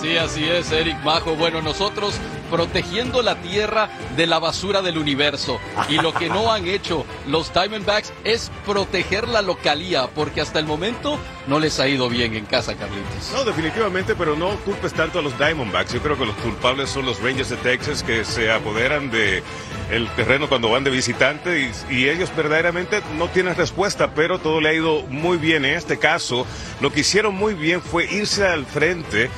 Sí, 0.00 0.16
así 0.16 0.48
es, 0.48 0.72
Eric 0.72 0.96
Majo. 1.04 1.36
Bueno, 1.36 1.60
nosotros 1.60 2.18
protegiendo 2.50 3.22
la 3.22 3.36
tierra 3.36 3.90
de 4.16 4.26
la 4.26 4.38
basura 4.38 4.80
del 4.80 4.96
universo. 4.96 5.60
Y 5.88 5.96
lo 5.96 6.14
que 6.14 6.28
no 6.28 6.52
han 6.52 6.66
hecho 6.66 7.04
los 7.26 7.52
Diamondbacks 7.52 8.12
es 8.24 8.50
proteger 8.66 9.28
la 9.28 9.42
localía, 9.42 10.08
porque 10.14 10.40
hasta 10.40 10.58
el 10.58 10.66
momento 10.66 11.18
no 11.46 11.60
les 11.60 11.78
ha 11.80 11.88
ido 11.88 12.08
bien 12.08 12.34
en 12.34 12.46
casa, 12.46 12.74
Carlitos. 12.74 13.30
No, 13.34 13.44
definitivamente, 13.44 14.14
pero 14.14 14.36
no 14.36 14.56
culpes 14.60 14.92
tanto 14.94 15.18
a 15.18 15.22
los 15.22 15.36
Diamondbacks. 15.38 15.92
Yo 15.92 16.00
creo 16.00 16.18
que 16.18 16.26
los 16.26 16.36
culpables 16.36 16.88
son 16.88 17.04
los 17.04 17.22
Rangers 17.22 17.50
de 17.50 17.56
Texas 17.56 18.02
que 18.02 18.24
se 18.24 18.50
apoderan 18.50 19.10
de 19.10 19.42
el 19.90 20.08
terreno 20.10 20.48
cuando 20.48 20.70
van 20.70 20.84
de 20.84 20.90
visitante 20.90 21.60
y, 21.60 21.94
y, 21.94 22.08
ellos 22.08 22.30
verdaderamente 22.36 23.02
no 23.18 23.28
tienen 23.28 23.56
respuesta, 23.56 24.14
pero 24.14 24.38
todo 24.38 24.60
le 24.60 24.68
ha 24.68 24.72
ido 24.72 25.02
muy 25.08 25.36
bien. 25.36 25.64
En 25.64 25.74
este 25.74 25.98
caso, 25.98 26.46
lo 26.80 26.92
que 26.92 27.00
hicieron 27.00 27.34
muy 27.34 27.54
bien 27.54 27.82
fue 27.82 28.04
irse 28.10 28.46
al 28.46 28.66
frente 28.66 29.30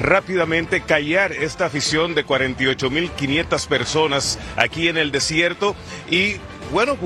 rápidamente 0.00 0.80
callar 0.80 1.32
esta 1.32 1.66
afición 1.66 2.14
de 2.14 2.26
48.500 2.26 3.68
personas 3.68 4.38
aquí 4.56 4.88
en 4.88 4.96
el 4.96 5.12
desierto 5.12 5.76
y 6.10 6.36
bueno, 6.72 6.96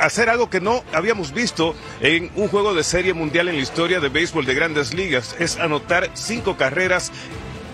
hacer 0.00 0.28
algo 0.28 0.50
que 0.50 0.60
no 0.60 0.82
habíamos 0.92 1.32
visto 1.32 1.74
en 2.00 2.30
un 2.34 2.48
juego 2.48 2.74
de 2.74 2.84
serie 2.84 3.14
mundial 3.14 3.48
en 3.48 3.56
la 3.56 3.62
historia 3.62 4.00
de 4.00 4.08
béisbol 4.08 4.44
de 4.44 4.54
grandes 4.54 4.92
ligas, 4.92 5.36
es 5.38 5.58
anotar 5.58 6.10
cinco 6.14 6.56
carreras 6.56 7.12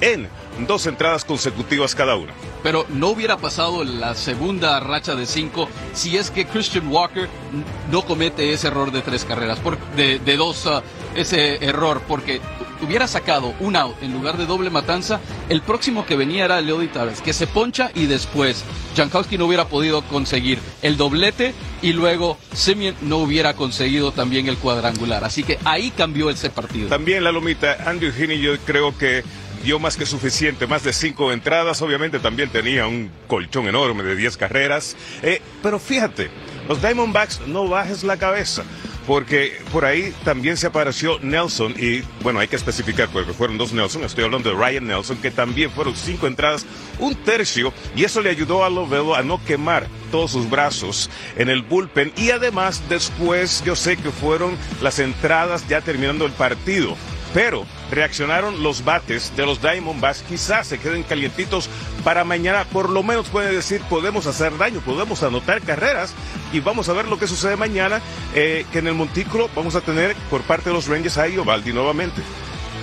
en 0.00 0.28
dos 0.66 0.86
entradas 0.86 1.24
consecutivas 1.24 1.94
cada 1.94 2.16
una. 2.16 2.32
Pero 2.62 2.86
no 2.88 3.08
hubiera 3.08 3.36
pasado 3.36 3.84
la 3.84 4.14
segunda 4.14 4.80
racha 4.80 5.14
de 5.14 5.26
cinco 5.26 5.68
si 5.92 6.16
es 6.16 6.30
que 6.30 6.46
Christian 6.46 6.88
Walker 6.88 7.28
no 7.90 8.02
comete 8.02 8.52
ese 8.52 8.68
error 8.68 8.92
de 8.92 9.02
tres 9.02 9.24
carreras, 9.24 9.58
por, 9.60 9.78
de, 9.94 10.18
de, 10.18 10.36
dos, 10.36 10.66
uh, 10.66 10.82
ese 11.14 11.64
error, 11.64 12.02
porque 12.06 12.40
hubiera 12.80 13.06
sacado 13.06 13.54
un 13.60 13.76
out 13.76 13.96
en 14.02 14.12
lugar 14.12 14.36
de 14.36 14.46
doble 14.46 14.70
matanza, 14.70 15.20
el 15.48 15.62
próximo 15.62 16.06
que 16.06 16.16
venía 16.16 16.44
era 16.44 16.60
Leody 16.60 16.88
Tavares, 16.88 17.20
que 17.20 17.32
se 17.32 17.46
poncha 17.46 17.90
y 17.94 18.06
después 18.06 18.64
Jankowski 18.96 19.38
no 19.38 19.46
hubiera 19.46 19.66
podido 19.66 20.02
conseguir 20.02 20.58
el 20.82 20.96
doblete 20.96 21.54
y 21.82 21.92
luego 21.92 22.38
Semien 22.52 22.94
no 23.02 23.18
hubiera 23.18 23.54
conseguido 23.54 24.12
también 24.12 24.48
el 24.48 24.58
cuadrangular. 24.58 25.24
Así 25.24 25.42
que 25.42 25.58
ahí 25.64 25.90
cambió 25.90 26.30
ese 26.30 26.50
partido. 26.50 26.88
También 26.88 27.24
la 27.24 27.32
lomita, 27.32 27.78
Andrew 27.86 28.12
Heaney 28.12 28.40
yo 28.40 28.58
creo 28.60 28.96
que 28.96 29.22
dio 29.62 29.78
más 29.78 29.96
que 29.96 30.06
suficiente, 30.06 30.66
más 30.66 30.82
de 30.82 30.92
cinco 30.92 31.32
entradas, 31.32 31.82
obviamente 31.82 32.18
también 32.18 32.50
tenía 32.50 32.86
un 32.86 33.10
colchón 33.26 33.66
enorme 33.66 34.02
de 34.02 34.16
10 34.16 34.36
carreras, 34.36 34.96
eh, 35.22 35.40
pero 35.62 35.78
fíjate, 35.78 36.30
los 36.68 36.80
Diamondbacks 36.80 37.46
no 37.46 37.68
bajes 37.68 38.04
la 38.04 38.16
cabeza 38.16 38.64
porque 39.08 39.58
por 39.72 39.86
ahí 39.86 40.14
también 40.22 40.58
se 40.58 40.66
apareció 40.66 41.18
Nelson 41.20 41.74
y 41.78 42.02
bueno, 42.22 42.40
hay 42.40 42.46
que 42.46 42.56
especificar 42.56 43.08
porque 43.08 43.32
fueron 43.32 43.56
dos 43.56 43.72
Nelson, 43.72 44.04
estoy 44.04 44.24
hablando 44.24 44.50
de 44.50 44.54
Ryan 44.54 44.86
Nelson, 44.86 45.16
que 45.16 45.30
también 45.30 45.70
fueron 45.70 45.96
cinco 45.96 46.26
entradas, 46.26 46.66
un 46.98 47.14
tercio, 47.14 47.72
y 47.96 48.04
eso 48.04 48.20
le 48.20 48.28
ayudó 48.28 48.64
a 48.64 48.68
Lovelo 48.70 49.14
a 49.14 49.22
no 49.22 49.42
quemar 49.42 49.86
todos 50.10 50.32
sus 50.32 50.50
brazos 50.50 51.08
en 51.36 51.48
el 51.48 51.62
bullpen. 51.62 52.12
Y 52.16 52.32
además 52.32 52.82
después 52.90 53.62
yo 53.64 53.74
sé 53.74 53.96
que 53.96 54.10
fueron 54.10 54.54
las 54.82 54.98
entradas 54.98 55.66
ya 55.68 55.80
terminando 55.80 56.26
el 56.26 56.32
partido. 56.32 56.94
Pero 57.34 57.66
reaccionaron 57.90 58.62
los 58.62 58.84
bates 58.84 59.34
de 59.36 59.44
los 59.44 59.60
Diamondbacks, 59.60 60.22
quizás 60.22 60.66
se 60.66 60.78
queden 60.78 61.02
calientitos 61.02 61.68
para 62.04 62.24
mañana, 62.24 62.64
por 62.64 62.88
lo 62.88 63.02
menos 63.02 63.28
puede 63.28 63.54
decir 63.54 63.82
podemos 63.90 64.26
hacer 64.26 64.56
daño, 64.56 64.80
podemos 64.80 65.22
anotar 65.22 65.60
carreras 65.60 66.14
y 66.52 66.60
vamos 66.60 66.88
a 66.88 66.94
ver 66.94 67.06
lo 67.06 67.18
que 67.18 67.26
sucede 67.26 67.56
mañana, 67.56 68.00
eh, 68.34 68.64
que 68.72 68.78
en 68.78 68.86
el 68.86 68.94
montículo 68.94 69.50
vamos 69.54 69.74
a 69.74 69.80
tener 69.80 70.16
por 70.30 70.42
parte 70.42 70.70
de 70.70 70.74
los 70.74 70.86
Rangers 70.86 71.18
a 71.18 71.28
Iovaldi 71.28 71.72
nuevamente. 71.72 72.22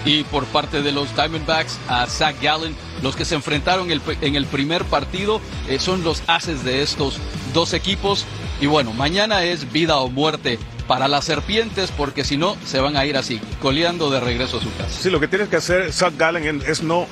y 0.07 0.23
por 0.25 0.45
parte 0.45 0.83
de 0.83 0.91
los 0.91 1.15
Diamondbacks 1.15 1.79
a 1.87 2.05
Zach 2.05 2.35
Gallen. 2.39 2.75
Los 3.01 3.15
que 3.15 3.25
se 3.25 3.33
enfrentaron 3.33 3.89
en 3.89 4.35
el 4.35 4.45
primer 4.45 4.85
partido 4.85 5.41
eh, 5.67 5.79
son 5.79 6.03
los 6.03 6.21
haces 6.27 6.63
de 6.63 6.83
estos 6.83 7.17
dos 7.55 7.73
equipos. 7.73 8.23
Y 8.61 8.67
bueno, 8.67 8.93
mañana 8.93 9.43
es 9.43 9.71
vida 9.71 9.97
o 9.97 10.07
muerte 10.07 10.59
para 10.87 11.07
las 11.07 11.25
serpientes 11.25 11.91
porque 11.91 12.23
si 12.23 12.37
no 12.37 12.57
se 12.65 12.79
van 12.79 12.97
a 12.97 13.05
ir 13.05 13.17
así, 13.17 13.39
coleando 13.61 14.09
de 14.09 14.19
regreso 14.19 14.57
a 14.57 14.61
su 14.61 14.73
casa. 14.75 14.89
Sí, 14.89 15.09
lo 15.09 15.19
que 15.19 15.27
tienes 15.27 15.49
que 15.49 15.57
hacer, 15.57 15.91
Zach 15.91 16.13
Gallen, 16.17 16.61
es 16.65 16.83
no 16.83 17.07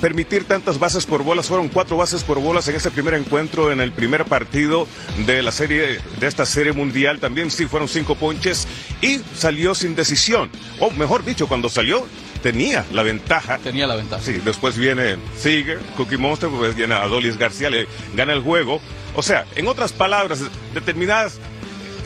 permitir 0.00 0.44
tantas 0.44 0.78
bases 0.78 1.06
por 1.06 1.22
bolas. 1.22 1.46
Fueron 1.46 1.68
cuatro 1.68 1.96
bases 1.96 2.22
por 2.22 2.40
bolas 2.40 2.68
en 2.68 2.76
ese 2.76 2.90
primer 2.90 3.14
encuentro, 3.14 3.72
en 3.72 3.80
el 3.80 3.92
primer 3.92 4.24
partido 4.24 4.86
de 5.26 5.42
la 5.42 5.52
serie, 5.52 6.00
de 6.20 6.26
esta 6.26 6.46
serie 6.46 6.72
mundial. 6.72 7.18
También 7.18 7.50
sí 7.50 7.66
fueron 7.66 7.88
cinco 7.88 8.14
ponches 8.14 8.66
y 9.00 9.20
salió 9.34 9.74
sin 9.74 9.94
decisión. 9.94 10.50
O 10.80 10.90
mejor 10.90 11.24
dicho, 11.24 11.48
cuando 11.48 11.68
salió 11.68 12.06
tenía 12.42 12.84
la 12.92 13.02
ventaja. 13.02 13.58
Tenía 13.58 13.86
la 13.86 13.96
ventaja. 13.96 14.22
Sí, 14.22 14.40
después 14.44 14.76
viene 14.76 15.16
Seager, 15.36 15.78
Cookie 15.96 16.16
Monster, 16.16 16.48
pues 16.50 16.76
viene 16.76 16.94
Adolis 16.94 17.36
García, 17.36 17.70
le 17.70 17.88
gana 18.14 18.32
el 18.32 18.40
juego. 18.40 18.80
O 19.14 19.22
sea, 19.22 19.46
en 19.56 19.66
otras 19.66 19.92
palabras, 19.92 20.40
determinadas 20.74 21.38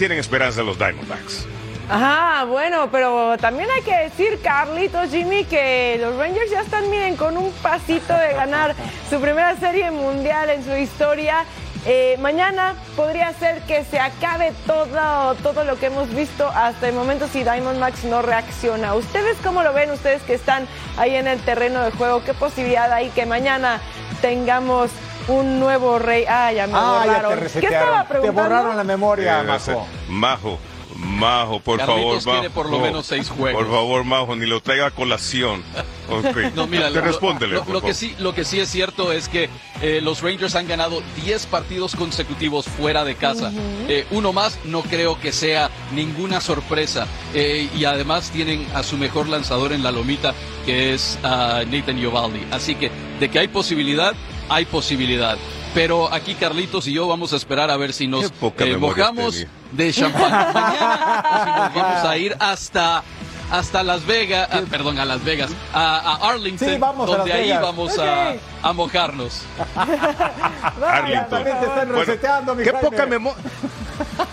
tienen 0.00 0.18
esperanza 0.18 0.62
los 0.62 0.78
Diamondbacks. 0.78 1.46
Ajá, 1.90 2.44
bueno, 2.44 2.88
pero 2.90 3.36
también 3.36 3.68
hay 3.70 3.82
que 3.82 3.94
decir, 3.94 4.40
Carlitos, 4.42 5.10
Jimmy, 5.10 5.44
que 5.44 5.98
los 6.00 6.16
Rangers 6.16 6.50
ya 6.50 6.62
están, 6.62 6.88
miren, 6.88 7.16
con 7.16 7.36
un 7.36 7.52
pasito 7.60 8.14
de 8.14 8.32
ganar 8.32 8.74
su 9.10 9.20
primera 9.20 9.54
serie 9.56 9.90
mundial 9.90 10.48
en 10.48 10.64
su 10.64 10.74
historia. 10.74 11.44
Eh, 11.84 12.16
mañana 12.18 12.76
podría 12.96 13.34
ser 13.34 13.60
que 13.66 13.84
se 13.84 14.00
acabe 14.00 14.54
todo, 14.66 15.34
todo 15.42 15.64
lo 15.64 15.78
que 15.78 15.86
hemos 15.86 16.08
visto 16.14 16.48
hasta 16.48 16.88
el 16.88 16.94
momento 16.94 17.28
si 17.28 17.42
Diamondbacks 17.42 18.04
no 18.04 18.22
reacciona. 18.22 18.94
¿Ustedes 18.94 19.36
cómo 19.44 19.62
lo 19.62 19.74
ven? 19.74 19.90
Ustedes 19.90 20.22
que 20.22 20.32
están 20.32 20.66
ahí 20.96 21.14
en 21.14 21.26
el 21.26 21.40
terreno 21.40 21.84
de 21.84 21.90
juego, 21.90 22.24
¿qué 22.24 22.32
posibilidad 22.32 22.90
hay 22.90 23.10
que 23.10 23.26
mañana 23.26 23.82
tengamos 24.22 24.90
un 25.31 25.61
nuevo 25.61 25.99
rey? 25.99 26.25
Ah, 26.29 26.53
ya 26.53 26.66
me 26.66 26.73
Ah, 26.77 27.03
ya 27.07 27.12
borraron. 27.23 27.47
te 27.47 27.61
¿Qué 27.61 27.66
estaba 27.66 28.07
Te 28.07 28.31
borraron 28.31 28.77
la 28.77 28.85
memoria, 28.85 29.40
Eh, 29.40 29.45
Majo. 29.45 29.87
Majo, 30.09 30.59
Majo, 30.97 31.61
por 31.61 31.79
Carlitos 31.79 32.25
favor, 32.25 32.43
Majo. 32.43 32.55
por 32.55 32.71
lo 32.71 32.79
menos 32.81 33.07
seis 33.07 33.31
juegos. 33.31 33.62
Por 33.62 33.73
favor, 33.73 34.05
Majo, 34.05 34.37
ni 34.37 34.45
lo 34.47 34.61
traiga 34.61 34.87
a 34.87 34.90
colación. 34.90 35.62
Ok. 36.11 36.37
No, 36.57 36.66
mira, 36.66 36.88
Te 36.88 36.95
lo- 36.97 37.03
respóndele, 37.03 37.55
lo, 37.55 37.64
lo 37.66 37.81
que 37.83 37.95
sí, 37.95 38.16
lo 38.19 38.35
que 38.35 38.45
sí 38.45 38.59
es 38.59 38.69
cierto 38.69 39.12
es 39.12 39.29
que 39.29 39.49
eh, 39.81 40.01
los 40.03 40.23
Rangers 40.23 40.57
han 40.57 40.66
ganado 40.66 41.01
10 41.23 41.47
partidos 41.47 41.95
consecutivos 41.95 42.66
fuera 42.66 43.05
de 43.05 43.14
casa. 43.14 43.53
Eh, 43.87 44.05
uno 44.11 44.33
más 44.33 44.59
no 44.64 44.83
creo 44.83 45.21
que 45.21 45.31
sea 45.31 45.71
ninguna 45.95 46.40
sorpresa. 46.40 47.07
Eh, 47.33 47.69
y 47.77 47.85
además 47.85 48.31
tienen 48.33 48.66
a 48.75 48.83
su 48.83 48.99
mejor 48.99 49.29
lanzador 49.29 49.73
en 49.73 49.85
la 49.85 49.93
lomita, 49.93 50.35
que 50.66 50.93
es 50.95 51.16
ah, 51.23 51.62
Nathan 51.64 51.97
Iovaldi. 51.99 52.45
Así 52.51 52.75
que 52.75 52.90
de 53.21 53.31
que 53.31 53.38
hay 53.38 53.47
posibilidad, 53.47 54.12
hay 54.50 54.66
posibilidad. 54.66 55.38
Pero 55.72 56.12
aquí 56.12 56.34
Carlitos 56.34 56.86
y 56.88 56.92
yo 56.92 57.06
vamos 57.08 57.32
a 57.32 57.36
esperar 57.36 57.70
a 57.70 57.76
ver 57.76 57.92
si 57.92 58.06
nos 58.08 58.26
eh, 58.26 58.76
mojamos 58.78 59.34
tenía. 59.34 59.48
de 59.72 59.92
champán 59.92 60.30
mañana 60.52 61.22
o 61.24 61.44
si 61.44 61.50
nos 61.50 61.74
vamos 61.74 62.04
a 62.04 62.16
ir 62.18 62.36
hasta 62.40 63.02
hasta 63.52 63.82
Las 63.82 64.06
Vegas, 64.06 64.48
ah, 64.52 64.60
perdón, 64.70 64.98
a 65.00 65.04
Las 65.04 65.24
Vegas, 65.24 65.50
a, 65.74 65.98
a 65.98 66.30
Arlington, 66.30 66.68
Sí, 66.68 66.76
vamos 66.78 67.10
a 67.12 67.16
donde 67.16 67.32
ahí 67.32 67.46
Vegas. 67.48 67.62
vamos 67.62 67.98
a, 67.98 68.34
a 68.62 68.72
mojarnos. 68.72 69.42
Vaya, 70.80 71.26
también 71.28 71.58
te 71.58 71.66
están 71.66 71.88
Bueno, 71.88 71.94
reseteando, 72.04 72.54
mi 72.54 72.62
qué 72.64 72.70
Jaime. 72.70 72.88
poca 72.90 73.06
memoria. 73.06 73.42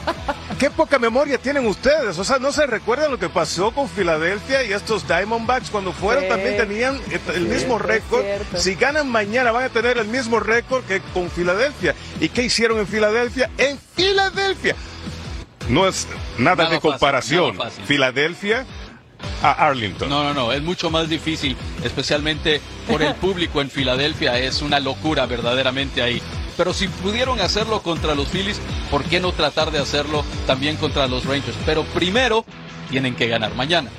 Qué 0.59 0.71
poca 0.71 0.97
memoria 0.97 1.37
tienen 1.37 1.67
ustedes. 1.67 2.17
O 2.17 2.23
sea, 2.23 2.39
no 2.39 2.51
se 2.51 2.65
recuerdan 2.65 3.11
lo 3.11 3.19
que 3.19 3.29
pasó 3.29 3.69
con 3.71 3.87
Filadelfia 3.87 4.63
y 4.63 4.73
estos 4.73 5.07
Diamondbacks 5.07 5.69
cuando 5.69 5.93
fueron 5.93 6.23
Sí. 6.23 6.29
también 6.29 6.57
tenían 6.57 6.99
el 7.35 7.41
mismo 7.47 7.77
récord. 7.77 8.25
Si 8.55 8.73
ganan 8.73 9.07
mañana 9.07 9.51
van 9.51 9.65
a 9.65 9.69
tener 9.69 9.99
el 9.99 10.07
mismo 10.07 10.39
récord 10.39 10.83
que 10.85 10.99
con 11.13 11.29
Filadelfia. 11.29 11.93
¿Y 12.19 12.29
qué 12.29 12.43
hicieron 12.43 12.79
en 12.79 12.87
Filadelfia? 12.87 13.51
En 13.57 13.77
Filadelfia. 13.95 14.75
No 15.69 15.87
es 15.87 16.07
nada, 16.39 16.55
Nada 16.55 16.69
de 16.69 16.75
fácil, 16.77 16.79
comparación. 16.91 17.57
nada 17.57 17.69
fácil. 17.69 17.85
Filadelfia 17.85 18.65
a 19.43 19.51
Arlington. 19.67 20.09
No, 20.09 20.23
no, 20.23 20.33
no, 20.33 20.51
es 20.53 20.61
mucho 20.63 20.89
más 20.89 21.07
difícil, 21.09 21.55
especialmente 21.83 22.61
por 22.87 23.03
el 23.03 23.13
público 23.21 23.61
en 23.61 23.69
Filadelfia, 23.69 24.39
es 24.39 24.61
una 24.63 24.79
locura 24.79 25.25
verdaderamente 25.27 26.01
ahí. 26.01 26.21
Pero 26.57 26.73
si 26.73 26.87
pudieron 26.87 27.39
hacerlo 27.39 27.81
contra 27.81 28.15
los 28.15 28.27
Phillies, 28.27 28.59
¿por 28.89 29.03
qué 29.03 29.19
no 29.19 29.31
tratar 29.31 29.71
de 29.71 29.79
hacerlo 29.79 30.25
también 30.47 30.75
contra 30.75 31.07
los 31.07 31.25
Rangers? 31.25 31.55
Pero 31.65 31.83
primero 31.85 32.43
tienen 32.89 33.15
que 33.15 33.27
ganar 33.27 33.53
mañana. 33.53 33.91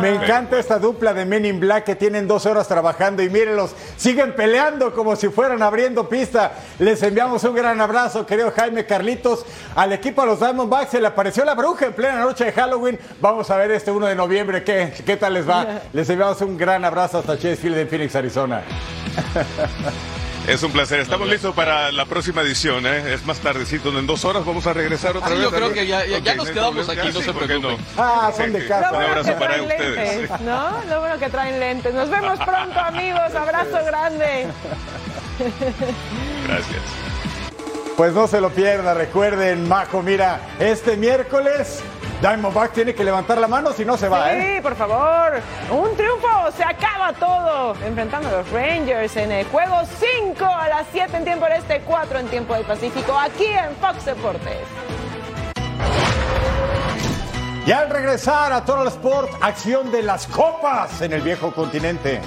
Me 0.00 0.14
encanta 0.14 0.58
esta 0.58 0.78
dupla 0.78 1.12
de 1.12 1.24
Men 1.24 1.44
in 1.44 1.60
Black 1.60 1.84
que 1.84 1.94
tienen 1.94 2.26
dos 2.26 2.46
horas 2.46 2.68
trabajando 2.68 3.22
y 3.22 3.28
mírenlos, 3.28 3.74
siguen 3.96 4.34
peleando 4.34 4.94
como 4.94 5.16
si 5.16 5.28
fueran 5.28 5.62
abriendo 5.62 6.08
pista. 6.08 6.52
Les 6.78 7.02
enviamos 7.02 7.44
un 7.44 7.54
gran 7.54 7.80
abrazo, 7.80 8.24
querido 8.24 8.52
Jaime 8.52 8.86
Carlitos. 8.86 9.44
Al 9.74 9.92
equipo 9.92 10.22
de 10.22 10.28
los 10.28 10.40
Diamondbacks 10.40 10.92
se 10.92 11.00
le 11.00 11.08
apareció 11.08 11.44
la 11.44 11.54
bruja 11.54 11.86
en 11.86 11.92
plena 11.92 12.20
noche 12.20 12.44
de 12.44 12.52
Halloween. 12.52 12.98
Vamos 13.20 13.50
a 13.50 13.56
ver 13.56 13.70
este 13.72 13.90
1 13.90 14.06
de 14.06 14.14
noviembre 14.14 14.64
qué, 14.64 14.92
qué 15.04 15.16
tal 15.16 15.34
les 15.34 15.48
va. 15.48 15.66
Les 15.92 16.08
enviamos 16.08 16.40
un 16.40 16.56
gran 16.56 16.84
abrazo 16.84 17.18
hasta 17.18 17.36
Chase 17.36 17.56
Field 17.56 17.78
en 17.78 17.88
Phoenix, 17.88 18.14
Arizona. 18.14 18.62
Es 20.46 20.62
un 20.62 20.72
placer. 20.72 21.00
Estamos 21.00 21.26
listos 21.28 21.54
para 21.54 21.90
la 21.90 22.04
próxima 22.04 22.42
edición. 22.42 22.84
¿eh? 22.86 23.14
Es 23.14 23.24
más 23.24 23.38
tardecito. 23.38 23.96
En 23.98 24.06
dos 24.06 24.24
horas 24.26 24.44
vamos 24.44 24.66
a 24.66 24.74
regresar 24.74 25.16
otra 25.16 25.28
Sí, 25.30 25.34
vez. 25.36 25.42
yo 25.44 25.50
creo 25.50 25.72
que 25.72 25.86
ya- 25.86 26.04
ya- 26.04 26.18
ya 26.18 26.32
Ok, 26.32 26.36
nos 26.36 26.50
quedamos 26.50 26.88
aquí, 26.88 26.96
Ya, 26.98 27.04
no 27.04 27.12
sí, 27.12 27.22
se 27.24 27.32
¿por 27.32 27.42
qué 27.42 27.58
preocupen. 27.58 27.78
Ah, 27.96 28.30
son 28.36 28.52
de 28.52 28.66
casa. 28.66 28.90
Un 28.92 29.02
abrazo 29.02 29.24
que 29.24 29.32
para 29.32 29.46
traen 29.54 29.62
ustedes. 29.62 30.18
lentes, 30.20 30.40
¿no? 30.42 30.84
Lo 30.90 31.00
bueno 31.00 31.18
que 31.18 31.28
traen 31.30 31.60
lentes. 31.60 31.94
Nos 31.94 32.10
vemos 32.10 32.38
pronto, 32.40 32.78
amigos. 32.78 33.34
Abrazo 33.34 33.84
grande. 33.86 34.46
Gracias. 36.46 36.82
Pues 37.96 38.12
no 38.12 38.26
se 38.26 38.40
lo 38.40 38.50
pierda, 38.50 38.92
recuerden, 38.92 39.68
Majo, 39.68 40.02
mira, 40.02 40.40
este 40.58 40.96
miércoles 40.96 41.80
Diamondback 42.24 42.72
tiene 42.72 42.94
que 42.94 43.04
levantar 43.04 43.36
la 43.36 43.46
mano 43.46 43.70
si 43.74 43.84
no 43.84 43.98
se 43.98 44.08
va, 44.08 44.32
¿eh? 44.32 44.56
Sí, 44.56 44.62
por 44.62 44.74
favor. 44.76 45.42
Un 45.70 45.94
triunfo, 45.94 46.50
se 46.56 46.64
acaba 46.64 47.12
todo. 47.12 47.74
Enfrentando 47.84 48.30
a 48.30 48.32
los 48.38 48.50
Rangers 48.50 49.14
en 49.18 49.30
el 49.30 49.44
juego 49.48 49.82
5 50.24 50.42
a 50.42 50.70
las 50.70 50.86
7 50.90 51.18
en 51.18 51.24
tiempo 51.24 51.44
del 51.44 51.58
este, 51.58 51.80
4 51.80 52.18
en 52.20 52.28
tiempo 52.28 52.54
del 52.54 52.64
Pacífico, 52.64 53.12
aquí 53.18 53.44
en 53.44 53.76
Fox 53.76 54.06
Deportes. 54.06 54.56
Y 57.66 57.72
al 57.72 57.90
regresar 57.90 58.54
a 58.54 58.64
Total 58.64 58.86
Sport, 58.86 59.28
acción 59.42 59.92
de 59.92 60.00
las 60.00 60.26
copas 60.26 61.02
en 61.02 61.12
el 61.12 61.20
viejo 61.20 61.52
continente. 61.52 62.22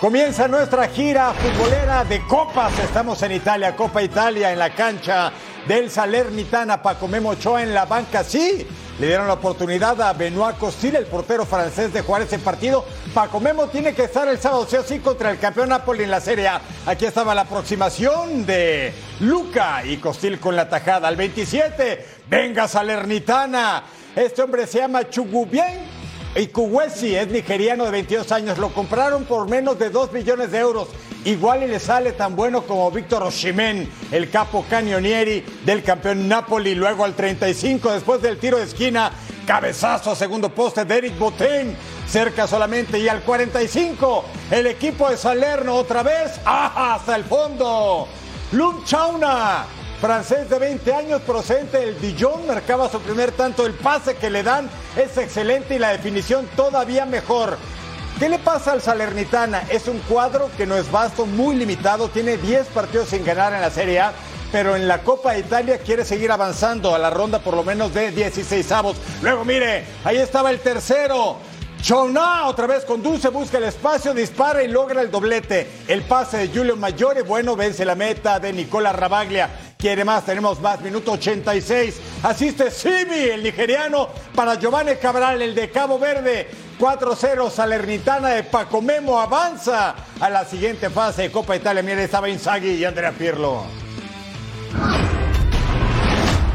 Comienza 0.00 0.48
nuestra 0.48 0.88
gira 0.88 1.34
futbolera 1.34 2.04
de 2.04 2.26
copas. 2.26 2.72
Estamos 2.78 3.22
en 3.22 3.32
Italia, 3.32 3.76
Copa 3.76 4.02
Italia, 4.02 4.50
en 4.50 4.58
la 4.58 4.70
cancha 4.70 5.30
del 5.68 5.90
Salernitana. 5.90 6.80
Paco 6.80 7.06
Memo 7.06 7.34
en 7.34 7.74
la 7.74 7.84
banca, 7.84 8.24
sí. 8.24 8.66
Le 8.98 9.06
dieron 9.06 9.26
la 9.26 9.34
oportunidad 9.34 10.00
a 10.00 10.14
Benoit 10.14 10.56
Costil, 10.56 10.96
el 10.96 11.04
portero 11.04 11.44
francés, 11.44 11.92
de 11.92 12.00
jugar 12.00 12.22
ese 12.22 12.38
partido. 12.38 12.86
Paco 13.12 13.40
Memo 13.40 13.66
tiene 13.66 13.92
que 13.92 14.04
estar 14.04 14.26
el 14.26 14.38
sábado, 14.38 14.66
sí 14.66 14.76
o 14.76 14.82
sí, 14.82 15.00
contra 15.00 15.32
el 15.32 15.38
campeón 15.38 15.68
Napoli 15.68 16.04
en 16.04 16.10
la 16.10 16.22
Serie 16.22 16.48
A. 16.48 16.62
Aquí 16.86 17.04
estaba 17.04 17.34
la 17.34 17.42
aproximación 17.42 18.46
de 18.46 18.94
Luca 19.20 19.84
y 19.84 19.98
Costil 19.98 20.40
con 20.40 20.56
la 20.56 20.66
tajada. 20.66 21.08
Al 21.08 21.16
27, 21.16 22.06
venga 22.26 22.66
Salernitana. 22.68 23.82
Este 24.16 24.40
hombre 24.40 24.66
se 24.66 24.78
llama 24.78 25.10
Chugubien 25.10 25.99
y 26.36 27.14
es 27.14 27.28
nigeriano 27.28 27.84
de 27.84 27.90
22 27.90 28.30
años. 28.32 28.58
Lo 28.58 28.72
compraron 28.72 29.24
por 29.24 29.48
menos 29.48 29.78
de 29.78 29.90
2 29.90 30.12
millones 30.12 30.50
de 30.52 30.58
euros. 30.58 30.88
Igual 31.24 31.64
y 31.64 31.66
le 31.66 31.78
sale 31.78 32.12
tan 32.12 32.34
bueno 32.34 32.62
como 32.62 32.90
Víctor 32.90 33.22
Oshimen, 33.22 33.90
el 34.10 34.30
capo 34.30 34.64
canionieri 34.70 35.44
del 35.66 35.82
campeón 35.82 36.28
Napoli. 36.28 36.74
Luego 36.74 37.04
al 37.04 37.14
35, 37.14 37.92
después 37.92 38.22
del 38.22 38.38
tiro 38.38 38.58
de 38.58 38.64
esquina, 38.64 39.10
cabezazo, 39.46 40.14
segundo 40.14 40.48
poste 40.54 40.84
de 40.84 40.98
Eric 40.98 41.18
Boten. 41.18 41.76
Cerca 42.08 42.46
solamente. 42.46 42.98
Y 42.98 43.08
al 43.08 43.22
45, 43.22 44.24
el 44.50 44.66
equipo 44.66 45.10
de 45.10 45.16
Salerno 45.16 45.74
otra 45.74 46.02
vez. 46.02 46.40
Hasta 46.44 47.16
el 47.16 47.24
fondo. 47.24 48.08
Lum 48.52 48.84
Chauna 48.84 49.79
francés 50.00 50.48
de 50.48 50.58
20 50.58 50.94
años 50.94 51.20
procedente 51.22 51.78
del 51.78 52.00
Dijon, 52.00 52.46
marcaba 52.46 52.88
su 52.88 53.00
primer 53.00 53.32
tanto. 53.32 53.66
El 53.66 53.74
pase 53.74 54.16
que 54.16 54.30
le 54.30 54.42
dan 54.42 54.70
es 54.96 55.16
excelente 55.18 55.74
y 55.74 55.78
la 55.78 55.90
definición 55.90 56.48
todavía 56.56 57.04
mejor. 57.04 57.58
¿Qué 58.18 58.28
le 58.28 58.38
pasa 58.38 58.72
al 58.72 58.80
Salernitana? 58.80 59.62
Es 59.70 59.88
un 59.88 59.98
cuadro 60.00 60.50
que 60.56 60.66
no 60.66 60.76
es 60.76 60.90
vasto, 60.90 61.26
muy 61.26 61.54
limitado, 61.54 62.08
tiene 62.08 62.38
10 62.38 62.68
partidos 62.68 63.10
sin 63.10 63.24
ganar 63.24 63.52
en 63.52 63.60
la 63.60 63.70
Serie 63.70 64.00
A, 64.00 64.12
pero 64.50 64.74
en 64.74 64.88
la 64.88 65.02
Copa 65.02 65.32
de 65.32 65.40
Italia 65.40 65.78
quiere 65.78 66.04
seguir 66.04 66.32
avanzando 66.32 66.94
a 66.94 66.98
la 66.98 67.10
ronda 67.10 67.38
por 67.38 67.54
lo 67.54 67.62
menos 67.62 67.92
de 67.92 68.10
16 68.10 68.72
avos. 68.72 68.96
Luego, 69.22 69.44
mire, 69.44 69.84
ahí 70.04 70.16
estaba 70.16 70.50
el 70.50 70.60
tercero. 70.60 71.38
Choná 71.82 72.46
otra 72.46 72.66
vez 72.66 72.84
conduce, 72.84 73.28
busca 73.30 73.56
el 73.56 73.64
espacio, 73.64 74.12
dispara 74.12 74.62
y 74.62 74.68
logra 74.68 75.00
el 75.00 75.10
doblete. 75.10 75.66
El 75.88 76.02
pase 76.02 76.36
de 76.36 76.48
Julio 76.48 76.76
Maggiore, 76.76 77.22
bueno, 77.22 77.56
vence 77.56 77.84
la 77.84 77.94
meta 77.94 78.38
de 78.38 78.52
Nicola 78.52 78.92
Rabaglia. 78.92 79.48
Quiere 79.78 80.04
más, 80.04 80.26
tenemos 80.26 80.60
más, 80.60 80.80
minuto 80.82 81.12
86. 81.12 82.00
Asiste 82.22 82.70
Simi, 82.70 83.30
el 83.30 83.42
nigeriano, 83.42 84.08
para 84.34 84.56
Giovanni 84.56 84.96
Cabral, 84.96 85.40
el 85.40 85.54
de 85.54 85.70
Cabo 85.70 85.98
Verde. 85.98 86.48
4-0, 86.78 87.50
Salernitana 87.50 88.28
de 88.28 88.42
Paco 88.44 88.82
Memo 88.82 89.18
avanza 89.18 89.94
a 90.20 90.30
la 90.30 90.44
siguiente 90.44 90.90
fase 90.90 91.22
de 91.22 91.32
Copa 91.32 91.56
Italia. 91.56 91.82
Mire, 91.82 92.04
estaba 92.04 92.28
Inzaghi 92.28 92.72
y 92.72 92.84
Andrea 92.84 93.12
Pirlo. 93.12 93.64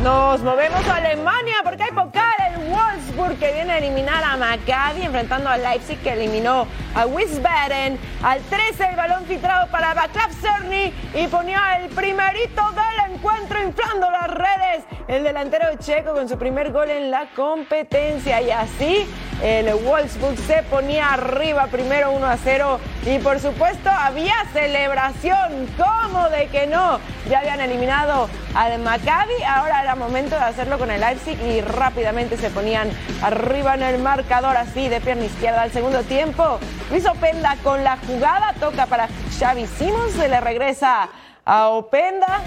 Nos 0.05 0.39
movemos 0.43 0.87
a 0.87 0.97
Alemania 0.97 1.55
porque 1.63 1.81
hay 1.81 1.89
pokal. 1.89 2.23
El 2.51 2.69
Wolfsburg 2.69 3.39
que 3.39 3.51
viene 3.53 3.73
a 3.73 3.77
eliminar 3.79 4.23
a 4.23 4.37
Maccabi 4.37 5.01
enfrentando 5.01 5.49
al 5.49 5.63
Leipzig 5.63 5.99
que 6.03 6.13
eliminó 6.13 6.67
a 6.93 7.07
Wiesbaden. 7.07 7.97
Al 8.21 8.39
13 8.43 8.89
el 8.89 8.95
balón 8.97 9.25
filtrado 9.25 9.67
para 9.71 9.95
Václav 9.95 10.31
Cerny 10.31 10.93
y 11.15 11.25
ponía 11.25 11.79
el 11.79 11.89
primerito 11.89 12.61
del 12.73 13.15
encuentro 13.15 13.59
inflando 13.63 14.11
las 14.11 14.27
redes. 14.27 14.83
El 15.07 15.23
delantero 15.23 15.67
checo 15.77 16.13
con 16.13 16.27
su 16.27 16.35
primer 16.35 16.71
gol 16.71 16.89
en 16.89 17.11
la 17.11 17.27
competencia 17.35 18.41
y 18.41 18.49
así 18.49 19.07
el 19.43 19.71
Wolfsburg 19.75 20.35
se 20.37 20.63
ponía 20.63 21.13
arriba 21.13 21.67
primero 21.67 22.09
1 22.11 22.25
a 22.25 22.37
0 22.37 22.79
y 23.05 23.19
por 23.19 23.39
supuesto 23.39 23.91
había 23.91 24.33
celebración. 24.51 25.67
¿Cómo 25.77 26.27
de 26.29 26.47
que 26.47 26.65
no? 26.65 26.99
Ya 27.29 27.39
habían 27.39 27.61
eliminado 27.61 28.27
al 28.55 28.79
Maccabi, 28.79 29.43
ahora 29.47 29.83
era 29.83 29.93
momento 29.93 30.35
de 30.35 30.41
hacerlo 30.41 30.79
con 30.79 30.89
el 30.89 31.01
Leipzig 31.01 31.39
y 31.39 31.61
rápidamente 31.61 32.35
se 32.35 32.49
ponían 32.49 32.89
arriba 33.21 33.75
en 33.75 33.83
el 33.83 34.01
marcador 34.01 34.57
así 34.57 34.89
de 34.89 35.01
pierna 35.01 35.25
izquierda 35.25 35.61
al 35.61 35.71
segundo 35.71 36.01
tiempo. 36.01 36.57
Luis 36.89 37.05
Openda 37.05 37.57
con 37.63 37.83
la 37.83 37.97
jugada, 37.97 38.53
toca 38.59 38.87
para 38.87 39.07
Xavi 39.37 39.67
Simons, 39.67 40.13
se 40.13 40.27
le 40.27 40.41
regresa 40.41 41.09
a 41.45 41.67
Openda. 41.69 42.41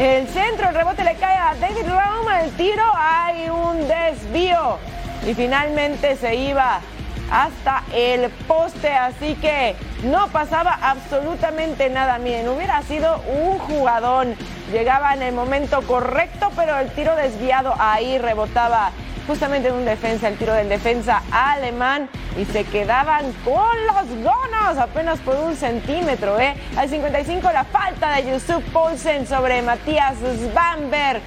El 0.00 0.26
centro, 0.28 0.70
el 0.70 0.74
rebote 0.74 1.04
le 1.04 1.14
cae 1.16 1.36
a 1.36 1.54
David 1.56 1.86
Raum, 1.86 2.26
el 2.42 2.50
tiro, 2.52 2.82
hay 2.96 3.50
un 3.50 3.86
desvío 3.86 4.78
y 5.28 5.34
finalmente 5.34 6.16
se 6.16 6.36
iba 6.36 6.80
hasta 7.30 7.82
el 7.92 8.30
poste, 8.48 8.90
así 8.94 9.34
que 9.34 9.76
no 10.04 10.28
pasaba 10.28 10.78
absolutamente 10.80 11.90
nada. 11.90 12.16
Miren, 12.16 12.48
hubiera 12.48 12.80
sido 12.80 13.22
un 13.28 13.58
jugadón. 13.58 14.36
Llegaba 14.72 15.12
en 15.12 15.22
el 15.22 15.34
momento 15.34 15.82
correcto, 15.82 16.50
pero 16.56 16.78
el 16.78 16.88
tiro 16.92 17.14
desviado 17.14 17.74
ahí 17.78 18.16
rebotaba 18.16 18.92
justamente 19.30 19.68
en 19.68 19.74
un 19.74 19.84
defensa, 19.84 20.26
el 20.26 20.36
tiro 20.36 20.52
del 20.54 20.68
defensa 20.68 21.22
alemán 21.30 22.08
y 22.36 22.44
se 22.46 22.64
quedaban 22.64 23.32
con 23.44 23.76
los 23.86 24.24
gonos 24.24 24.76
apenas 24.76 25.20
por 25.20 25.36
un 25.36 25.54
centímetro. 25.54 26.40
¿eh? 26.40 26.56
Al 26.76 26.88
55 26.88 27.48
la 27.52 27.62
falta 27.62 28.16
de 28.16 28.32
Yusuf 28.32 28.60
Poulsen 28.72 29.28
sobre 29.28 29.62
Matías 29.62 30.16
Svanberg. 30.18 31.22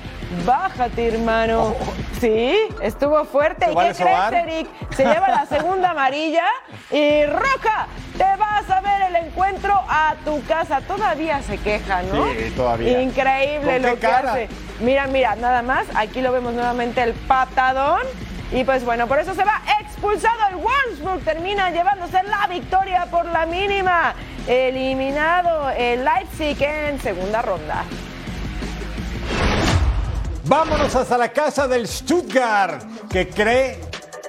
Bájate, 0.46 1.08
hermano. 1.08 1.76
Sí, 2.20 2.58
estuvo 2.82 3.24
fuerte. 3.26 3.72
¿Y 3.72 3.76
qué 3.76 3.94
crees, 3.96 4.32
Eric? 4.32 4.68
Se 4.96 5.06
lleva 5.06 5.28
la 5.30 5.46
segunda 5.46 5.92
amarilla 5.92 6.46
y 6.92 7.26
roja. 7.26 7.88
Te 8.18 8.26
vas 8.38 8.70
a 8.70 8.82
ver 8.82 9.04
el 9.10 9.16
encuentro 9.28 9.74
a 9.88 10.16
tu 10.26 10.44
casa. 10.46 10.82
Todavía 10.82 11.42
se 11.44 11.58
queja, 11.58 12.04
¿no? 12.04 12.26
Sí, 12.26 12.54
todavía. 12.56 13.02
Increíble 13.02 13.80
¿Con 13.82 13.92
lo 13.92 14.00
que 14.00 14.08
hace. 14.08 14.50
Mira, 14.80 15.08
mira, 15.08 15.36
nada 15.36 15.62
más. 15.62 15.86
Aquí 15.96 16.22
lo 16.22 16.32
vemos 16.32 16.54
nuevamente 16.54 17.02
el 17.04 17.14
patadón. 17.14 18.02
Y 18.52 18.64
pues 18.64 18.86
bueno, 18.86 19.08
por 19.08 19.20
eso 19.20 19.34
se 19.34 19.44
va 19.44 19.62
expulsado 19.82 20.38
el 20.50 20.58
Wolfsburg. 20.58 21.24
Termina 21.24 21.72
llevándose 21.72 22.22
la 22.24 22.48
victoria 22.48 23.08
por 23.10 23.26
la 23.26 23.46
mínima. 23.46 24.14
Eliminado 24.48 25.70
el 25.72 26.04
Leipzig 26.04 26.62
en 26.62 27.00
segunda 27.02 27.42
ronda. 27.42 27.84
Vámonos 30.46 30.94
hasta 30.96 31.18
la 31.18 31.32
casa 31.32 31.68
del 31.68 31.88
Stuttgart, 31.88 32.84
que 33.10 33.30
cree 33.30 33.80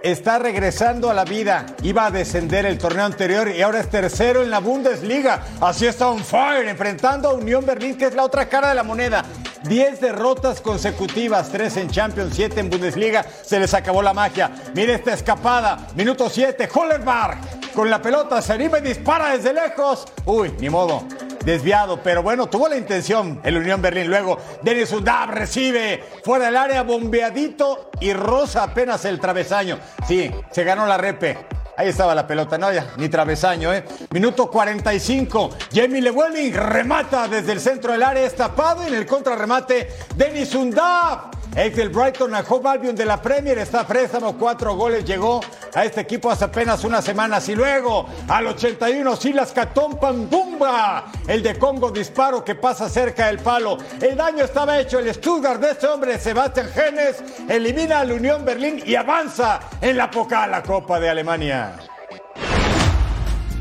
está 0.02 0.38
regresando 0.38 1.10
a 1.10 1.14
la 1.14 1.24
vida. 1.24 1.66
Iba 1.82 2.06
a 2.06 2.10
descender 2.10 2.66
el 2.66 2.78
torneo 2.78 3.04
anterior 3.04 3.48
y 3.48 3.62
ahora 3.62 3.80
es 3.80 3.90
tercero 3.90 4.42
en 4.42 4.50
la 4.50 4.60
Bundesliga. 4.60 5.42
Así 5.60 5.86
está 5.86 6.08
on 6.08 6.22
fire, 6.24 6.68
enfrentando 6.68 7.28
a 7.28 7.34
Unión 7.34 7.66
Berlín, 7.66 7.96
que 7.96 8.06
es 8.06 8.14
la 8.14 8.24
otra 8.24 8.48
cara 8.48 8.68
de 8.68 8.74
la 8.76 8.84
moneda. 8.84 9.24
10 9.64 10.00
derrotas 10.00 10.60
consecutivas, 10.60 11.50
3 11.50 11.78
en 11.78 11.90
Champions, 11.90 12.34
7 12.36 12.60
en 12.60 12.70
Bundesliga. 12.70 13.24
Se 13.42 13.58
les 13.58 13.74
acabó 13.74 14.02
la 14.02 14.12
magia. 14.12 14.50
Mire 14.74 14.94
esta 14.94 15.14
escapada. 15.14 15.88
Minuto 15.96 16.28
7, 16.28 16.68
Hollerberg 16.72 17.38
con 17.74 17.90
la 17.90 18.00
pelota 18.00 18.40
se 18.40 18.52
anima 18.52 18.78
y 18.78 18.82
dispara 18.82 19.36
desde 19.36 19.52
lejos. 19.52 20.06
Uy, 20.26 20.54
ni 20.60 20.70
modo. 20.70 21.02
Desviado, 21.44 22.00
pero 22.02 22.22
bueno, 22.22 22.46
tuvo 22.46 22.68
la 22.68 22.76
intención 22.76 23.40
el 23.44 23.58
Unión 23.58 23.82
Berlín. 23.82 24.08
Luego, 24.08 24.38
Denis 24.62 24.92
Undab 24.92 25.30
recibe 25.30 26.02
fuera 26.24 26.46
del 26.46 26.56
área, 26.56 26.82
bombeadito 26.82 27.90
y 28.00 28.14
rosa 28.14 28.62
apenas 28.62 29.04
el 29.04 29.20
travesaño. 29.20 29.78
Sí, 30.08 30.30
se 30.50 30.64
ganó 30.64 30.86
la 30.86 30.96
repe. 30.96 31.38
Ahí 31.76 31.88
estaba 31.88 32.14
la 32.14 32.26
pelota, 32.26 32.56
no, 32.56 32.72
ya, 32.72 32.92
ni 32.96 33.08
travesaño, 33.08 33.74
¿eh? 33.74 33.84
Minuto 34.10 34.48
45. 34.48 35.50
Jamie 35.74 36.00
Lewelling 36.00 36.54
remata 36.54 37.26
desde 37.26 37.52
el 37.52 37.60
centro 37.60 37.92
del 37.92 38.04
área, 38.04 38.24
es 38.24 38.36
tapado 38.36 38.86
en 38.86 38.94
el 38.94 39.04
contrarremate, 39.04 39.88
Denis 40.14 40.54
Undab. 40.54 41.30
Ex 41.56 41.92
Brighton 41.92 42.34
a 42.34 42.40
Hove 42.40 42.68
Albion 42.68 42.96
de 42.96 43.04
la 43.04 43.22
Premier 43.22 43.56
está 43.58 43.80
a 43.80 43.86
préstamo, 43.86 44.36
cuatro 44.36 44.74
goles 44.74 45.04
llegó 45.04 45.40
a 45.72 45.84
este 45.84 46.00
equipo 46.00 46.28
hace 46.28 46.46
apenas 46.46 46.82
unas 46.82 47.04
semanas 47.04 47.48
y 47.48 47.54
luego 47.54 48.06
al 48.26 48.48
81 48.48 49.14
Silas 49.14 49.52
Catón 49.52 49.96
Pambumba, 50.00 51.12
el 51.28 51.44
de 51.44 51.56
Congo 51.56 51.92
disparo 51.92 52.44
que 52.44 52.56
pasa 52.56 52.88
cerca 52.88 53.26
del 53.26 53.38
palo. 53.38 53.78
El 54.00 54.16
daño 54.16 54.44
estaba 54.44 54.80
hecho, 54.80 54.98
el 54.98 55.14
Stuttgart 55.14 55.60
de 55.60 55.70
este 55.70 55.86
hombre 55.86 56.18
Sebastian 56.18 56.68
Genes 56.70 57.22
elimina 57.48 58.00
al 58.00 58.10
Unión 58.10 58.44
Berlín 58.44 58.82
y 58.84 58.96
avanza 58.96 59.60
en 59.80 59.96
la 59.96 60.10
poca 60.10 60.48
la 60.48 60.60
Copa 60.60 60.98
de 60.98 61.08
Alemania. 61.08 61.76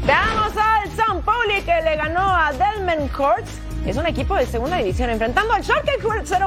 Veamos 0.04 0.52
al 0.58 0.90
San 0.96 1.22
Pauli 1.22 1.62
que 1.62 1.80
le 1.82 1.96
ganó 1.96 2.28
a 2.28 2.52
Delmen 2.54 3.08
Courts. 3.10 3.73
Es 3.86 3.98
un 3.98 4.08
equipo 4.08 4.36
de 4.36 4.46
segunda 4.46 4.78
división 4.78 5.10
enfrentando 5.10 5.54
al 5.54 5.62
Schalke 5.62 5.98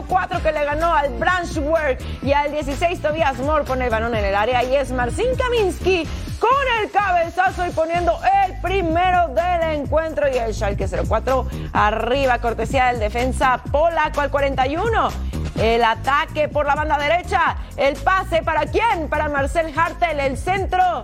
04 0.09 0.43
que 0.43 0.53
le 0.53 0.65
ganó 0.65 0.95
al 0.95 1.11
Branchwork 1.19 1.99
y 2.23 2.33
al 2.33 2.51
16 2.51 3.03
Tobias 3.03 3.39
Moore 3.41 3.65
pone 3.65 3.85
el 3.85 3.91
balón 3.91 4.15
en 4.15 4.25
el 4.25 4.35
área 4.35 4.65
y 4.65 4.75
es 4.75 4.91
Marcin 4.91 5.27
Kaminski 5.37 6.09
con 6.39 6.51
el 6.81 6.91
cabezazo 6.91 7.67
y 7.67 7.71
poniendo 7.71 8.19
el 8.47 8.59
primero 8.63 9.29
del 9.29 9.81
encuentro 9.81 10.27
y 10.33 10.39
el 10.39 10.55
Schalke 10.55 10.89
04 10.89 11.47
arriba 11.75 12.39
cortesía 12.39 12.87
del 12.87 13.01
defensa 13.01 13.61
polaco 13.71 14.23
al 14.23 14.31
41. 14.31 15.09
El 15.61 15.85
ataque 15.85 16.49
por 16.49 16.67
la 16.67 16.75
banda 16.75 16.99
derecha, 16.99 17.57
el 17.77 17.97
pase 17.97 18.43
para 18.43 18.65
quién? 18.65 19.09
Para 19.11 19.29
Marcel 19.29 19.73
Hartel, 19.79 20.21
el 20.21 20.39
centro 20.39 21.03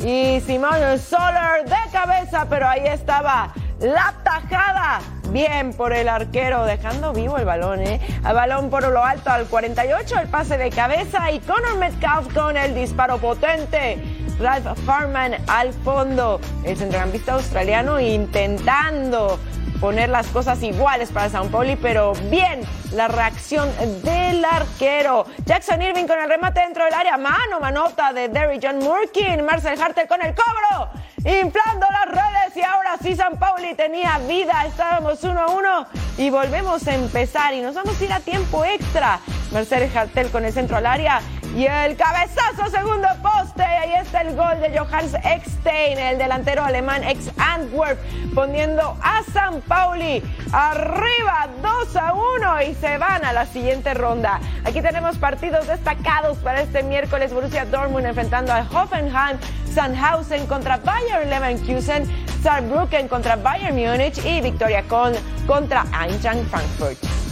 y 0.00 0.40
Simón 0.40 0.98
Soler 0.98 1.64
de 1.64 1.90
cabeza, 1.92 2.46
pero 2.48 2.68
ahí 2.68 2.86
estaba 2.86 3.52
la 3.80 4.14
tajada. 4.22 5.00
Bien 5.30 5.72
por 5.72 5.92
el 5.92 6.08
arquero, 6.08 6.64
dejando 6.64 7.12
vivo 7.12 7.38
el 7.38 7.44
balón, 7.44 7.80
¿eh? 7.80 8.00
El 8.24 8.34
balón 8.34 8.70
por 8.70 8.88
lo 8.88 9.02
alto 9.02 9.30
al 9.30 9.46
48, 9.46 10.20
el 10.20 10.28
pase 10.28 10.58
de 10.58 10.70
cabeza 10.70 11.30
y 11.30 11.40
Conor 11.40 11.76
Metcalf 11.78 12.32
con 12.32 12.56
el 12.56 12.74
disparo 12.74 13.18
potente. 13.18 13.98
Ralph 14.38 14.78
Farman 14.84 15.36
al 15.46 15.72
fondo, 15.72 16.40
el 16.64 16.76
centrocampista 16.76 17.34
australiano 17.34 18.00
intentando 18.00 19.38
poner 19.84 20.08
las 20.08 20.28
cosas 20.28 20.62
iguales 20.62 21.10
para 21.10 21.28
San 21.28 21.50
Pauli, 21.50 21.76
pero 21.76 22.14
bien 22.30 22.62
la 22.92 23.06
reacción 23.06 23.70
del 24.02 24.42
arquero. 24.42 25.26
Jackson 25.44 25.82
Irving 25.82 26.06
con 26.06 26.18
el 26.18 26.26
remate 26.26 26.60
dentro 26.60 26.86
del 26.86 26.94
área, 26.94 27.18
mano, 27.18 27.60
manota 27.60 28.14
de 28.14 28.30
Derry 28.30 28.58
John 28.62 28.78
Murkin, 28.78 29.44
Marcel 29.44 29.78
Hartel 29.78 30.08
con 30.08 30.22
el 30.22 30.34
cobro, 30.34 30.88
inflando 31.18 31.86
las 31.90 32.06
redes 32.06 32.56
y 32.56 32.62
ahora 32.62 32.96
sí 33.02 33.14
San 33.14 33.38
Pauli 33.38 33.74
tenía 33.74 34.16
vida, 34.26 34.64
estábamos 34.66 35.22
1 35.22 35.38
a 35.38 35.50
1 35.50 35.86
y 36.16 36.30
volvemos 36.30 36.88
a 36.88 36.94
empezar 36.94 37.52
y 37.52 37.60
nos 37.60 37.74
vamos 37.74 38.00
a 38.00 38.04
ir 38.04 38.12
a 38.14 38.20
tiempo 38.20 38.64
extra. 38.64 39.20
Marcel 39.54 39.88
Hartel 39.94 40.30
con 40.30 40.44
el 40.44 40.52
centro 40.52 40.76
al 40.76 40.84
área 40.84 41.20
y 41.56 41.64
el 41.66 41.96
cabezazo, 41.96 42.68
segundo 42.72 43.06
poste. 43.22 43.62
Ahí 43.62 43.92
está 43.92 44.22
el 44.22 44.34
gol 44.34 44.60
de 44.60 44.76
Johannes 44.76 45.14
Eckstein, 45.24 45.96
el 45.96 46.18
delantero 46.18 46.64
alemán 46.64 47.04
ex 47.04 47.30
Antwerp, 47.38 48.00
poniendo 48.34 48.98
a 49.00 49.22
San 49.32 49.60
Pauli 49.60 50.24
arriba 50.52 51.48
2 51.62 51.96
a 51.96 52.14
1 52.14 52.62
y 52.62 52.74
se 52.74 52.98
van 52.98 53.24
a 53.24 53.32
la 53.32 53.46
siguiente 53.46 53.94
ronda. 53.94 54.40
Aquí 54.64 54.82
tenemos 54.82 55.18
partidos 55.18 55.68
destacados 55.68 56.38
para 56.38 56.60
este 56.60 56.82
miércoles. 56.82 57.32
Borussia 57.32 57.64
Dortmund 57.64 58.06
enfrentando 58.06 58.52
a 58.52 58.66
Hoffenheim, 58.72 59.38
Sandhausen 59.72 60.48
contra 60.48 60.78
Bayern 60.78 61.30
Leverkusen, 61.30 62.10
Saarbrücken 62.42 63.06
contra 63.06 63.36
Bayern 63.36 63.76
Múnich 63.76 64.18
y 64.26 64.40
Victoria 64.40 64.82
Köln 64.82 65.14
contra 65.46 65.86
Eintracht 65.92 66.42
Frankfurt. 66.50 67.23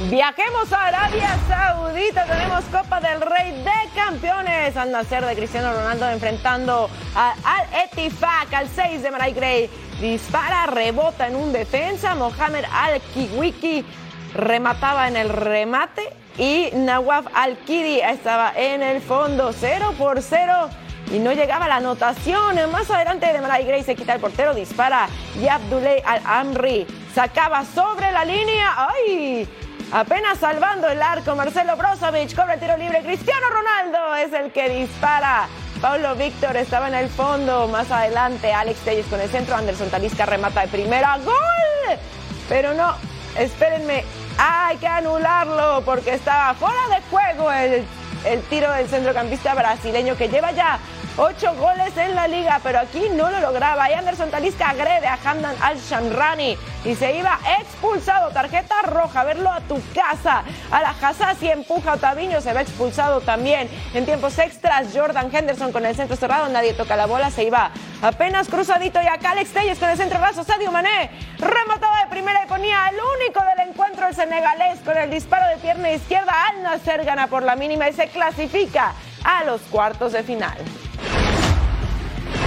Viajemos 0.00 0.72
a 0.72 0.88
Arabia 0.88 1.38
Saudita, 1.48 2.24
tenemos 2.24 2.64
Copa 2.64 3.00
del 3.00 3.20
Rey 3.20 3.52
de 3.62 3.94
Campeones. 3.94 4.76
Al 4.76 4.90
nacer 4.90 5.24
de 5.24 5.36
Cristiano 5.36 5.72
Ronaldo 5.72 6.08
enfrentando 6.10 6.90
al 7.14 7.64
Etifak, 7.84 8.52
al 8.52 8.68
6 8.68 9.02
de 9.04 9.10
Maray 9.12 9.32
Gray. 9.32 9.70
Dispara, 10.00 10.66
rebota 10.66 11.28
en 11.28 11.36
un 11.36 11.52
defensa. 11.52 12.16
Mohamed 12.16 12.64
Al-Kiwiki 12.72 13.84
remataba 14.34 15.06
en 15.06 15.16
el 15.16 15.28
remate. 15.28 16.12
Y 16.38 16.70
Nawaf 16.74 17.26
Al-Kidi 17.32 18.00
estaba 18.00 18.52
en 18.56 18.82
el 18.82 19.00
fondo, 19.00 19.52
0 19.52 19.94
por 19.96 20.20
0 20.20 20.70
y 21.12 21.20
no 21.20 21.32
llegaba 21.32 21.68
la 21.68 21.76
anotación. 21.76 22.56
Más 22.72 22.90
adelante 22.90 23.32
de 23.32 23.40
Maray 23.40 23.64
Gray 23.64 23.84
se 23.84 23.94
quita 23.94 24.14
el 24.14 24.20
portero, 24.20 24.54
dispara 24.54 25.06
y 25.40 25.46
Abdulay 25.46 26.02
Al-Amri 26.04 26.84
sacaba 27.14 27.64
sobre 27.64 28.10
la 28.10 28.24
línea. 28.24 28.88
¡Ay! 28.88 29.48
Apenas 29.94 30.38
salvando 30.38 30.88
el 30.88 31.00
arco, 31.00 31.36
Marcelo 31.36 31.76
Brozovic 31.76 32.34
cobra 32.34 32.54
el 32.54 32.60
tiro 32.60 32.76
libre. 32.76 33.04
Cristiano 33.04 33.46
Ronaldo 33.48 34.16
es 34.16 34.32
el 34.32 34.50
que 34.50 34.68
dispara. 34.68 35.46
Paulo 35.80 36.16
Víctor 36.16 36.56
estaba 36.56 36.88
en 36.88 36.94
el 36.94 37.08
fondo. 37.08 37.68
Más 37.68 37.92
adelante, 37.92 38.52
Alex 38.52 38.80
Telles 38.80 39.06
con 39.06 39.20
el 39.20 39.30
centro. 39.30 39.54
Anderson 39.54 39.88
Talisca 39.90 40.26
remata 40.26 40.62
de 40.62 40.66
primera. 40.66 41.16
¡Gol! 41.18 41.96
Pero 42.48 42.74
no, 42.74 42.92
espérenme. 43.38 44.04
Hay 44.36 44.78
que 44.78 44.88
anularlo 44.88 45.82
porque 45.84 46.14
estaba 46.14 46.54
fuera 46.54 46.88
de 46.88 47.00
juego 47.08 47.52
el, 47.52 47.84
el 48.24 48.42
tiro 48.50 48.72
del 48.72 48.88
centrocampista 48.88 49.54
brasileño 49.54 50.16
que 50.16 50.28
lleva 50.28 50.50
ya 50.50 50.80
Ocho 51.16 51.54
goles 51.54 51.96
en 51.96 52.16
la 52.16 52.26
liga, 52.26 52.58
pero 52.64 52.80
aquí 52.80 53.08
no 53.12 53.30
lo 53.30 53.38
lograba. 53.38 53.88
Y 53.88 53.92
Anderson 53.92 54.32
Talisca 54.32 54.70
agrede 54.70 55.06
a 55.06 55.16
Hamdan 55.24 55.54
Al-Shamrani 55.60 56.58
y 56.84 56.96
se 56.96 57.16
iba 57.16 57.38
expulsado. 57.60 58.30
Tarjeta 58.30 58.74
roja, 58.82 59.22
verlo 59.22 59.48
a 59.48 59.60
tu 59.60 59.80
casa. 59.94 60.42
A 60.72 60.82
la 60.82 60.90
Hassasi 60.90 61.50
empuja 61.50 61.92
a 61.92 61.94
Otaviño, 61.94 62.40
se 62.40 62.52
va 62.52 62.62
expulsado 62.62 63.20
también. 63.20 63.70
En 63.94 64.06
tiempos 64.06 64.36
extras, 64.40 64.88
Jordan 64.92 65.30
Henderson 65.32 65.70
con 65.70 65.86
el 65.86 65.94
centro 65.94 66.16
cerrado, 66.16 66.48
nadie 66.48 66.74
toca 66.74 66.96
la 66.96 67.06
bola, 67.06 67.30
se 67.30 67.44
iba 67.44 67.70
apenas 68.02 68.48
cruzadito. 68.48 69.00
Y 69.00 69.06
acá 69.06 69.30
Alex 69.30 69.52
Telles 69.52 69.78
con 69.78 69.90
el 69.90 69.96
centro 69.96 70.18
raso, 70.18 70.42
Sadio 70.42 70.72
Mané 70.72 71.12
remataba 71.38 72.00
de 72.02 72.10
primera 72.10 72.42
y 72.44 72.48
ponía 72.48 72.86
al 72.86 72.96
único 72.96 73.40
del 73.56 73.68
encuentro 73.68 74.08
el 74.08 74.16
senegalés 74.16 74.80
con 74.80 74.96
el 74.96 75.10
disparo 75.10 75.46
de 75.46 75.58
pierna 75.58 75.92
izquierda. 75.92 76.32
Al 76.50 76.64
Nasser 76.64 77.04
gana 77.04 77.28
por 77.28 77.44
la 77.44 77.54
mínima 77.54 77.88
y 77.88 77.92
se 77.92 78.08
clasifica 78.08 78.94
a 79.22 79.44
los 79.44 79.60
cuartos 79.62 80.10
de 80.10 80.24
final. 80.24 80.58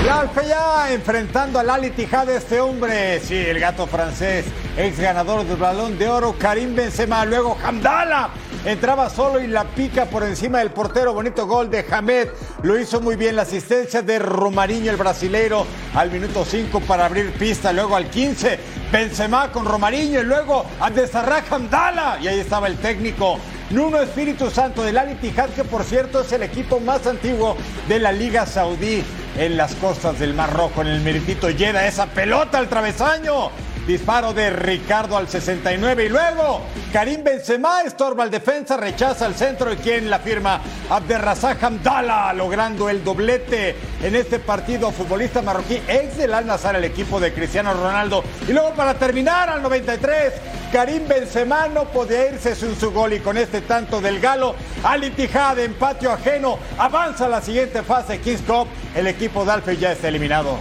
La 0.07 0.25
ya 0.41 0.93
enfrentando 0.93 1.59
al 1.59 1.69
Ali 1.69 1.89
Tijad 1.89 2.29
este 2.29 2.61
hombre, 2.61 3.19
sí, 3.19 3.35
el 3.35 3.59
gato 3.59 3.85
francés, 3.87 4.45
ex 4.77 4.97
ganador 4.97 5.45
del 5.45 5.57
balón 5.57 5.99
de 5.99 6.07
oro, 6.07 6.33
Karim 6.39 6.73
Benzema, 6.73 7.25
luego 7.25 7.57
Hamdala, 7.61 8.29
entraba 8.63 9.09
solo 9.09 9.41
y 9.41 9.47
la 9.47 9.65
pica 9.65 10.05
por 10.05 10.23
encima 10.23 10.59
del 10.59 10.69
portero, 10.69 11.13
bonito 11.13 11.45
gol 11.45 11.69
de 11.69 11.85
Hamed, 11.91 12.29
lo 12.63 12.79
hizo 12.79 13.01
muy 13.01 13.17
bien 13.17 13.35
la 13.35 13.41
asistencia 13.41 14.01
de 14.01 14.17
Romariño, 14.19 14.91
el 14.91 14.95
brasilero, 14.95 15.67
al 15.93 16.09
minuto 16.09 16.45
5 16.45 16.79
para 16.87 17.05
abrir 17.05 17.33
pista, 17.33 17.73
luego 17.73 17.97
al 17.97 18.09
15, 18.09 18.59
Benzema 18.89 19.51
con 19.51 19.65
Romariño 19.65 20.21
y 20.21 20.23
luego 20.23 20.65
a 20.79 20.89
Desarrá 20.89 21.43
Hamdala, 21.49 22.19
y 22.21 22.29
ahí 22.29 22.39
estaba 22.39 22.67
el 22.67 22.77
técnico 22.77 23.39
Nuno 23.71 24.01
Espíritu 24.01 24.49
Santo 24.49 24.83
del 24.83 24.97
Al 24.97 25.11
Ittihad, 25.11 25.49
que 25.49 25.65
por 25.65 25.83
cierto 25.83 26.21
es 26.21 26.31
el 26.31 26.43
equipo 26.43 26.79
más 26.79 27.05
antiguo 27.05 27.57
de 27.89 27.99
la 27.99 28.13
Liga 28.13 28.45
Saudí 28.45 29.03
en 29.37 29.55
las 29.55 29.75
costas 29.75 30.19
del 30.19 30.33
Mar 30.33 30.51
Rojo, 30.51 30.81
en 30.81 30.87
el 30.87 31.01
meritito 31.01 31.49
Llena 31.49 31.85
esa 31.85 32.07
pelota 32.07 32.57
al 32.57 32.67
travesaño. 32.67 33.51
Disparo 33.87 34.33
de 34.33 34.49
Ricardo 34.49 35.15
al 35.15 35.29
69 35.29 36.05
y 36.05 36.09
luego 36.09 36.61
Karim 36.91 37.23
Benzema 37.23 37.83
estorba 37.83 38.25
al 38.25 38.29
defensa, 38.29 38.75
rechaza 38.75 39.25
al 39.25 39.33
centro 39.33 39.71
y 39.71 39.77
quien 39.77 40.09
la 40.09 40.19
firma 40.19 40.59
Abderrazak 40.89 41.63
Hamdala 41.63 42.33
logrando 42.33 42.89
el 42.89 43.01
doblete 43.01 43.77
en 44.03 44.13
este 44.13 44.39
partido 44.39 44.91
futbolista 44.91 45.41
marroquí. 45.41 45.81
Ex 45.87 46.17
del 46.17 46.33
Al 46.33 46.45
Nazar 46.45 46.75
el 46.75 46.83
equipo 46.83 47.17
de 47.21 47.33
Cristiano 47.33 47.73
Ronaldo. 47.73 48.25
Y 48.45 48.51
luego 48.51 48.71
para 48.71 48.95
terminar 48.95 49.49
al 49.49 49.61
93 49.61 50.33
Karim 50.73 51.07
Benzema 51.07 51.69
no 51.69 51.85
podía 51.85 52.29
irse 52.29 52.55
sin 52.55 52.77
su 52.77 52.91
gol 52.91 53.13
y 53.13 53.21
con 53.21 53.37
este 53.37 53.61
tanto 53.61 54.01
del 54.01 54.19
galo 54.19 54.53
al 54.83 55.05
Itijad 55.05 55.59
en 55.59 55.73
patio 55.75 56.11
ajeno 56.11 56.59
avanza 56.77 57.27
a 57.27 57.29
la 57.29 57.41
siguiente 57.41 57.83
fase 57.83 58.19
Kings 58.19 58.41
Cup 58.41 58.67
el 58.93 59.07
equipo 59.07 59.45
de 59.45 59.51
Alfe 59.53 59.77
ya 59.77 59.93
está 59.93 60.09
eliminado 60.09 60.57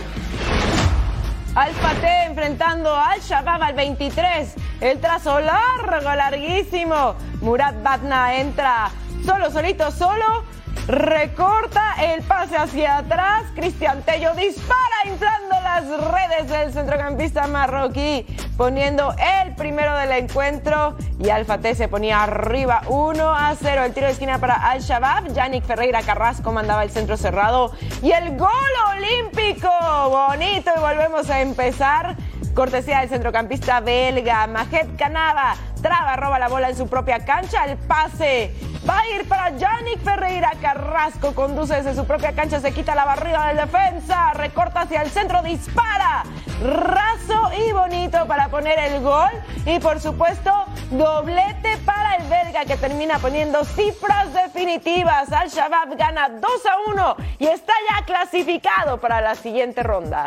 al 1.57 1.72
Paté 1.72 2.24
enfrentando 2.24 2.94
al 2.94 3.18
Shabab 3.20 3.62
al 3.62 3.74
23. 3.74 4.54
El 4.82 5.00
trazo 5.00 5.40
largo, 5.40 6.14
larguísimo. 6.14 7.14
Murat 7.40 7.82
Batna 7.82 8.36
entra 8.36 8.90
solo, 9.24 9.50
solito, 9.50 9.90
solo 9.90 10.44
recorta 10.86 11.94
el 11.98 12.22
pase 12.22 12.59
hacia 12.59 12.98
atrás. 12.98 13.44
Cristian 13.54 14.02
Tello 14.02 14.34
dispara 14.34 15.07
inflando 15.07 15.57
las 15.62 15.84
redes 16.12 16.50
del 16.50 16.72
centrocampista 16.74 17.46
marroquí, 17.46 18.26
poniendo 18.57 19.14
el 19.42 19.54
primero 19.54 19.96
del 19.96 20.12
encuentro. 20.12 20.96
Y 21.18 21.30
Alfate 21.30 21.74
se 21.74 21.88
ponía 21.88 22.22
arriba 22.22 22.82
1 22.88 23.34
a 23.34 23.54
0. 23.54 23.84
El 23.84 23.94
tiro 23.94 24.07
de 24.07 24.12
esquina 24.12 24.38
para 24.38 24.54
Al 24.54 24.80
Shabab. 24.80 25.32
Yannick 25.32 25.64
Ferreira 25.64 26.02
Carrasco 26.02 26.52
mandaba 26.52 26.82
el 26.82 26.90
centro 26.90 27.16
cerrado. 27.16 27.72
Y 28.02 28.12
el 28.12 28.36
gol 28.36 28.50
olímpico. 28.96 29.68
Bonito. 30.11 30.70
Y 30.76 30.80
volvemos 30.80 31.28
a 31.30 31.40
empezar. 31.40 32.16
Cortesía 32.54 33.00
del 33.00 33.11
centrocampista 33.11 33.80
belga, 33.80 34.46
Majet 34.46 34.96
Canava. 34.96 35.57
Traba, 35.87 36.16
roba 36.16 36.41
la 36.41 36.49
bola 36.49 36.68
en 36.68 36.76
su 36.76 36.89
propia 36.89 37.24
cancha. 37.24 37.64
El 37.64 37.76
pase 37.76 38.53
va 38.89 38.99
a 38.99 39.07
ir 39.07 39.28
para 39.28 39.57
Yannick 39.57 40.01
Ferreira. 40.01 40.51
Carrasco 40.61 41.32
conduce 41.32 41.76
desde 41.76 41.95
su 41.95 42.05
propia 42.05 42.32
cancha, 42.32 42.59
se 42.59 42.72
quita 42.72 42.97
la 42.97 43.05
barriga 43.05 43.47
del 43.47 43.59
defensa. 43.59 44.32
Recorta 44.32 44.80
hacia 44.80 45.03
el 45.03 45.11
centro, 45.11 45.43
dispara. 45.43 46.24
Raso 46.61 47.53
y 47.57 47.70
bonito 47.70 48.26
para 48.26 48.49
poner 48.49 48.80
el 48.80 49.01
gol. 49.01 49.30
Y 49.64 49.78
por 49.78 50.01
supuesto, 50.01 50.51
doblete 50.91 51.78
para 51.84 52.16
el 52.16 52.28
belga 52.28 52.64
que 52.64 52.76
termina 52.76 53.20
poniendo 53.20 53.64
cifras 53.64 54.34
definitivas. 54.34 55.30
Al 55.30 55.51
Shabab 55.51 55.97
gana 55.97 56.30
2 56.30 56.43
a 56.66 56.91
1 56.91 57.16
y 57.39 57.47
está 57.47 57.74
ya 57.89 58.05
clasificado 58.05 58.99
para 58.99 59.20
la 59.20 59.37
siguiente 59.37 59.84
ronda. 59.84 60.26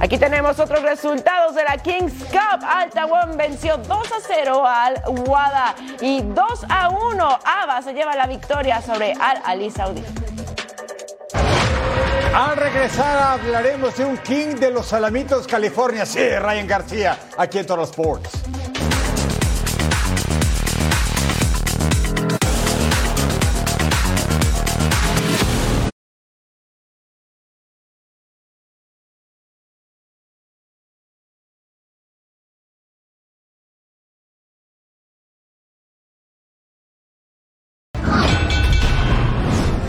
Aquí 0.00 0.16
tenemos 0.16 0.58
otros 0.60 0.82
resultados 0.82 1.56
de 1.56 1.64
la 1.64 1.76
Kings 1.76 2.12
Cup. 2.30 2.64
Altawon 2.64 3.36
venció 3.36 3.76
2 3.78 4.12
a 4.12 4.16
0 4.26 4.64
al 4.64 5.02
Wada 5.26 5.74
y 6.00 6.22
2 6.22 6.44
a 6.68 6.88
1. 6.90 7.38
Ava 7.44 7.82
se 7.82 7.92
lleva 7.92 8.14
la 8.14 8.26
victoria 8.26 8.80
sobre 8.80 9.12
Al 9.12 9.42
Ali 9.44 9.70
Saudi. 9.70 10.04
Al 12.32 12.56
regresar 12.56 13.40
hablaremos 13.40 13.96
de 13.96 14.04
un 14.04 14.16
King 14.18 14.56
de 14.56 14.70
los 14.70 14.86
Salamitos, 14.86 15.46
California. 15.48 16.06
Sí, 16.06 16.20
Ryan 16.20 16.66
García, 16.68 17.18
aquí 17.36 17.58
en 17.58 17.66
Toro 17.66 17.82
Sports. 17.82 18.30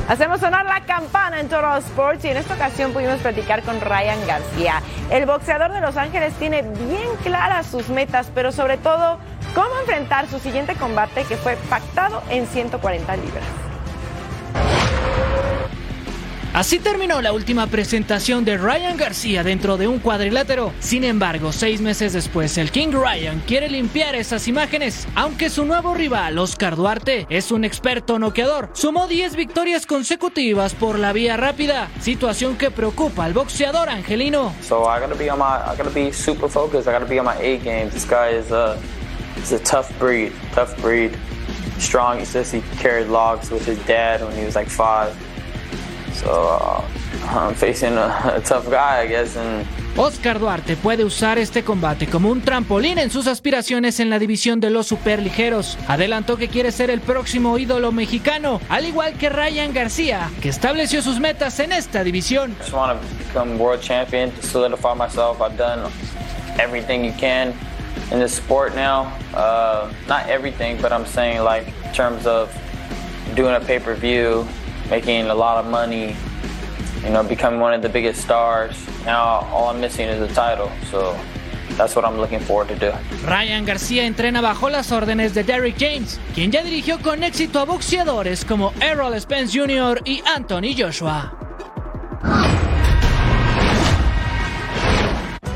Hacemos 0.10 0.40
sonar 0.40 0.66
la 0.66 0.82
campana 0.86 1.40
en 1.40 1.50
Toro 1.50 1.78
Sports 1.78 2.26
y 2.26 2.30
en 2.30 2.38
esta 2.38 2.56
ocasión 2.56 2.94
pudimos 2.94 3.20
platicar 3.20 3.62
con 3.62 3.80
Ryan 3.80 4.26
García. 4.26 4.82
El 5.12 5.28
boxeador 5.28 5.72
de 5.72 5.82
Los 5.82 5.98
Ángeles 5.98 6.34
tiene 6.40 6.64
bien 6.64 7.16
claras 7.22 7.68
sus 7.68 7.90
metas, 7.90 8.32
pero 8.34 8.52
sobre 8.52 8.78
todo 8.78 9.20
cómo 9.54 9.70
enfrentar 9.82 10.28
su 10.28 10.40
siguiente 10.40 10.74
combate 10.74 11.26
que 11.26 11.38
fue 11.38 11.58
pactado 11.70 12.24
en 12.32 12.48
140 12.48 13.18
libras. 13.18 13.69
Así 16.52 16.80
terminó 16.80 17.22
la 17.22 17.32
última 17.32 17.68
presentación 17.68 18.44
de 18.44 18.58
Ryan 18.58 18.98
García 18.98 19.44
dentro 19.44 19.78
de 19.78 19.88
un 19.88 20.00
cuadrilátero. 20.00 20.74
Sin 20.80 21.04
embargo, 21.04 21.52
seis 21.52 21.80
meses 21.80 22.14
después, 22.14 22.58
el 22.58 22.72
King 22.72 22.92
Ryan 22.92 23.40
quiere 23.46 23.70
limpiar 23.70 24.16
esas 24.16 24.48
imágenes. 24.48 25.08
Aunque 25.14 25.52
su 25.52 25.64
nuevo 25.66 25.94
rival, 25.94 26.40
Oscar 26.40 26.76
Duarte, 26.76 27.28
es 27.30 27.52
un 27.52 27.66
experto 27.66 28.18
noqueador, 28.18 28.70
sumó 28.74 29.08
10 29.08 29.36
victorias 29.36 29.86
consecutivas 29.86 30.74
por 30.74 30.98
la 30.98 31.14
vía 31.14 31.38
rápida, 31.38 31.88
situación 32.02 32.58
que 32.58 32.72
preocupa 32.72 33.26
al 33.26 33.34
boxeador 33.34 33.88
angelino. 33.88 34.52
So 34.62 34.86
I 34.86 35.00
gotta 35.00 35.16
be 35.16 35.30
on 35.30 35.38
my, 35.38 35.46
I 35.46 35.78
gotta 35.78 35.92
be 35.94 36.12
super 36.12 36.50
focused. 36.50 36.88
I 36.88 36.92
gotta 36.92 37.06
be 37.06 37.20
on 37.20 37.26
my 37.26 37.38
A 37.38 37.58
games. 37.60 37.94
This 37.94 38.06
guy 38.10 38.32
is 38.32 38.52
a, 38.52 38.76
is 39.38 39.52
a 39.52 39.60
tough 39.60 39.92
breed, 40.00 40.32
tough 40.54 40.76
breed. 40.82 41.12
Strong. 41.78 42.20
He 42.20 42.26
says 42.26 42.52
he 42.52 42.62
carried 42.80 43.08
logs 43.08 43.52
with 43.52 43.66
his 43.66 43.78
dad 43.86 44.22
when 44.22 44.36
he 44.36 44.44
was 44.44 44.56
like 44.56 44.68
five. 44.68 45.16
So 46.14 46.32
uh, 46.32 46.82
I'm 47.30 47.56
facing 47.56 47.98
a, 47.98 48.42
tough 48.46 48.70
guy, 48.70 49.02
I 49.02 49.08
guess, 49.08 49.36
and 49.36 49.66
Oscar 49.98 50.40
Duarte 50.40 50.78
puede 50.78 51.04
usar 51.04 51.38
este 51.40 51.64
combate 51.64 52.08
como 52.08 52.30
un 52.30 52.42
trampolín 52.42 53.00
en 53.00 53.10
sus 53.10 53.28
aspiraciones 53.28 54.00
en 54.00 54.10
la 54.10 54.18
división 54.18 54.62
de 54.62 54.70
los 54.70 54.88
superligeros. 54.88 55.78
Adelantó 55.90 56.38
que 56.38 56.48
quiere 56.48 56.72
ser 56.72 56.90
el 56.90 57.02
próximo 57.02 57.58
ídolo 57.58 57.92
mexicano, 57.92 58.62
al 58.70 58.86
igual 58.86 59.16
que 59.16 59.30
Ryan 59.30 59.74
García, 59.74 60.30
que 60.42 60.50
estableció 60.50 61.02
sus 61.02 61.20
metas 61.20 61.60
en 61.60 61.74
esta 61.74 62.04
división. 62.06 62.52
I 62.52 62.56
just 62.60 62.74
want 62.74 63.02
to 63.02 63.26
become 63.26 63.58
world 63.60 63.82
champion 63.82 64.32
to 64.32 64.42
solidify 64.42 64.96
myself. 64.96 65.42
I've 65.42 65.58
done 65.58 65.92
everything 66.58 67.04
you 67.04 67.14
can 67.20 67.54
in 68.12 68.20
this 68.20 68.36
sport 68.36 68.76
now. 68.76 69.12
Uh, 69.34 69.92
not 70.08 70.30
everything, 70.30 70.78
but 70.82 70.94
I'm 70.94 71.06
saying 71.06 71.44
like 71.44 71.68
in 71.84 71.94
terms 71.94 72.26
of 72.26 72.50
doing 73.36 73.56
a 73.56 73.60
pay-per-view, 73.60 74.48
making 74.90 75.30
a 75.30 75.36
lot 75.36 75.64
of 75.64 75.70
money, 75.70 76.16
you 77.04 77.10
know, 77.10 77.24
becoming 77.24 77.60
one 77.60 77.74
of 77.74 77.82
the 77.82 77.90
biggest 77.90 78.22
stars. 78.22 78.76
Now 79.06 79.48
all 79.52 79.70
I'm 79.70 79.80
missing 79.80 80.08
is 80.10 80.22
a 80.22 80.34
title, 80.34 80.72
so 80.92 81.16
that's 81.78 81.96
what 81.96 82.06
I'm 82.06 82.18
looking 82.18 82.40
forward 82.40 82.68
to 82.70 82.76
do. 82.76 82.92
Ryan 83.26 83.66
García 83.66 84.06
entrena 84.06 84.42
bajo 84.42 84.70
las 84.70 84.92
órdenes 84.92 85.34
de 85.34 85.44
Derrick 85.44 85.78
James, 85.80 86.20
quien 86.34 86.52
ya 86.52 86.64
dirigió 86.64 87.00
con 87.02 87.24
éxito 87.24 87.60
a 87.60 87.66
boxeadores 87.66 88.44
como 88.46 88.74
Errol 88.82 89.20
Spence 89.20 89.58
Jr. 89.58 90.02
y 90.06 90.22
Anthony 90.26 90.76
Joshua. 90.78 91.34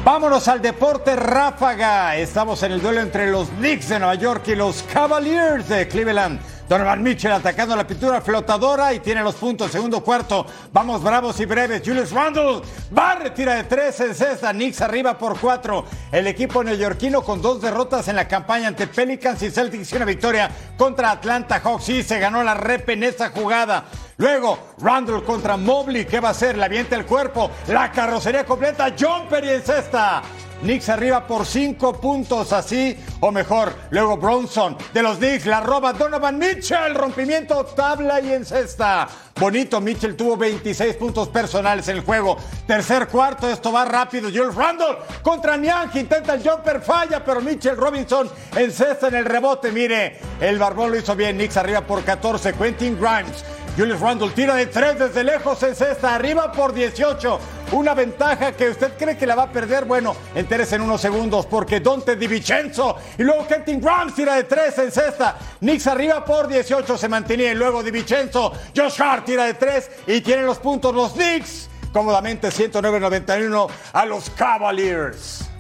Vámonos 0.04 0.50
al 0.50 0.62
deporte 0.62 1.16
ráfaga. 1.16 2.18
Estamos 2.18 2.62
en 2.64 2.74
el 2.74 2.82
duelo 2.82 3.00
entre 3.00 3.32
los 3.32 3.48
Knicks 3.50 3.88
de 3.88 4.00
Nueva 4.00 4.16
York 4.16 4.44
y 4.48 4.56
los 4.56 4.84
Cavaliers 4.84 5.70
de 5.70 5.88
Cleveland. 5.88 6.42
Donovan 6.68 7.04
Mitchell 7.04 7.32
atacando 7.32 7.76
la 7.76 7.86
pintura 7.86 8.22
flotadora 8.22 8.94
y 8.94 9.00
tiene 9.00 9.22
los 9.22 9.36
puntos. 9.36 9.72
Segundo 9.72 10.02
cuarto. 10.02 10.46
Vamos 10.72 11.04
bravos 11.04 11.40
y 11.40 11.46
breves. 11.46 11.82
Julius 11.86 12.12
Randle 12.12 12.62
va, 12.98 13.16
retira 13.16 13.56
de 13.56 13.64
tres 13.66 14.00
en 14.00 14.16
cesta. 14.16 14.52
Knicks 14.52 14.82
arriba 14.82 15.18
por 15.18 15.40
cuatro. 15.40 15.86
El 16.12 16.28
equipo 16.28 16.64
neoyorquino 16.64 17.22
con 17.22 17.42
dos 17.42 17.62
derrotas 17.62 18.08
en 18.08 18.16
la 18.16 18.28
campaña 18.28 18.70
ante 18.70 18.88
Pelicans 18.88 19.42
y 19.44 19.52
Celtics 19.52 19.92
y 19.92 19.96
una 19.98 20.06
victoria 20.06 20.50
contra 20.78 21.12
Atlanta 21.12 21.60
Hawks. 21.60 21.84
Sí, 21.84 22.04
se 22.04 22.20
ganó 22.20 22.44
la 22.44 22.54
rep 22.54 22.90
en 22.90 23.04
esa 23.04 23.30
jugada. 23.30 23.86
Luego, 24.18 24.58
Randle 24.80 25.24
contra 25.24 25.58
Mobley. 25.58 26.06
¿Qué 26.06 26.20
va 26.20 26.30
a 26.30 26.32
hacer? 26.32 26.58
Le 26.58 26.66
avienta 26.66 26.96
el 26.96 27.06
cuerpo. 27.06 27.52
La 27.68 27.92
carrocería 27.92 28.46
completa. 28.46 28.94
Jumper 28.98 29.44
y 29.44 29.50
en 29.50 29.62
cesta. 29.62 30.22
Knicks 30.64 30.88
arriba 30.88 31.28
por 31.28 31.46
cinco 31.46 32.00
puntos, 32.00 32.54
así 32.54 32.98
o 33.20 33.32
mejor. 33.32 33.74
Luego 33.90 34.16
Bronson 34.16 34.78
de 34.94 35.04
los 35.04 35.18
Knicks 35.18 35.46
la 35.46 35.60
roba 35.60 35.92
Donovan 35.92 36.38
Mitchell. 36.38 36.96
Rompimiento, 36.96 37.66
tabla 37.66 38.22
y 38.22 38.32
en 38.32 38.46
cesta. 38.46 39.10
Bonito, 39.38 39.82
Mitchell 39.82 40.16
tuvo 40.16 40.38
26 40.38 40.96
puntos 40.96 41.28
personales 41.28 41.88
en 41.90 41.98
el 41.98 42.04
juego. 42.04 42.38
Tercer 42.66 43.10
cuarto, 43.10 43.50
esto 43.50 43.74
va 43.74 43.84
rápido. 43.84 44.30
Jules 44.30 44.56
Randle 44.56 44.98
contra 45.22 45.58
Niang, 45.58 45.90
intenta 45.96 46.36
el 46.36 46.48
jumper, 46.48 46.82
falla, 46.82 47.24
pero 47.26 47.42
Mitchell 47.42 47.76
Robinson 47.76 48.30
en 48.56 48.72
cesta 48.72 49.10
en 49.10 49.16
el 49.16 49.26
rebote. 49.26 49.70
Mire, 49.70 50.20
el 50.40 50.58
barbón 50.58 50.92
lo 50.92 50.98
hizo 50.98 51.14
bien. 51.14 51.36
Knicks 51.36 51.58
arriba 51.58 51.82
por 51.82 52.04
14. 52.04 52.54
Quentin 52.54 52.98
Grimes. 52.98 53.44
Julius 53.76 54.00
Randle 54.00 54.30
tira 54.30 54.54
de 54.54 54.68
tres 54.68 55.00
desde 55.00 55.24
lejos 55.24 55.64
en 55.64 55.76
cesta, 55.76 56.14
arriba 56.14 56.52
por 56.52 56.74
18. 56.74 57.40
Una 57.72 57.96
ventaja 57.96 58.52
que 58.52 58.70
usted 58.70 58.94
cree 59.00 59.18
que 59.18 59.26
la 59.26 59.34
va 59.34 59.44
a 59.44 59.52
perder. 59.52 59.86
Bueno, 59.86 60.16
entérese 60.36 60.76
en 60.76 60.84
unos 60.84 61.02
segundos 61.02 61.48
porque 61.48 61.80
Dante 61.80 62.16
Di 62.16 62.28
Vincenzo 62.28 62.98
y 63.18 63.24
luego 63.24 63.48
Kentin 63.48 63.82
Grimes 63.82 64.14
tira 64.14 64.36
de 64.36 64.44
tres 64.44 64.78
en 64.78 64.92
cesta. 64.92 65.38
Knicks 65.60 65.88
arriba 65.88 66.24
por 66.24 66.48
18 66.48 66.98
se 66.98 67.10
mantenía 67.10 67.52
y 67.52 67.56
luego 67.56 67.82
Di 67.82 67.90
Vincenzo. 67.90 68.54
Josh 68.76 69.02
Hart 69.02 69.26
tira 69.26 69.46
de 69.46 69.56
tres 69.56 69.90
y 70.06 70.22
tienen 70.22 70.46
los 70.46 70.60
puntos 70.60 70.94
los 70.94 71.14
Knicks. 71.14 71.68
Cómodamente 71.92 72.50
109-91 72.50 73.68
a 73.94 74.06
los 74.06 74.30
Cavaliers. 74.32 75.53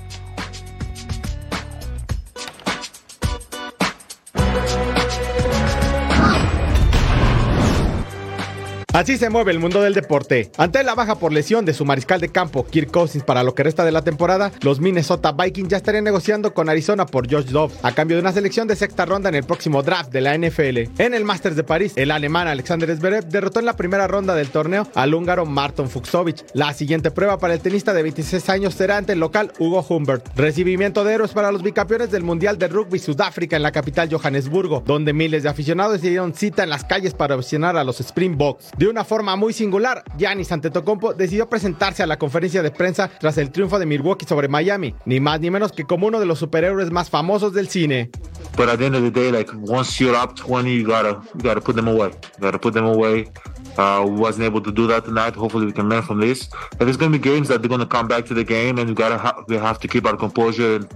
Así 8.94 9.18
se 9.18 9.32
mueve 9.32 9.52
el 9.52 9.58
mundo 9.58 9.82
del 9.82 9.96
deporte. 9.96 10.52
Ante 10.56 10.84
la 10.84 10.94
baja 10.94 11.16
por 11.16 11.34
lesión 11.34 11.66
de 11.66 11.74
su 11.74 11.84
mariscal 11.84 12.22
de 12.22 12.30
campo, 12.30 12.64
Kirk 12.68 12.92
Cousins, 12.92 13.24
para 13.24 13.42
lo 13.42 13.56
que 13.56 13.64
resta 13.64 13.84
de 13.84 13.92
la 13.92 14.04
temporada, 14.04 14.52
los 14.62 14.80
Minnesota 14.80 15.32
Vikings 15.32 15.70
ya 15.70 15.78
estarían 15.78 16.04
negociando 16.04 16.54
con 16.54 16.70
Arizona 16.70 17.08
por 17.08 17.28
Josh 17.28 17.48
Dobbs, 17.48 17.80
a 17.82 17.96
cambio 17.96 18.18
de 18.18 18.22
una 18.22 18.34
selección 18.34 18.68
de 18.68 18.76
sexta 18.76 19.06
ronda 19.06 19.30
en 19.30 19.36
el 19.36 19.46
próximo 19.46 19.82
draft 19.82 20.12
de 20.12 20.22
la 20.22 20.38
NFL. 20.38 21.02
En 21.02 21.16
el 21.16 21.26
Masters 21.26 21.56
de 21.56 21.64
París, 21.64 21.94
el 21.96 22.12
alemán 22.12 22.48
Alexander 22.48 22.96
Zverev 22.96 23.26
derrotó 23.30 23.60
en 23.60 23.66
la 23.66 23.76
primera 23.76 24.06
ronda 24.06 24.36
del 24.36 24.50
torneo 24.50 24.88
al 24.94 25.16
húngaro 25.16 25.48
Marton 25.48 25.90
Fuxovic. 25.90 26.46
La 26.54 26.72
siguiente 26.76 27.10
prueba 27.10 27.40
para 27.40 27.56
el 27.56 27.62
tenista 27.62 27.96
de 27.96 28.04
26 28.04 28.48
años 28.50 28.76
será 28.76 28.98
ante 28.98 29.14
el 29.14 29.20
local 29.20 29.54
Hugo 29.58 29.84
Humbert. 29.90 30.38
Recibimiento 30.38 31.04
de 31.04 31.16
héroes 31.16 31.32
para 31.32 31.52
los 31.52 31.64
bicampeones 31.64 32.12
del 32.12 32.22
Mundial 32.22 32.60
de 32.60 32.68
Rugby 32.68 33.00
Sudáfrica 33.00 33.56
en 33.56 33.64
la 33.64 33.72
capital 33.72 34.08
Johannesburgo, 34.14 34.84
donde 34.86 35.14
miles 35.14 35.42
de 35.42 35.50
aficionados 35.50 36.00
se 36.00 36.10
dieron 36.10 36.36
cita 36.36 36.62
en 36.62 36.70
las 36.70 36.84
calles 36.84 37.16
para 37.16 37.34
ovacionar 37.34 37.76
a 37.76 37.84
los 37.84 38.00
Springboks. 38.00 38.70
De 38.84 38.90
una 38.90 39.06
forma 39.06 39.38
muy 39.38 39.54
singular, 39.54 40.04
Giannis 40.18 40.52
Antetokounmpo 40.52 41.14
decidió 41.14 41.48
presentarse 41.48 42.04
a 42.04 42.06
la 42.06 42.20
conferencia 42.20 42.62
de 42.62 42.70
prensa 42.70 43.10
tras 43.18 43.38
el 43.38 43.50
triunfo 43.50 43.80
de 43.80 43.86
Milwaukee 43.86 44.26
sobre 44.26 44.50
Miami, 44.50 44.94
ni 45.06 45.22
más 45.22 45.40
ni 45.40 45.50
menos 45.50 45.72
que 45.72 45.86
como 45.86 46.08
uno 46.08 46.20
de 46.20 46.26
los 46.26 46.40
superhéroes 46.40 46.92
más 46.92 47.10
famosos 47.10 47.54
del 47.54 47.70
cine. 47.70 48.12
But 48.58 48.68
at 48.68 48.80
the 48.80 48.88
end 48.88 48.98
of 48.98 49.04
the 49.04 49.10
day, 49.10 49.32
like 49.32 49.50
once 49.54 50.04
you're 50.04 50.22
up 50.22 50.36
20, 50.36 50.70
you 50.70 50.86
gotta 50.86 51.22
you 51.34 51.44
gotta 51.44 51.62
put 51.62 51.78
them 51.78 51.88
away. 51.88 52.10
You 52.10 52.42
gotta 52.42 52.60
put 52.60 52.74
them 52.74 52.86
away. 52.86 53.32
Uh, 53.78 54.04
wasn't 54.06 54.44
able 54.44 54.62
to 54.62 54.70
do 54.70 54.86
that 54.88 55.06
tonight. 55.06 55.34
Hopefully, 55.34 55.66
we 55.66 55.72
can 55.72 55.88
learn 55.88 56.04
from 56.04 56.20
this. 56.20 56.50
If 56.74 56.80
there's 56.80 56.98
gonna 56.98 57.18
be 57.18 57.20
games 57.20 57.48
that 57.48 57.62
they're 57.62 57.70
gonna 57.70 57.86
come 57.86 58.10
back 58.10 58.26
to 58.26 58.34
the 58.34 58.44
game, 58.44 58.80
and 58.80 58.90
we 58.90 58.96
gotta 58.96 59.18
ha- 59.18 59.46
we 59.48 59.56
have 59.56 59.80
to 59.80 59.88
keep 59.88 60.06
our 60.06 60.18
composure 60.18 60.76
and 60.76 60.88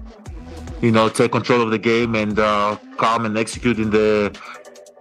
you 0.82 0.92
know 0.92 1.08
take 1.08 1.32
control 1.32 1.62
of 1.62 1.72
the 1.72 1.80
game 1.80 2.16
and 2.16 2.38
uh, 2.38 2.76
calm 2.98 3.26
and 3.26 3.38
execute 3.38 3.80
in 3.80 3.92
the 3.92 4.38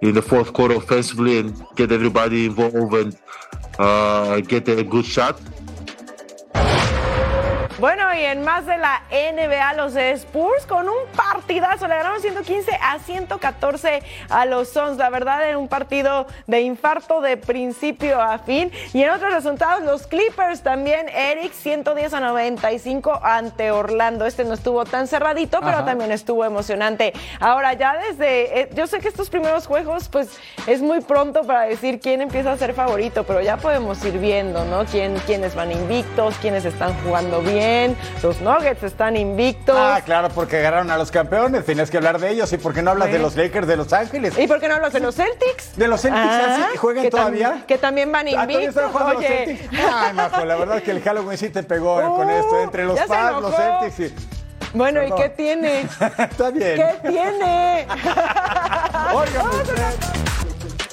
in 0.03 0.15
the 0.15 0.23
fourth 0.23 0.53
quarter 0.53 0.75
offensively 0.75 1.39
and 1.39 1.65
get 1.75 1.91
everybody 1.93 2.47
involved 2.47 2.95
and 2.95 3.17
uh, 3.79 4.41
get 4.41 4.69
a 4.69 4.83
good 4.83 5.05
shot. 5.05 5.41
Bueno, 7.79 8.05
y 8.15 8.25
en 8.25 8.43
más 8.43 8.65
de 8.65 8.79
la 8.79 9.03
NBA, 9.11 9.75
los 9.75 9.97
Spurs 9.97 10.65
con 10.67 10.89
un 10.89 10.97
partidazo, 11.15 11.87
le 11.87 11.97
ganaron 11.97 12.23
115 12.23 12.71
a 12.81 12.99
114 12.99 14.03
a 14.31 14.47
los 14.47 14.71
Suns. 14.71 14.97
La 14.97 15.11
verdad, 15.11 15.47
era 15.47 15.59
un 15.59 15.69
partido 15.69 16.27
de 16.47 16.63
infarto 16.63 17.21
de 17.21 17.37
principio 17.37 18.19
a 18.19 18.39
fin. 18.39 18.73
Y 18.95 19.03
en 19.03 19.11
otros 19.11 19.31
resultados, 19.31 19.85
los 19.85 20.07
Clippers 20.07 20.63
también, 20.63 21.11
Eric, 21.11 21.53
110 21.53 22.15
a 22.15 22.21
95 22.21 23.21
ante 23.23 23.71
Orlando. 23.71 24.25
Este 24.25 24.45
no 24.45 24.55
estuvo 24.55 24.87
tan 24.87 25.07
cerradito, 25.07 25.61
pero 25.61 25.77
Ajá. 25.77 25.85
también 25.85 26.13
estuvo 26.13 26.47
emocionante. 26.47 27.13
Ahora, 27.41 27.75
ya 27.75 27.99
desde, 27.99 28.61
eh, 28.63 28.71
yo 28.75 28.87
sé 28.87 29.01
que 29.01 29.09
estos 29.09 29.29
primeros 29.29 29.67
juegos, 29.67 30.09
pues 30.09 30.31
es 30.67 30.81
muy 30.81 31.03
pronto 31.03 31.43
para 31.43 31.65
decir 31.65 32.01
quién 32.01 32.23
empieza 32.23 32.53
a 32.53 32.57
ser 32.57 32.73
favorito, 32.73 33.25
pero 33.25 33.43
ya 33.43 33.59
podemos 33.59 34.03
ir 34.03 34.17
viendo, 34.19 34.65
¿no? 34.65 34.87
Quién, 34.87 35.15
quiénes 35.27 35.55
van 35.55 35.73
invictos, 35.73 36.37
quiénes 36.41 36.65
están 36.65 36.95
jugando 37.05 37.43
bien. 37.43 37.66
Los 38.23 38.41
Nuggets 38.41 38.83
están 38.83 39.17
invictos. 39.17 39.77
Ah, 39.79 40.01
claro, 40.05 40.29
porque 40.31 40.59
agarraron 40.59 40.91
a 40.91 40.97
los 40.97 41.11
campeones, 41.11 41.65
tenías 41.65 41.91
que 41.91 41.97
hablar 41.97 42.19
de 42.19 42.31
ellos. 42.31 42.53
¿Y 42.53 42.59
por 42.59 42.73
qué 42.75 42.83
no 42.83 42.91
hablas 42.93 43.11
de 43.11 43.19
los 43.19 43.37
Lakers 43.37 43.67
de 43.67 43.77
Los 43.77 43.93
Ángeles? 43.93 44.39
¿Y 44.39 44.47
por 44.47 44.61
qué 44.61 44.69
no 44.69 44.75
hablas 44.77 44.93
de 44.93 45.01
los 45.01 45.15
Celtics? 45.15 45.77
¿De 45.77 45.89
los 45.89 46.01
Celtics 46.01 46.23
Ah, 46.25 46.67
así 46.69 46.77
juegan 46.79 47.05
que 47.05 47.11
todavía? 47.11 47.65
que 47.67 47.79
también 47.79 48.11
van 48.13 48.27
Ah, 48.29 48.43
invictos. 48.43 48.69
están 48.69 48.91
jugando 48.91 49.15
los. 49.15 49.25
Celtics. 49.25 49.69
Ay, 49.93 50.13
Majo, 50.15 50.45
la 50.45 50.57
verdad 50.57 50.83
que 50.83 50.91
el 50.93 51.03
Halloween 51.03 51.39
sí 51.39 51.49
te 51.51 51.63
pegó 51.63 51.97
con 52.17 52.31
esto. 52.31 52.61
Entre 52.61 52.85
los 52.85 52.99
Pats, 53.01 53.41
los. 53.43 53.55
Celtics 53.55 54.01
y... 54.01 54.15
Bueno, 54.75 55.03
¿y 55.03 55.11
qué 55.13 55.29
tiene? 55.31 55.81
Está 56.19 56.51
bien. 56.51 56.77
¿Qué 56.77 57.09
tiene? 57.09 57.87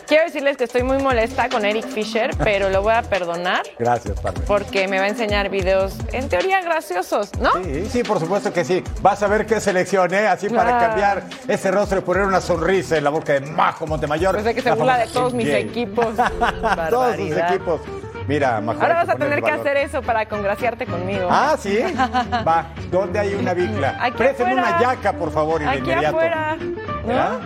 Quiero 0.07 0.25
decirles 0.25 0.57
que 0.57 0.65
estoy 0.65 0.83
muy 0.83 0.97
molesta 1.01 1.49
con 1.49 1.65
Eric 1.65 1.87
Fisher, 1.87 2.31
pero 2.43 2.69
lo 2.69 2.81
voy 2.81 2.93
a 2.93 3.01
perdonar 3.03 3.61
Gracias, 3.79 4.19
Pablo. 4.19 4.41
porque 4.45 4.87
me 4.87 4.99
va 4.99 5.05
a 5.05 5.07
enseñar 5.07 5.49
videos 5.49 5.95
en 6.11 6.27
teoría 6.29 6.61
graciosos, 6.61 7.31
¿no? 7.39 7.51
Sí, 7.63 7.85
sí, 7.89 8.03
por 8.03 8.19
supuesto 8.19 8.51
que 8.53 8.63
sí. 8.65 8.83
Vas 9.01 9.23
a 9.23 9.27
ver 9.27 9.45
qué 9.45 9.59
selección, 9.59 10.13
¿eh? 10.13 10.27
Así 10.27 10.49
para 10.49 10.77
Ah. 10.77 10.79
cambiar 10.87 11.23
ese 11.47 11.71
rostro 11.71 11.99
y 11.99 12.01
poner 12.01 12.23
una 12.23 12.41
sonrisa 12.41 12.97
en 12.97 13.03
la 13.03 13.09
boca 13.09 13.33
de 13.33 13.41
Majo 13.41 13.87
Montemayor. 13.87 14.33
Pues 14.33 14.45
de 14.45 14.53
que 14.55 14.61
se 14.61 14.69
la 14.69 14.75
burla 14.75 14.97
de 14.97 15.07
todos 15.07 15.33
mis 15.33 15.47
equipos. 15.49 16.07
Todos 16.89 17.15
sus 17.15 17.31
equipos. 17.37 17.81
Mira, 18.27 18.61
Majo. 18.61 18.81
Ahora 18.81 18.95
vas 18.95 19.09
a 19.09 19.15
tener 19.15 19.41
que 19.41 19.51
hacer 19.51 19.77
eso 19.77 20.01
para 20.01 20.25
congraciarte 20.27 20.85
conmigo. 20.85 21.27
Ah, 21.29 21.55
sí. 21.59 21.79
Va, 22.47 22.67
¿dónde 22.91 23.19
hay 23.19 23.33
una 23.35 23.53
bicla? 23.53 23.97
Aquí 24.01 24.17
Préstame 24.17 24.53
una 24.53 24.79
yaca, 24.79 25.13
por 25.13 25.31
favor, 25.31 25.61
y 25.61 25.65
de 25.65 25.69
Aquí 25.71 25.79
inmediato. 25.79 26.17
afuera. 26.17 26.57
¿Verdad? 27.05 27.39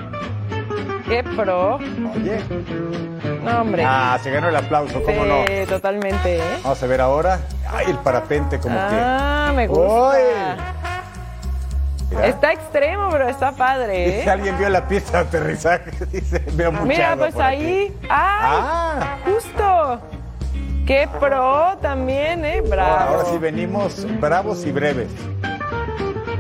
Qué 1.08 1.24
pro. 1.24 1.76
Oye. 1.76 2.40
No, 3.44 3.62
hombre. 3.62 3.84
Ah, 3.86 4.20
se 4.22 4.30
ganó 4.30 4.50
el 4.50 4.56
aplauso, 4.56 5.02
¿cómo 5.04 5.26
no? 5.26 5.46
Sí, 5.48 5.66
totalmente, 5.68 6.38
¿eh? 6.38 6.60
Vamos 6.64 6.82
a 6.84 6.88
ver 6.88 7.02
ahora. 7.02 7.40
Ay, 7.70 7.86
el 7.90 7.98
parapente 8.00 8.60
como 8.60 8.76
Ah, 8.78 9.48
que. 9.50 9.56
me 9.56 9.68
gusta. 9.68 10.58
Mira. 12.10 12.28
Está 12.28 12.54
extremo, 12.54 13.10
pero 13.12 13.28
está 13.28 13.52
padre, 13.52 14.22
¿eh? 14.24 14.30
alguien 14.30 14.58
vio 14.58 14.70
la 14.70 14.88
pista 14.88 15.24
de 15.24 15.28
aterrizaje. 15.28 15.92
Dice, 16.12 16.44
veo 16.54 16.72
mucha 16.72 16.86
Mira, 16.86 17.16
pues 17.18 17.36
ahí. 17.38 17.94
¡Ay! 18.10 19.02
Justo. 19.26 20.00
Qué 20.86 21.08
pro 21.20 21.78
también, 21.82 22.46
¿eh? 22.46 22.62
Bravo. 22.62 22.92
Ahora, 22.94 23.06
ahora 23.12 23.26
sí 23.26 23.38
venimos 23.38 24.08
bravos 24.22 24.66
y 24.66 24.72
breves. 24.72 25.10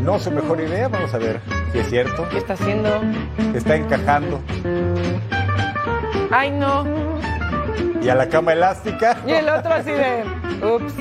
No 0.01 0.19
su 0.19 0.31
mejor 0.31 0.61
idea, 0.61 0.87
vamos 0.87 1.13
a 1.13 1.17
ver 1.17 1.39
si 1.71 1.79
es 1.79 1.89
cierto. 1.89 2.27
¿Qué 2.29 2.37
está 2.37 2.53
haciendo? 2.53 3.01
Está 3.55 3.75
encajando. 3.75 4.39
Ay, 6.31 6.51
no. 6.51 6.85
Y 8.01 8.09
a 8.09 8.15
la 8.15 8.27
cama 8.29 8.53
elástica. 8.53 9.17
Y 9.27 9.31
el 9.31 9.49
otro 9.49 9.73
así 9.73 9.91
de. 9.91 10.23
Ups. 10.65 10.93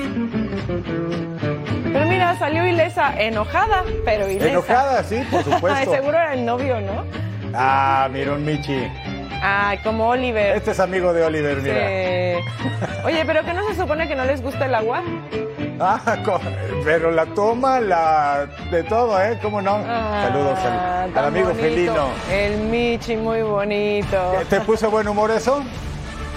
Pero 1.93 2.05
mira, 2.05 2.37
salió 2.37 2.65
ilesa, 2.67 3.13
enojada, 3.19 3.83
pero 4.03 4.29
ilesa. 4.29 4.49
Enojada, 4.49 5.03
sí, 5.03 5.23
por 5.31 5.43
supuesto. 5.45 5.91
Seguro 5.91 6.17
era 6.17 6.33
el 6.33 6.45
novio, 6.45 6.79
¿no? 6.81 7.03
Ah, 7.53 8.09
mira 8.11 8.33
un 8.33 8.45
Michi. 8.45 8.87
Ay, 9.41 9.77
como 9.79 10.07
Oliver. 10.09 10.57
Este 10.57 10.71
es 10.71 10.79
amigo 10.79 11.13
de 11.13 11.23
Oliver, 11.23 11.57
mira. 11.61 11.75
Sí. 11.75 12.95
Oye, 13.05 13.23
pero 13.25 13.43
que 13.45 13.53
no 13.53 13.65
se 13.69 13.75
supone 13.75 14.07
que 14.07 14.15
no 14.15 14.25
les 14.25 14.41
gusta 14.41 14.65
el 14.65 14.75
agua. 14.75 15.01
Ah, 15.81 15.99
pero 16.83 17.11
la 17.11 17.25
toma, 17.27 17.79
la 17.79 18.47
de 18.71 18.83
todo, 18.83 19.21
¿eh? 19.21 19.37
¿Cómo 19.41 19.61
no? 19.61 19.77
saludos 19.83 20.57
al, 20.59 20.71
Ah, 20.79 21.03
al 21.03 21.13
tan 21.13 21.25
amigo 21.25 21.47
bonito. 21.49 21.61
felino. 21.63 22.07
El 22.31 22.57
Michi, 22.61 23.15
muy 23.17 23.41
bonito. 23.43 24.17
¿Te 24.49 24.59
puso 24.61 24.89
buen 24.89 25.07
humor 25.07 25.31
eso? 25.31 25.63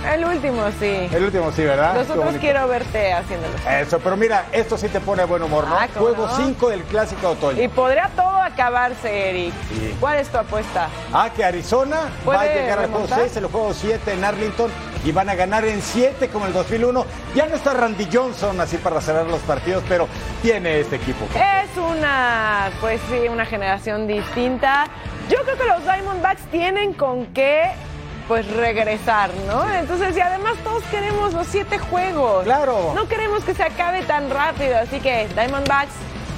El 0.09 0.25
último, 0.25 0.63
sí. 0.79 1.09
El 1.13 1.25
último 1.25 1.53
sí, 1.53 1.63
¿verdad? 1.65 1.95
Los 1.95 2.07
Qué 2.07 2.13
otros 2.13 2.25
bonito. 2.27 2.41
quiero 2.41 2.69
verte 2.69 3.13
haciéndolo. 3.13 3.53
Eso, 3.81 3.99
pero 3.99 4.17
mira, 4.17 4.47
esto 4.53 4.79
sí 4.79 4.89
te 4.89 5.01
pone 5.01 5.25
buen 5.25 5.43
humor, 5.43 5.67
¿no? 5.67 5.77
Ah, 5.77 5.89
¿cómo 5.93 6.07
Juego 6.07 6.27
no? 6.27 6.37
5 6.37 6.69
del 6.71 6.83
clásico 6.85 7.21
de 7.21 7.27
otoño. 7.35 7.63
Y 7.63 7.69
podría 7.69 8.09
todo 8.17 8.37
acabarse, 8.37 9.31
Eric. 9.31 9.53
Sí. 9.69 9.97
¿Cuál 10.01 10.19
es 10.19 10.29
tu 10.29 10.39
apuesta? 10.39 10.89
Ah, 11.13 11.29
que 11.35 11.45
Arizona 11.45 11.97
va 11.97 12.35
a 12.35 12.39
¿Puede 12.39 12.55
llegar 12.55 12.79
al 12.79 12.87
juego 12.87 13.07
remontar? 13.07 13.21
6, 13.21 13.37
el 13.37 13.47
juego 13.47 13.75
7 13.75 14.13
en 14.13 14.25
Arlington 14.25 14.71
y 15.05 15.13
van 15.13 15.29
a 15.29 15.35
ganar 15.35 15.65
en 15.65 15.83
7 15.83 16.29
como 16.29 16.47
el 16.47 16.53
2001. 16.53 17.05
Ya 17.35 17.47
no 17.47 17.55
está 17.55 17.75
Randy 17.75 18.09
Johnson 18.13 18.59
así 18.61 18.79
para 18.79 19.01
cerrar 19.01 19.27
los 19.27 19.41
partidos, 19.43 19.83
pero 19.89 20.09
tiene 20.43 20.81
este 20.81 20.97
equipo. 20.97 21.27
Es 21.35 21.77
una, 21.77 22.71
pues 22.81 23.01
sí, 23.11 23.29
una 23.29 23.45
generación 23.45 24.07
distinta. 24.07 24.87
Yo 25.29 25.39
creo 25.45 25.57
que 25.57 25.65
los 25.67 25.83
Diamondbacks 25.85 26.43
tienen 26.51 26.93
con 26.95 27.27
qué, 27.27 27.71
pues 28.31 28.47
regresar, 28.47 29.29
¿no? 29.49 29.69
Entonces, 29.75 30.17
y 30.17 30.21
además 30.21 30.57
todos 30.63 30.85
queremos 30.85 31.33
los 31.33 31.49
siete 31.49 31.81
juegos. 31.81 32.45
Claro. 32.45 32.93
No 32.95 33.09
queremos 33.09 33.43
que 33.43 33.55
se 33.55 33.65
acabe 33.65 34.03
tan 34.03 34.31
rápido, 34.31 34.79
así 34.79 35.01
que 35.01 35.27
Diamondbacks 35.35 35.95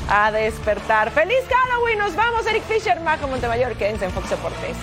a 0.09 0.33
despertar. 0.33 1.11
¡Feliz 1.11 1.41
Halloween! 1.51 1.99
Nos 1.99 2.17
vamos, 2.17 2.47
Eric 2.47 2.63
Fisher, 2.63 2.99
Majo 3.01 3.29
Montemayor, 3.29 3.75
quédense 3.75 4.07
en 4.07 4.11
Fox 4.11 4.31
Deportes. 4.31 4.75